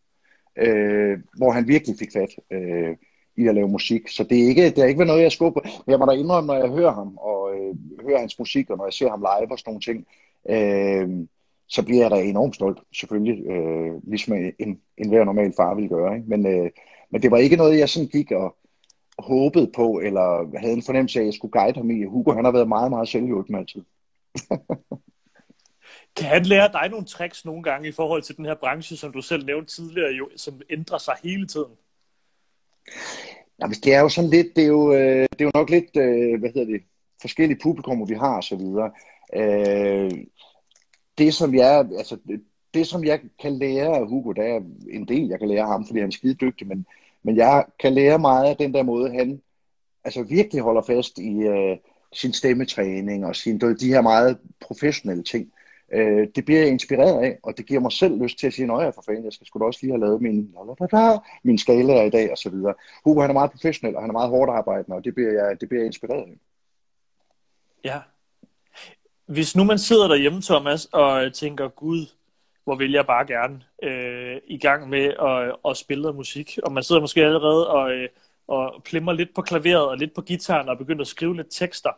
Øh, 0.58 1.18
hvor 1.36 1.50
han 1.50 1.68
virkelig 1.68 1.96
fik 1.98 2.12
fat 2.12 2.30
øh, 2.50 2.96
i 3.36 3.46
at 3.46 3.54
lave 3.54 3.68
musik. 3.68 4.08
Så 4.08 4.24
det 4.24 4.42
er 4.42 4.48
ikke, 4.48 4.64
det 4.64 4.78
er 4.78 4.84
ikke 4.84 5.04
noget, 5.04 5.22
jeg 5.22 5.32
skubber. 5.32 5.60
Men 5.64 5.90
jeg 5.90 5.98
må 5.98 6.06
da 6.06 6.12
indrømme, 6.12 6.46
når 6.46 6.56
jeg 6.56 6.68
hører 6.68 6.92
ham 6.92 7.16
og 7.16 7.54
øh, 7.54 7.74
hører 8.06 8.18
hans 8.18 8.38
musik, 8.38 8.70
og 8.70 8.76
når 8.76 8.86
jeg 8.86 8.92
ser 8.92 9.10
ham 9.10 9.20
live 9.20 9.52
og 9.52 9.58
sådan 9.58 9.70
nogle 9.70 9.80
ting, 9.80 10.06
øh, 10.50 11.26
så 11.68 11.82
bliver 11.82 12.02
jeg 12.02 12.10
da 12.10 12.16
enormt 12.16 12.54
stolt, 12.54 12.78
selvfølgelig, 12.94 13.46
øh, 13.46 13.92
ligesom 14.08 14.34
en, 14.58 14.80
en 14.98 15.08
hver 15.08 15.24
normal 15.24 15.52
far 15.56 15.74
ville 15.74 15.88
gøre. 15.88 16.16
Ikke? 16.16 16.28
Men, 16.28 16.46
øh, 16.46 16.70
men 17.10 17.22
det 17.22 17.30
var 17.30 17.36
ikke 17.36 17.56
noget, 17.56 17.78
jeg 17.78 17.88
sådan 17.88 18.08
gik 18.08 18.30
og 18.30 18.56
håbede 19.18 19.70
på, 19.74 20.00
eller 20.04 20.58
havde 20.58 20.74
en 20.74 20.82
fornemmelse 20.82 21.18
af, 21.18 21.22
at 21.22 21.26
jeg 21.26 21.34
skulle 21.34 21.52
guide 21.52 21.76
ham 21.76 21.90
i. 21.90 22.04
Hugo, 22.04 22.32
han 22.32 22.44
har 22.44 22.52
været 22.52 22.68
meget, 22.68 22.90
meget 22.90 23.08
selvhjulpen 23.08 23.54
altid. 23.54 23.82
kan 26.16 26.26
han 26.26 26.42
lære 26.42 26.72
dig 26.72 26.88
nogle 26.90 27.06
tricks 27.06 27.44
nogle 27.44 27.62
gange 27.62 27.88
i 27.88 27.92
forhold 27.92 28.22
til 28.22 28.36
den 28.36 28.44
her 28.44 28.54
branche, 28.54 28.96
som 28.96 29.12
du 29.12 29.20
selv 29.20 29.46
nævnte 29.46 29.74
tidligere, 29.74 30.12
jo, 30.12 30.28
som 30.36 30.60
ændrer 30.70 30.98
sig 30.98 31.14
hele 31.22 31.46
tiden? 31.46 31.72
Ja, 33.60 33.66
det 33.66 33.94
er 33.94 34.00
jo 34.00 34.08
sådan 34.08 34.30
lidt, 34.30 34.56
det 34.56 34.64
er 34.64 34.68
jo, 34.68 34.92
øh, 34.92 35.22
det 35.32 35.40
er 35.40 35.44
jo 35.44 35.50
nok 35.54 35.70
lidt, 35.70 35.96
øh, 35.96 36.40
hvad 36.40 36.50
hedder 36.54 36.72
det, 36.72 36.82
forskellige 37.20 37.58
publikummer, 37.62 38.06
vi 38.06 38.14
har 38.14 38.36
og 38.36 38.44
så 38.44 38.56
videre. 38.56 38.90
Øh, 39.34 40.10
det, 41.18 41.34
som 41.34 41.54
jeg, 41.54 41.88
altså, 41.98 42.18
det, 42.76 42.86
som 42.86 43.04
jeg 43.04 43.20
kan 43.38 43.58
lære 43.58 43.96
af 43.96 44.08
Hugo, 44.08 44.32
der 44.32 44.42
er 44.42 44.60
en 44.90 45.08
del, 45.08 45.28
jeg 45.28 45.38
kan 45.38 45.48
lære 45.48 45.60
af 45.60 45.68
ham, 45.68 45.86
fordi 45.86 46.00
han 46.00 46.08
er 46.08 46.12
skide 46.12 46.34
dygtig, 46.34 46.66
men, 46.66 46.86
men 47.22 47.36
jeg 47.36 47.64
kan 47.78 47.92
lære 47.92 48.18
meget 48.18 48.48
af 48.50 48.56
den 48.56 48.74
der 48.74 48.82
måde, 48.82 49.10
han 49.10 49.42
altså 50.04 50.22
virkelig 50.22 50.62
holder 50.62 50.82
fast 50.82 51.18
i 51.18 51.32
øh, 51.38 51.76
sin 52.12 52.32
stemmetræning 52.32 53.26
og 53.26 53.36
sin, 53.36 53.60
de 53.60 53.88
her 53.88 54.00
meget 54.00 54.38
professionelle 54.60 55.22
ting. 55.22 55.52
Øh, 55.92 56.28
det 56.36 56.44
bliver 56.44 56.60
jeg 56.60 56.68
inspireret 56.68 57.24
af, 57.24 57.38
og 57.42 57.56
det 57.56 57.66
giver 57.66 57.80
mig 57.80 57.92
selv 57.92 58.22
lyst 58.22 58.38
til 58.38 58.46
at 58.46 58.52
sige, 58.52 58.72
at 58.82 58.94
for 58.94 59.02
fanden, 59.06 59.24
jeg 59.24 59.32
skal 59.32 59.46
sgu 59.46 59.58
da 59.58 59.64
også 59.64 59.80
lige 59.82 59.92
have 59.92 60.00
lavet 60.00 60.22
min, 60.22 60.54
min 61.42 61.58
skala 61.58 62.02
i 62.02 62.10
dag, 62.10 62.30
og 62.30 62.38
så 62.38 62.50
videre. 62.50 62.74
Hugo, 63.04 63.20
han 63.20 63.30
er 63.30 63.34
meget 63.34 63.50
professionel, 63.50 63.96
og 63.96 64.02
han 64.02 64.10
er 64.10 64.12
meget 64.12 64.30
hårdt 64.30 64.50
arbejdende, 64.50 64.96
og 64.96 65.04
det 65.04 65.14
bliver 65.14 65.32
jeg, 65.32 65.60
det 65.60 65.68
bliver 65.68 65.80
jeg 65.80 65.86
inspireret 65.86 66.22
af. 66.22 66.38
Ja, 67.84 67.98
hvis 69.26 69.56
nu 69.56 69.64
man 69.64 69.78
sidder 69.78 70.08
derhjemme, 70.08 70.42
Thomas, 70.42 70.84
og 70.84 71.32
tænker, 71.34 71.68
gud, 71.68 72.06
hvor 72.66 72.74
vil 72.74 72.92
jeg 72.92 73.06
bare 73.06 73.26
gerne 73.26 73.62
øh, 73.82 74.36
i 74.46 74.58
gang 74.58 74.88
med 74.88 75.04
at, 75.04 75.56
at 75.70 75.76
spille 75.76 76.02
noget 76.02 76.16
musik, 76.16 76.58
og 76.62 76.72
man 76.72 76.82
sidder 76.82 77.00
måske 77.00 77.24
allerede 77.24 77.68
og, 77.70 77.92
øh, 77.92 78.08
og 78.48 78.82
plimmer 78.84 79.12
lidt 79.12 79.34
på 79.34 79.42
klaveret 79.42 79.88
og 79.88 79.96
lidt 79.98 80.14
på 80.14 80.20
gitaren 80.20 80.68
og 80.68 80.78
begynder 80.78 81.00
at 81.00 81.06
skrive 81.06 81.36
lidt 81.36 81.46
tekster. 81.50 81.90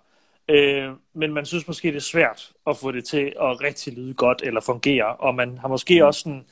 Øh, 0.49 0.91
men 1.15 1.33
man 1.33 1.47
synes 1.47 1.67
måske, 1.67 1.89
det 1.89 1.97
er 1.97 2.01
svært 2.01 2.53
at 2.67 2.77
få 2.77 2.93
det 2.93 3.05
til 3.05 3.33
at 3.41 3.61
rigtig 3.61 3.93
lyde 3.93 4.15
godt 4.15 4.43
eller 4.43 4.61
fungere, 4.61 5.17
og 5.17 5.35
man 5.35 5.59
har 5.59 5.69
måske 5.69 6.07
også 6.07 6.21
sådan 6.21 6.45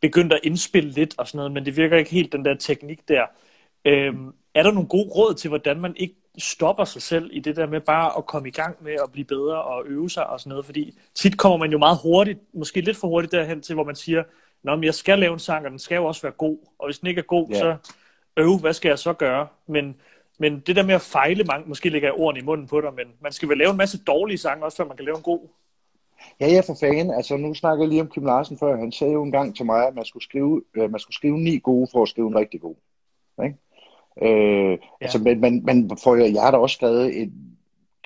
begyndt 0.00 0.32
at 0.32 0.40
indspille 0.42 0.90
lidt 0.90 1.14
og 1.18 1.28
sådan 1.28 1.36
noget, 1.36 1.52
men 1.52 1.64
det 1.66 1.76
virker 1.76 1.96
ikke 1.96 2.10
helt 2.10 2.32
den 2.32 2.44
der 2.44 2.54
teknik 2.54 3.08
der. 3.08 3.26
Øh, 3.84 4.14
er 4.54 4.62
der 4.62 4.72
nogle 4.72 4.88
gode 4.88 5.08
råd 5.08 5.34
til, 5.34 5.48
hvordan 5.48 5.80
man 5.80 5.96
ikke 5.96 6.14
stopper 6.38 6.84
sig 6.84 7.02
selv 7.02 7.30
i 7.32 7.40
det 7.40 7.56
der 7.56 7.66
med 7.66 7.80
bare 7.80 8.18
at 8.18 8.26
komme 8.26 8.48
i 8.48 8.50
gang 8.50 8.76
med 8.84 8.92
at 8.92 9.12
blive 9.12 9.24
bedre 9.24 9.62
og 9.62 9.84
øve 9.86 10.10
sig 10.10 10.26
og 10.26 10.40
sådan 10.40 10.50
noget? 10.50 10.64
Fordi 10.64 10.98
tit 11.14 11.38
kommer 11.38 11.58
man 11.58 11.72
jo 11.72 11.78
meget 11.78 11.98
hurtigt, 12.02 12.38
måske 12.54 12.80
lidt 12.80 12.96
for 12.96 13.08
hurtigt 13.08 13.32
derhen 13.32 13.62
til, 13.62 13.74
hvor 13.74 13.84
man 13.84 13.96
siger, 13.96 14.22
Nå, 14.66 14.74
men 14.74 14.84
jeg 14.84 14.94
skal 14.94 15.18
lave 15.18 15.32
en 15.32 15.38
sang, 15.38 15.64
og 15.64 15.70
den 15.70 15.78
skal 15.78 15.96
jo 15.96 16.04
også 16.04 16.22
være 16.22 16.32
god. 16.32 16.58
Og 16.78 16.86
hvis 16.86 16.98
den 16.98 17.08
ikke 17.08 17.18
er 17.18 17.22
god, 17.22 17.50
yeah. 17.50 17.60
så 17.60 17.76
øv, 18.36 18.58
hvad 18.58 18.72
skal 18.72 18.88
jeg 18.88 18.98
så 18.98 19.12
gøre? 19.12 19.46
Men, 19.66 19.96
men 20.38 20.60
det 20.60 20.76
der 20.76 20.82
med 20.82 20.94
at 20.94 21.00
fejle, 21.00 21.44
man, 21.44 21.62
måske 21.66 21.88
ligger 21.88 22.08
jeg 22.08 22.14
ordene 22.14 22.40
i 22.40 22.44
munden 22.44 22.66
på 22.66 22.80
dig, 22.80 22.94
men 22.94 23.06
man 23.20 23.32
skal 23.32 23.48
vel 23.48 23.58
lave 23.58 23.70
en 23.70 23.76
masse 23.76 23.98
dårlige 24.04 24.38
sange 24.38 24.64
også, 24.64 24.76
før 24.76 24.84
man 24.84 24.96
kan 24.96 25.04
lave 25.04 25.16
en 25.16 25.22
god. 25.22 25.48
Ja, 26.40 26.46
ja, 26.46 26.60
for 26.66 26.76
fanden. 26.80 27.10
Altså, 27.10 27.36
nu 27.36 27.54
snakker 27.54 27.84
jeg 27.84 27.88
lige 27.88 28.00
om 28.00 28.10
Kim 28.10 28.24
Larsen 28.24 28.58
før. 28.58 28.76
Han 28.76 28.92
sagde 28.92 29.12
jo 29.12 29.22
engang 29.22 29.56
til 29.56 29.66
mig, 29.66 29.86
at 29.86 29.94
man 29.94 30.04
skulle 30.04 30.24
skrive, 30.24 30.62
øh, 30.74 30.90
man 30.90 31.00
skulle 31.00 31.14
skrive 31.14 31.38
ni 31.38 31.58
gode 31.58 31.88
for 31.92 32.02
at 32.02 32.08
skrive 32.08 32.28
en 32.28 32.36
rigtig 32.36 32.60
god. 32.60 32.74
Ikke? 33.44 33.56
Øh, 34.22 34.70
ja. 34.70 34.76
altså, 35.00 35.18
men, 35.18 35.40
men, 35.40 35.64
men 35.64 35.98
for, 36.02 36.16
jeg 36.16 36.42
har 36.42 36.50
da 36.50 36.56
også 36.56 36.74
skrevet 36.74 37.22
et 37.22 37.32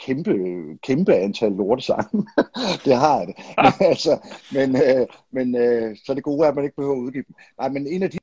kæmpe, 0.01 0.35
kæmpe 0.83 1.15
antal 1.15 1.53
lortesange. 1.53 2.27
det 2.85 2.97
har 2.97 3.19
jeg 3.19 3.27
det. 3.27 3.37
Men, 3.81 3.89
altså, 3.89 4.19
men, 4.53 4.77
øh, 4.77 5.07
men 5.31 5.57
øh, 5.57 5.97
så 6.05 6.15
det 6.15 6.23
gode 6.23 6.45
er, 6.45 6.49
at 6.49 6.55
man 6.55 6.65
ikke 6.65 6.77
behøver 6.77 6.97
at 6.97 7.01
udgive 7.01 7.25
dem. 7.29 7.35
Nej, 7.59 7.69
men 7.69 7.87
en 7.87 8.03
af 8.03 8.11
de, 8.11 8.19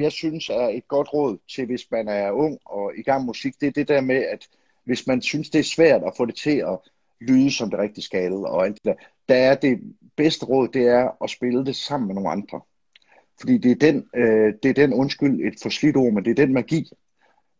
jeg 0.00 0.12
synes 0.12 0.48
er 0.48 0.68
et 0.68 0.88
godt 0.88 1.12
råd 1.14 1.38
til, 1.54 1.66
hvis 1.66 1.90
man 1.90 2.08
er 2.08 2.30
ung 2.30 2.58
og 2.64 2.92
i 2.98 3.02
gang 3.02 3.20
med 3.20 3.26
musik, 3.26 3.60
det 3.60 3.66
er 3.66 3.72
det 3.72 3.88
der 3.88 4.00
med, 4.00 4.16
at 4.16 4.48
hvis 4.84 5.06
man 5.06 5.22
synes, 5.22 5.50
det 5.50 5.58
er 5.58 5.64
svært 5.64 6.02
at 6.06 6.12
få 6.16 6.24
det 6.24 6.36
til 6.36 6.56
at 6.56 6.78
lyde 7.20 7.50
som 7.50 7.70
det 7.70 7.78
rigtige 7.78 8.04
skal, 8.04 8.32
og 8.32 8.66
alt 8.66 8.74
det 8.74 8.84
der, 8.84 8.94
der 9.28 9.34
er 9.34 9.54
det 9.54 9.80
bedste 10.16 10.46
råd, 10.46 10.68
det 10.68 10.88
er 10.88 11.22
at 11.24 11.30
spille 11.30 11.64
det 11.66 11.76
sammen 11.76 12.06
med 12.06 12.14
nogle 12.14 12.30
andre. 12.30 12.60
Fordi 13.40 13.58
det 13.58 13.70
er 13.70 13.92
den, 13.92 14.08
øh, 14.14 14.54
det 14.62 14.68
er 14.68 14.74
den 14.74 14.94
undskyld, 14.94 15.46
et 15.46 15.54
forslidt 15.62 15.96
ord, 15.96 16.12
men 16.12 16.24
det 16.24 16.30
er 16.30 16.46
den 16.46 16.52
magi, 16.52 16.88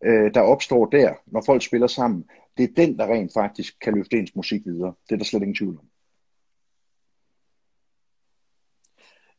øh, 0.05 0.35
der 0.35 0.41
opstår 0.41 0.87
der, 0.87 1.15
når 1.27 1.43
folk 1.47 1.63
spiller 1.63 1.87
sammen. 1.87 2.25
Det 2.57 2.65
er 2.65 2.75
den, 2.77 2.99
der 2.99 3.07
rent 3.07 3.33
faktisk 3.33 3.75
kan 3.81 3.95
løfte 3.95 4.17
ens 4.17 4.37
musik 4.37 4.61
videre. 4.65 4.95
Det 5.09 5.13
er 5.13 5.17
der 5.17 5.25
slet 5.25 5.43
ingen 5.43 5.57
tvivl 5.57 5.79
om. 5.79 5.85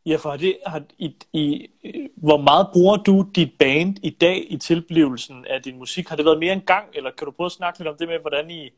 Ja, 0.06 0.15
for 0.15 0.38
det, 0.38 0.58
har, 0.67 0.84
i, 0.97 1.15
i, 1.34 1.67
hvor 2.15 2.38
meget 2.38 2.67
bruger 2.74 2.97
du 2.97 3.26
dit 3.36 3.52
band 3.60 3.97
i 4.04 4.10
dag 4.10 4.52
i 4.52 4.58
tilblivelsen 4.58 5.45
af 5.45 5.62
din 5.62 5.78
musik? 5.78 6.10
Har 6.10 6.15
det 6.15 6.26
været 6.26 6.39
mere 6.39 6.54
en 6.54 6.62
gang, 6.62 6.86
eller 6.93 7.12
kan 7.12 7.26
du 7.26 7.32
prøve 7.32 7.45
at 7.45 7.52
snakke 7.52 7.80
lidt 7.80 7.88
om 7.88 7.95
det 8.00 8.08
med, 8.08 8.19
hvordan 8.19 8.52
I, 8.52 8.69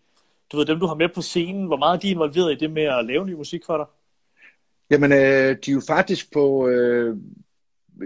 du 0.51 0.57
ved, 0.57 0.65
dem 0.65 0.79
du 0.79 0.85
har 0.85 0.95
med 0.95 1.09
på 1.09 1.21
scenen, 1.21 1.65
hvor 1.65 1.77
meget 1.77 1.95
er 1.95 1.99
de 1.99 2.09
involveret 2.09 2.51
i 2.51 2.55
det 2.55 2.71
med 2.71 2.83
at 2.83 3.05
lave 3.05 3.25
ny 3.25 3.33
musik 3.33 3.65
for 3.65 3.77
dig? 3.77 3.85
Jamen, 4.89 5.11
øh, 5.11 5.57
de 5.65 5.71
er 5.71 5.73
jo 5.73 5.81
faktisk 5.87 6.33
på, 6.33 6.67
øh, 6.67 7.17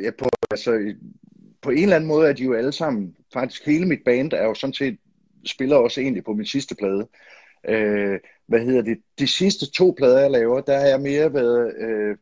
ja, 0.04 0.12
på, 0.20 0.30
altså, 0.52 0.94
på 1.62 1.70
en 1.70 1.84
eller 1.84 1.96
anden 1.96 2.08
måde 2.08 2.30
er 2.30 2.34
de 2.34 2.44
jo 2.44 2.54
alle 2.54 2.72
sammen, 2.72 3.17
faktisk 3.34 3.66
hele 3.66 3.86
mit 3.86 4.00
band 4.06 4.34
er 4.34 4.44
jo 4.44 4.54
sådan 4.54 4.74
set, 4.74 4.98
spiller 5.46 5.76
også 5.76 6.02
egentlig 6.02 6.24
på 6.24 6.34
min 6.34 6.46
sidste 6.46 6.76
plade. 6.76 7.08
Øh, 7.68 8.20
hvad 8.48 8.60
hedder 8.60 8.82
det? 8.82 8.98
De 9.20 9.28
sidste 9.28 9.72
to 9.72 9.94
plader, 9.98 10.20
jeg 10.20 10.32
laver, 10.32 10.62
der 10.62 10.80
har 10.80 10.86
jeg 10.86 11.02
mere 11.02 11.34
været 11.34 11.74
øh, 11.78 12.18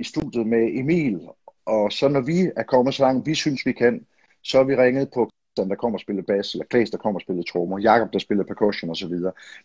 i 0.00 0.04
studiet 0.04 0.46
med 0.46 0.68
Emil, 0.72 1.20
og 1.66 1.92
så 1.92 2.08
når 2.08 2.20
vi 2.20 2.50
er 2.56 2.62
kommet 2.62 2.94
så 2.94 3.02
langt, 3.02 3.26
vi 3.26 3.34
synes, 3.34 3.66
vi 3.66 3.72
kan, 3.72 4.06
så 4.42 4.58
har 4.58 4.64
vi 4.64 4.76
ringet 4.76 5.10
på 5.14 5.30
der 5.56 5.74
kommer 5.74 5.96
og 5.96 6.00
spiller 6.00 6.22
bass, 6.22 6.54
eller 6.54 6.64
Klaas, 6.64 6.90
der 6.90 6.98
kommer 6.98 7.18
og 7.18 7.22
spiller 7.22 7.42
trommer, 7.42 7.78
Jakob, 7.78 8.12
der 8.12 8.18
spiller 8.18 8.44
percussion 8.44 8.90
osv. 8.90 9.14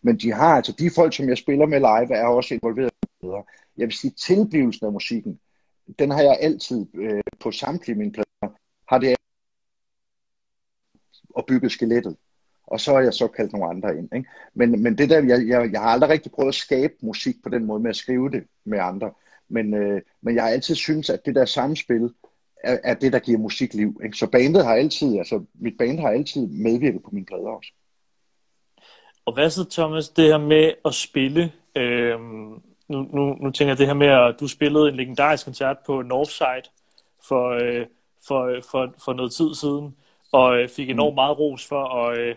Men 0.01 0.17
de 0.17 0.33
har 0.33 0.55
altså, 0.55 0.71
de 0.79 0.89
folk, 0.95 1.13
som 1.13 1.29
jeg 1.29 1.37
spiller 1.37 1.65
med 1.65 1.79
live, 1.79 2.15
er 2.15 2.25
også 2.25 2.53
involveret 2.53 2.91
bedre. 3.21 3.43
Jeg 3.77 3.87
vil 3.87 3.95
sige, 3.95 4.11
tilblivelsen 4.11 4.85
af 4.85 4.91
musikken, 4.91 5.39
den 5.99 6.11
har 6.11 6.21
jeg 6.21 6.37
altid 6.41 6.85
øh, 6.95 7.23
på 7.39 7.51
samtlige 7.51 7.97
mine 7.97 8.11
plader, 8.11 8.55
har 8.87 8.97
det 8.97 9.15
og 11.35 11.45
bygget 11.45 11.71
skelettet. 11.71 12.15
Og 12.67 12.79
så 12.79 12.93
har 12.93 13.01
jeg 13.01 13.13
så 13.13 13.27
kaldt 13.27 13.53
nogle 13.53 13.69
andre 13.69 13.97
ind. 13.97 14.09
Ikke? 14.15 14.29
Men, 14.53 14.83
men 14.83 14.97
det 14.97 15.09
der, 15.09 15.25
jeg, 15.25 15.47
jeg, 15.47 15.71
jeg 15.71 15.81
har 15.81 15.89
aldrig 15.89 16.09
rigtig 16.09 16.31
prøvet 16.31 16.49
at 16.49 16.55
skabe 16.55 16.93
musik 17.01 17.35
på 17.43 17.49
den 17.49 17.65
måde 17.65 17.79
med 17.79 17.89
at 17.89 17.95
skrive 17.95 18.29
det 18.29 18.43
med 18.65 18.79
andre. 18.79 19.11
Men, 19.49 19.73
øh, 19.73 20.01
men 20.21 20.35
jeg 20.35 20.43
har 20.43 20.49
altid 20.49 20.75
synes, 20.75 21.09
at 21.09 21.25
det 21.25 21.35
der 21.35 21.45
samspil 21.45 22.09
er, 22.63 22.77
er 22.83 22.93
det, 22.93 23.13
der 23.13 23.19
giver 23.19 23.37
musikliv. 23.37 24.01
Ikke? 24.03 24.17
Så 24.17 24.27
bandet 24.27 24.65
har 24.65 24.73
altid, 24.73 25.17
altså 25.17 25.43
mit 25.53 25.77
band 25.77 25.99
har 25.99 26.09
altid 26.09 26.47
medvirket 26.47 27.03
på 27.03 27.09
mine 27.13 27.25
plader 27.25 27.49
også. 27.49 27.71
Og 29.25 29.33
hvad 29.33 29.49
så, 29.49 29.69
Thomas, 29.69 30.09
det 30.09 30.25
her 30.25 30.37
med 30.37 30.73
at 30.85 30.93
spille? 30.93 31.51
Øh, 31.75 32.19
nu, 32.89 33.01
nu, 33.01 33.33
nu 33.33 33.51
tænker 33.51 33.71
jeg 33.71 33.77
det 33.77 33.87
her 33.87 33.93
med, 33.93 34.07
at 34.07 34.35
du 34.39 34.47
spillede 34.47 34.89
en 34.89 34.95
legendarisk 34.95 35.45
koncert 35.45 35.77
på 35.85 36.01
Northside 36.01 36.69
for, 37.27 37.49
øh, 37.49 37.85
for, 38.27 38.61
for, 38.71 38.93
for 39.05 39.13
noget 39.13 39.31
tid 39.31 39.55
siden, 39.55 39.95
og 40.31 40.57
øh, 40.57 40.69
fik 40.69 40.89
enormt 40.89 41.13
mm. 41.13 41.15
meget 41.15 41.39
ros 41.39 41.67
for 41.67 41.83
at, 41.83 42.17
øh, 42.17 42.35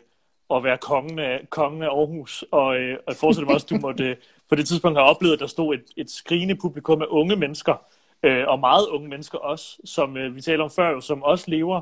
at 0.50 0.64
være 0.64 0.78
kongen 0.78 1.18
af, 1.18 1.40
kongen 1.50 1.82
af 1.82 1.86
Aarhus. 1.86 2.44
Og, 2.50 2.76
øh, 2.76 2.98
og 2.98 3.04
jeg 3.12 3.16
forestiller 3.16 3.46
mig 3.46 3.54
også, 3.54 3.66
at 3.66 3.70
du 3.70 3.86
måtte 3.86 4.04
øh, 4.04 4.16
på 4.48 4.54
det 4.54 4.68
tidspunkt 4.68 4.98
have 4.98 5.08
oplevet, 5.08 5.34
at 5.34 5.40
der 5.40 5.46
stod 5.46 5.74
et, 5.74 5.84
et 5.96 6.10
skrigende 6.10 6.54
publikum 6.56 7.02
af 7.02 7.06
unge 7.08 7.36
mennesker, 7.36 7.74
øh, 8.22 8.44
og 8.48 8.60
meget 8.60 8.86
unge 8.86 9.08
mennesker 9.08 9.38
også, 9.38 9.76
som 9.84 10.16
øh, 10.16 10.36
vi 10.36 10.40
taler 10.40 10.64
om 10.64 10.70
før, 10.70 10.90
jo, 10.90 11.00
som 11.00 11.22
også 11.22 11.44
lever, 11.48 11.80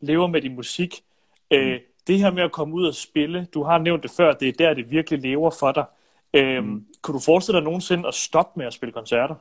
lever 0.00 0.26
med 0.26 0.42
din 0.42 0.54
musik. 0.54 1.02
Øh, 1.50 1.72
mm. 1.72 1.78
Det 2.06 2.18
her 2.18 2.30
med 2.30 2.42
at 2.42 2.52
komme 2.52 2.74
ud 2.74 2.86
og 2.86 2.94
spille, 2.94 3.46
du 3.54 3.62
har 3.62 3.78
nævnt 3.78 4.02
det 4.02 4.10
før, 4.10 4.32
det 4.32 4.48
er 4.48 4.52
der, 4.52 4.74
det 4.74 4.90
virkelig 4.90 5.20
lever 5.20 5.50
for 5.50 5.72
dig. 5.72 5.84
Øh, 6.34 6.64
mm. 6.64 6.86
Kunne 7.02 7.14
du 7.14 7.20
forestille 7.20 7.56
dig 7.56 7.64
nogensinde 7.64 8.08
at 8.08 8.14
stoppe 8.14 8.58
med 8.58 8.66
at 8.66 8.72
spille 8.72 8.92
koncerter? 8.92 9.34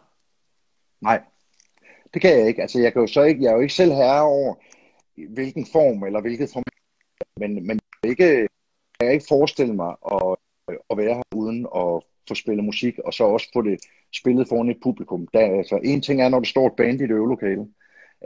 Nej, 1.01 1.21
det 2.13 2.21
kan 2.21 2.39
jeg 2.39 2.47
ikke. 2.47 2.61
Altså, 2.61 2.79
jeg, 2.79 2.93
kan 2.93 3.01
jo 3.01 3.07
så 3.07 3.23
ikke, 3.23 3.43
jeg 3.43 3.49
er 3.49 3.55
jo 3.55 3.61
ikke 3.61 3.73
selv 3.73 3.91
herre 3.91 4.21
over, 4.21 4.55
hvilken 5.15 5.65
form 5.65 6.03
eller 6.03 6.21
hvilket 6.21 6.49
form, 6.53 6.63
men, 7.39 7.67
men 7.67 7.79
ikke, 8.03 8.23
jeg 8.23 8.47
kan 8.99 9.11
ikke 9.11 9.25
forestille 9.29 9.73
mig 9.73 9.95
at, 10.11 10.35
at 10.89 10.97
være 10.97 11.15
her 11.15 11.23
uden 11.35 11.67
at 11.75 12.03
få 12.27 12.35
spillet 12.35 12.65
musik, 12.65 12.99
og 12.99 13.13
så 13.13 13.23
også 13.23 13.49
få 13.53 13.61
det 13.61 13.79
spillet 14.15 14.47
foran 14.47 14.69
et 14.69 14.77
publikum. 14.83 15.27
Der, 15.33 15.39
altså, 15.39 15.79
en 15.83 16.01
ting 16.01 16.21
er, 16.21 16.29
når 16.29 16.39
der 16.39 16.45
står 16.45 16.67
et 16.67 16.75
band 16.77 17.01
i 17.01 17.03
det 17.03 17.11
øvelokale, 17.11 17.67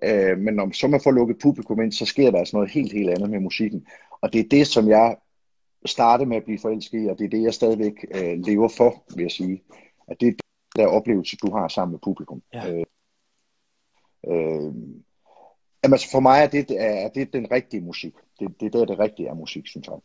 øh, 0.04 0.38
men 0.38 0.54
når 0.54 0.72
så 0.72 0.88
man 0.88 1.02
får 1.04 1.12
lukket 1.12 1.40
publikum 1.42 1.82
ind, 1.82 1.92
så 1.92 2.06
sker 2.06 2.32
der 2.32 2.40
altså 2.40 2.56
noget 2.56 2.72
helt, 2.72 2.94
helt 2.94 3.10
andet 3.10 3.30
med 3.30 3.40
musikken. 3.40 3.88
Og 4.22 4.34
det 4.34 4.40
er 4.40 4.50
det, 4.50 4.68
som 4.68 4.88
jeg 4.88 5.18
startede 5.86 6.30
med 6.30 6.38
at 6.38 6.44
blive 6.44 6.60
forelsket 6.60 7.04
i, 7.04 7.08
og 7.08 7.20
det 7.20 7.26
er 7.26 7.30
det, 7.30 7.44
jeg 7.44 7.54
stadigvæk 7.54 8.06
øh, 8.16 8.40
lever 8.40 8.68
for, 8.68 9.04
vil 9.16 9.22
jeg 9.22 9.32
sige. 9.32 9.64
At 10.08 10.18
det 10.20 10.28
er 10.28 10.34
der 10.76 10.88
oplevelse, 10.88 11.38
du 11.38 11.52
har 11.52 11.68
sammen 11.68 11.92
med 11.92 12.00
publikum. 12.00 12.42
Ja. 12.54 12.74
Øh, 12.74 12.86
øh, 14.28 14.74
jamen, 15.88 15.94
altså 15.94 16.12
for 16.12 16.20
mig 16.20 16.44
er 16.44 16.48
det, 16.48 16.66
er 16.70 17.10
det 17.10 17.34
den 17.34 17.52
rigtige 17.52 17.82
musik. 17.82 18.14
Det, 18.40 18.48
det 18.60 18.66
er 18.66 18.70
der, 18.70 18.86
det 18.86 19.00
rigtige 19.00 19.30
er 19.30 19.34
musik, 19.34 19.68
synes 19.68 19.88
jeg. 19.88 20.00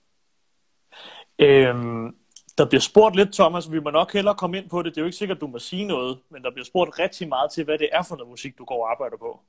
Øhm, 1.39 2.17
der 2.59 2.69
bliver 2.69 2.81
spurgt 2.81 3.17
lidt, 3.17 3.33
Thomas, 3.33 3.73
vi 3.73 3.81
må 3.81 3.91
nok 3.91 4.13
hellere 4.13 4.35
komme 4.35 4.59
ind 4.59 4.69
på 4.71 4.83
det. 4.83 4.95
Det 4.95 4.99
er 5.01 5.03
jo 5.03 5.07
ikke 5.07 5.17
sikkert, 5.17 5.41
du 5.41 5.47
må 5.47 5.59
sige 5.59 5.85
noget, 5.85 6.19
men 6.31 6.43
der 6.43 6.51
bliver 6.51 6.65
spurgt 6.65 6.99
rigtig 6.99 7.29
meget 7.29 7.53
til, 7.53 7.65
hvad 7.65 7.79
det 7.79 7.89
er 7.93 8.03
for 8.03 8.17
noget 8.17 8.31
musik, 8.31 8.59
du 8.59 8.65
går 8.65 8.85
og 8.85 8.91
arbejder 8.91 9.17
på. 9.17 9.41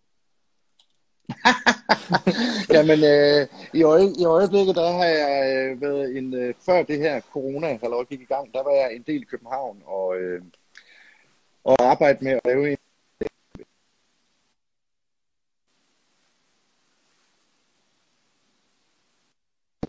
Jamen, 2.76 3.00
øh, 3.04 3.48
i, 3.74 3.84
øje, 3.84 4.08
i 4.20 4.26
øjeblikket, 4.26 4.76
der 4.76 4.92
har 4.92 5.06
jeg 5.06 5.56
øh, 5.56 5.82
været 5.82 6.18
en, 6.18 6.34
øh, 6.34 6.54
før 6.66 6.84
det 6.84 7.00
her 7.00 7.22
corona 7.22 7.78
halløj 7.82 8.04
gik 8.04 8.22
i 8.22 8.34
gang, 8.34 8.54
der 8.54 8.64
var 8.64 8.72
jeg 8.72 8.96
en 8.96 9.04
del 9.08 9.22
i 9.22 9.26
København 9.26 9.82
og, 9.86 10.18
øh, 10.18 10.42
og 11.64 11.76
arbejde 11.82 12.24
med 12.24 12.32
at 12.32 12.42
lave 12.46 12.72
en 12.72 12.78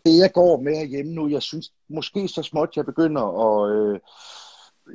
det, 0.06 0.18
jeg 0.18 0.32
går 0.32 0.60
med 0.60 0.76
herhjemme 0.76 1.12
nu, 1.12 1.28
jeg 1.28 1.42
synes 1.42 1.72
måske 1.88 2.28
så 2.28 2.42
småt, 2.42 2.76
jeg 2.76 2.84
begynder 2.84 3.22
at, 3.22 3.76
øh, 3.76 4.00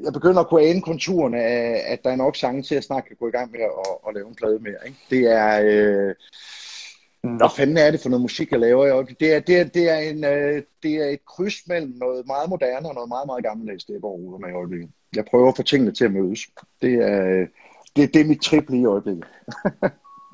jeg 0.03 0.13
begynder 0.13 0.39
at 0.39 0.49
kunne 0.49 0.61
ane 0.61 0.81
konturerne 0.81 1.43
af, 1.43 1.83
at 1.93 2.03
der 2.03 2.09
er 2.09 2.15
nok 2.15 2.35
sange 2.35 2.63
til, 2.63 2.75
at 2.75 2.83
snart 2.83 3.05
kan 3.05 3.15
gå 3.19 3.27
i 3.27 3.31
gang 3.31 3.51
med 3.51 3.59
at, 3.59 3.69
at 4.07 4.13
lave 4.15 4.27
en 4.27 4.35
plade 4.35 4.59
mere. 4.59 4.85
Ikke? 4.85 4.99
Det 5.09 5.31
er... 5.31 5.61
Øh, 5.63 6.15
Nå. 7.23 7.37
Hvad 7.37 7.49
fanden 7.57 7.77
er 7.77 7.91
det 7.91 7.99
for 7.99 8.09
noget 8.09 8.21
musik, 8.21 8.51
jeg 8.51 8.59
laver? 8.59 9.03
Det 9.03 9.35
er, 9.35 9.39
det 9.39 9.59
er, 9.59 9.63
det 9.63 9.89
er, 9.89 9.97
en, 9.97 10.23
øh, 10.23 10.63
det 10.83 10.95
er 10.95 11.05
et 11.05 11.25
kryds 11.25 11.67
mellem 11.67 11.93
noget 11.97 12.27
meget 12.27 12.49
moderne 12.49 12.87
og 12.87 12.93
noget 12.93 13.09
meget, 13.09 13.25
meget 13.25 13.43
gammeldags, 13.43 13.85
det 13.85 13.95
er 13.95 13.99
over 14.03 14.37
med 14.37 14.49
i 14.49 14.53
øjeblikket. 14.53 14.89
Jeg 15.15 15.25
prøver 15.25 15.49
at 15.49 15.55
få 15.55 15.63
tingene 15.63 15.91
til 15.91 16.05
at 16.05 16.11
mødes. 16.11 16.39
Det 16.81 16.93
er, 16.93 17.47
det, 17.95 18.13
det 18.13 18.21
er 18.21 18.25
mit 18.25 18.41
triple 18.41 18.77
i 18.77 18.85
øjeblikket. 18.85 19.25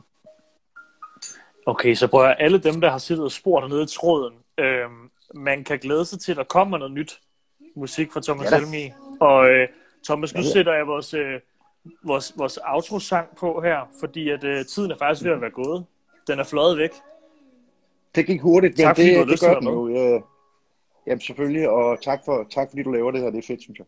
okay, 1.72 1.94
så 1.94 2.08
prøver 2.08 2.26
jeg 2.26 2.36
alle 2.40 2.58
dem, 2.58 2.82
der 2.82 2.90
har 2.90 2.98
siddet 2.98 3.24
og 3.24 3.32
spurgt 3.32 3.70
nede 3.70 3.84
i 3.84 3.88
tråden, 3.88 4.34
øh, 4.58 4.90
man 5.34 5.64
kan 5.64 5.80
glæde 5.80 6.06
sig 6.06 6.20
til, 6.20 6.32
at 6.32 6.38
der 6.38 6.44
kommer 6.44 6.78
noget 6.78 6.94
nyt 6.94 7.22
musik 7.76 8.12
fra 8.12 8.22
Thomas 8.22 8.52
ja. 8.52 8.60
Helmi. 8.60 8.92
Og 9.20 9.50
øh, 9.50 9.68
Thomas, 10.06 10.34
nu 10.34 10.40
ja, 10.40 10.46
ja. 10.46 10.52
sætter 10.52 10.74
jeg 10.74 10.88
vores, 10.88 11.14
øh, 11.14 11.40
vores, 12.04 12.34
vores 12.38 12.60
outro-sang 12.66 13.28
på 13.38 13.62
her, 13.62 13.92
fordi 14.00 14.30
at 14.30 14.44
øh, 14.44 14.66
tiden 14.66 14.92
er 14.92 14.98
faktisk 14.98 15.26
ved 15.26 15.32
at 15.32 15.42
være 15.42 15.50
gået. 15.50 15.86
Den 16.28 16.40
er 16.40 16.44
fløjet 16.44 16.78
væk. 16.78 16.92
Det 18.16 18.26
gik 18.26 18.42
hurtigt, 18.42 18.78
men 18.78 18.86
Tak, 18.86 18.98
det, 18.98 19.28
det 19.28 19.40
til 19.40 19.48
gør 19.48 19.60
den 19.60 19.68
jo. 19.68 19.90
Ja. 19.90 20.20
Jamen 21.08 21.22
selvfølgelig, 21.22 21.70
og 21.70 22.02
tak, 22.02 22.20
for, 22.26 22.48
tak 22.52 22.70
fordi 22.70 22.84
du 22.84 22.92
laver 22.92 23.12
det 23.12 23.22
her. 23.22 23.30
Det 23.30 23.38
er 23.38 23.48
fedt, 23.48 23.62
synes 23.62 23.80
jeg. 23.80 23.86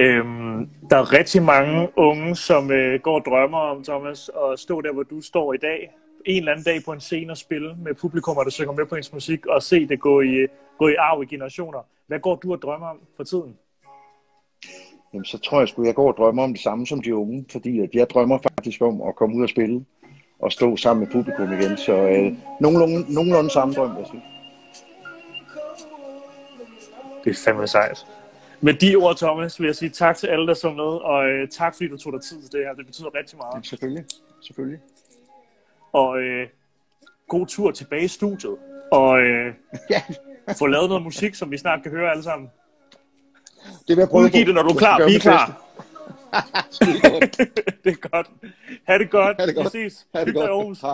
Øhm, 0.00 0.70
der 0.90 0.96
er 0.96 1.12
rigtig 1.12 1.42
mange 1.42 1.88
unge, 1.96 2.36
som 2.36 2.70
øh, 2.70 3.00
går 3.00 3.14
og 3.14 3.24
drømmer 3.26 3.58
om, 3.58 3.84
Thomas, 3.84 4.30
at 4.44 4.58
stå 4.58 4.80
der, 4.80 4.92
hvor 4.92 5.02
du 5.02 5.20
står 5.20 5.52
i 5.52 5.56
dag. 5.56 5.90
En 6.26 6.36
eller 6.36 6.52
anden 6.52 6.64
dag 6.64 6.84
på 6.84 6.92
en 6.92 7.00
scene 7.00 7.32
og 7.32 7.36
spille 7.36 7.76
med 7.76 7.94
publikum, 7.94 8.36
der 8.44 8.50
synger 8.50 8.72
med 8.72 8.86
på 8.86 8.96
ens 8.96 9.12
musik, 9.12 9.46
og 9.46 9.62
se 9.62 9.88
det 9.88 10.00
gå 10.00 10.20
i, 10.20 10.46
gå 10.78 10.88
i 10.88 10.94
arv 10.94 11.22
i 11.22 11.26
generationer. 11.26 11.78
Hvad 12.06 12.20
går 12.20 12.36
du 12.36 12.52
og 12.52 12.62
drømmer 12.62 12.86
om 12.86 13.00
for 13.16 13.24
tiden? 13.24 13.56
Jamen, 15.12 15.24
så 15.24 15.38
tror 15.38 15.58
jeg 15.58 15.68
sgu, 15.68 15.84
jeg 15.84 15.94
går 15.94 16.12
og 16.12 16.16
drømmer 16.16 16.42
om 16.42 16.52
det 16.52 16.62
samme 16.62 16.86
som 16.86 17.02
de 17.02 17.16
unge, 17.16 17.44
fordi 17.52 17.80
at 17.80 17.90
jeg 17.94 18.10
drømmer 18.10 18.38
faktisk 18.38 18.82
om 18.82 19.02
at 19.02 19.16
komme 19.16 19.36
ud 19.36 19.42
og 19.42 19.48
spille 19.48 19.84
og 20.38 20.52
stå 20.52 20.76
sammen 20.76 21.04
med 21.04 21.12
publikum 21.12 21.52
igen. 21.52 21.76
Så 21.76 21.92
øh, 21.92 22.32
nogenlunde, 22.60 23.14
nogenlunde 23.14 23.50
samme 23.50 23.74
drøm, 23.74 23.96
jeg 23.96 24.06
sige. 24.06 24.22
Det 27.24 27.30
er 27.30 27.34
fandme 27.44 27.66
sejt. 27.66 28.06
Med 28.60 28.74
de 28.74 28.96
ord, 28.96 29.16
Thomas, 29.16 29.60
vil 29.60 29.66
jeg 29.66 29.76
sige 29.76 29.90
tak 29.90 30.16
til 30.16 30.26
alle, 30.26 30.46
der 30.46 30.54
så 30.54 30.70
med, 30.70 30.92
og 31.10 31.28
øh, 31.28 31.48
tak 31.48 31.74
fordi 31.74 31.88
du 31.88 31.96
tog 31.96 32.12
dig 32.12 32.22
tid 32.22 32.42
til 32.42 32.52
det 32.52 32.60
her. 32.66 32.74
Det 32.74 32.86
betyder 32.86 33.14
rigtig 33.14 33.38
meget. 33.38 33.66
Selvfølgelig, 33.66 34.04
selvfølgelig. 34.42 34.78
Og 35.92 36.18
øh, 36.18 36.48
god 37.28 37.46
tur 37.46 37.70
tilbage 37.70 38.04
i 38.04 38.08
studiet, 38.08 38.56
og 38.92 39.20
øh, 39.20 39.54
Ja, 39.90 40.02
få 40.58 40.66
lavet 40.66 40.88
noget 40.88 41.02
musik, 41.02 41.34
som 41.34 41.50
vi 41.50 41.58
snart 41.58 41.82
kan 41.82 41.90
høre 41.90 42.10
alle 42.10 42.22
sammen. 42.22 42.50
det 43.88 43.96
vil 43.96 43.98
jeg 43.98 44.08
prøve 44.08 44.24
Udgiv 44.24 44.46
det, 44.46 44.54
når 44.54 44.62
du 44.62 44.68
er 44.68 44.78
klar. 44.78 45.06
Vi 45.06 45.14
er 45.14 45.20
klar. 45.20 45.62
det 47.84 47.92
er 47.92 48.08
godt. 48.08 48.30
Ha' 48.88 48.98
det 48.98 49.10
godt. 49.10 49.36
Ha' 49.40 49.46
det 49.46 49.54
godt. 49.54 49.74
Vi 49.74 49.90
ses. 49.90 50.06
Ha' 50.14 50.24
det 50.24 50.34
godt. 50.34 50.50
Aarhus. 50.50 50.84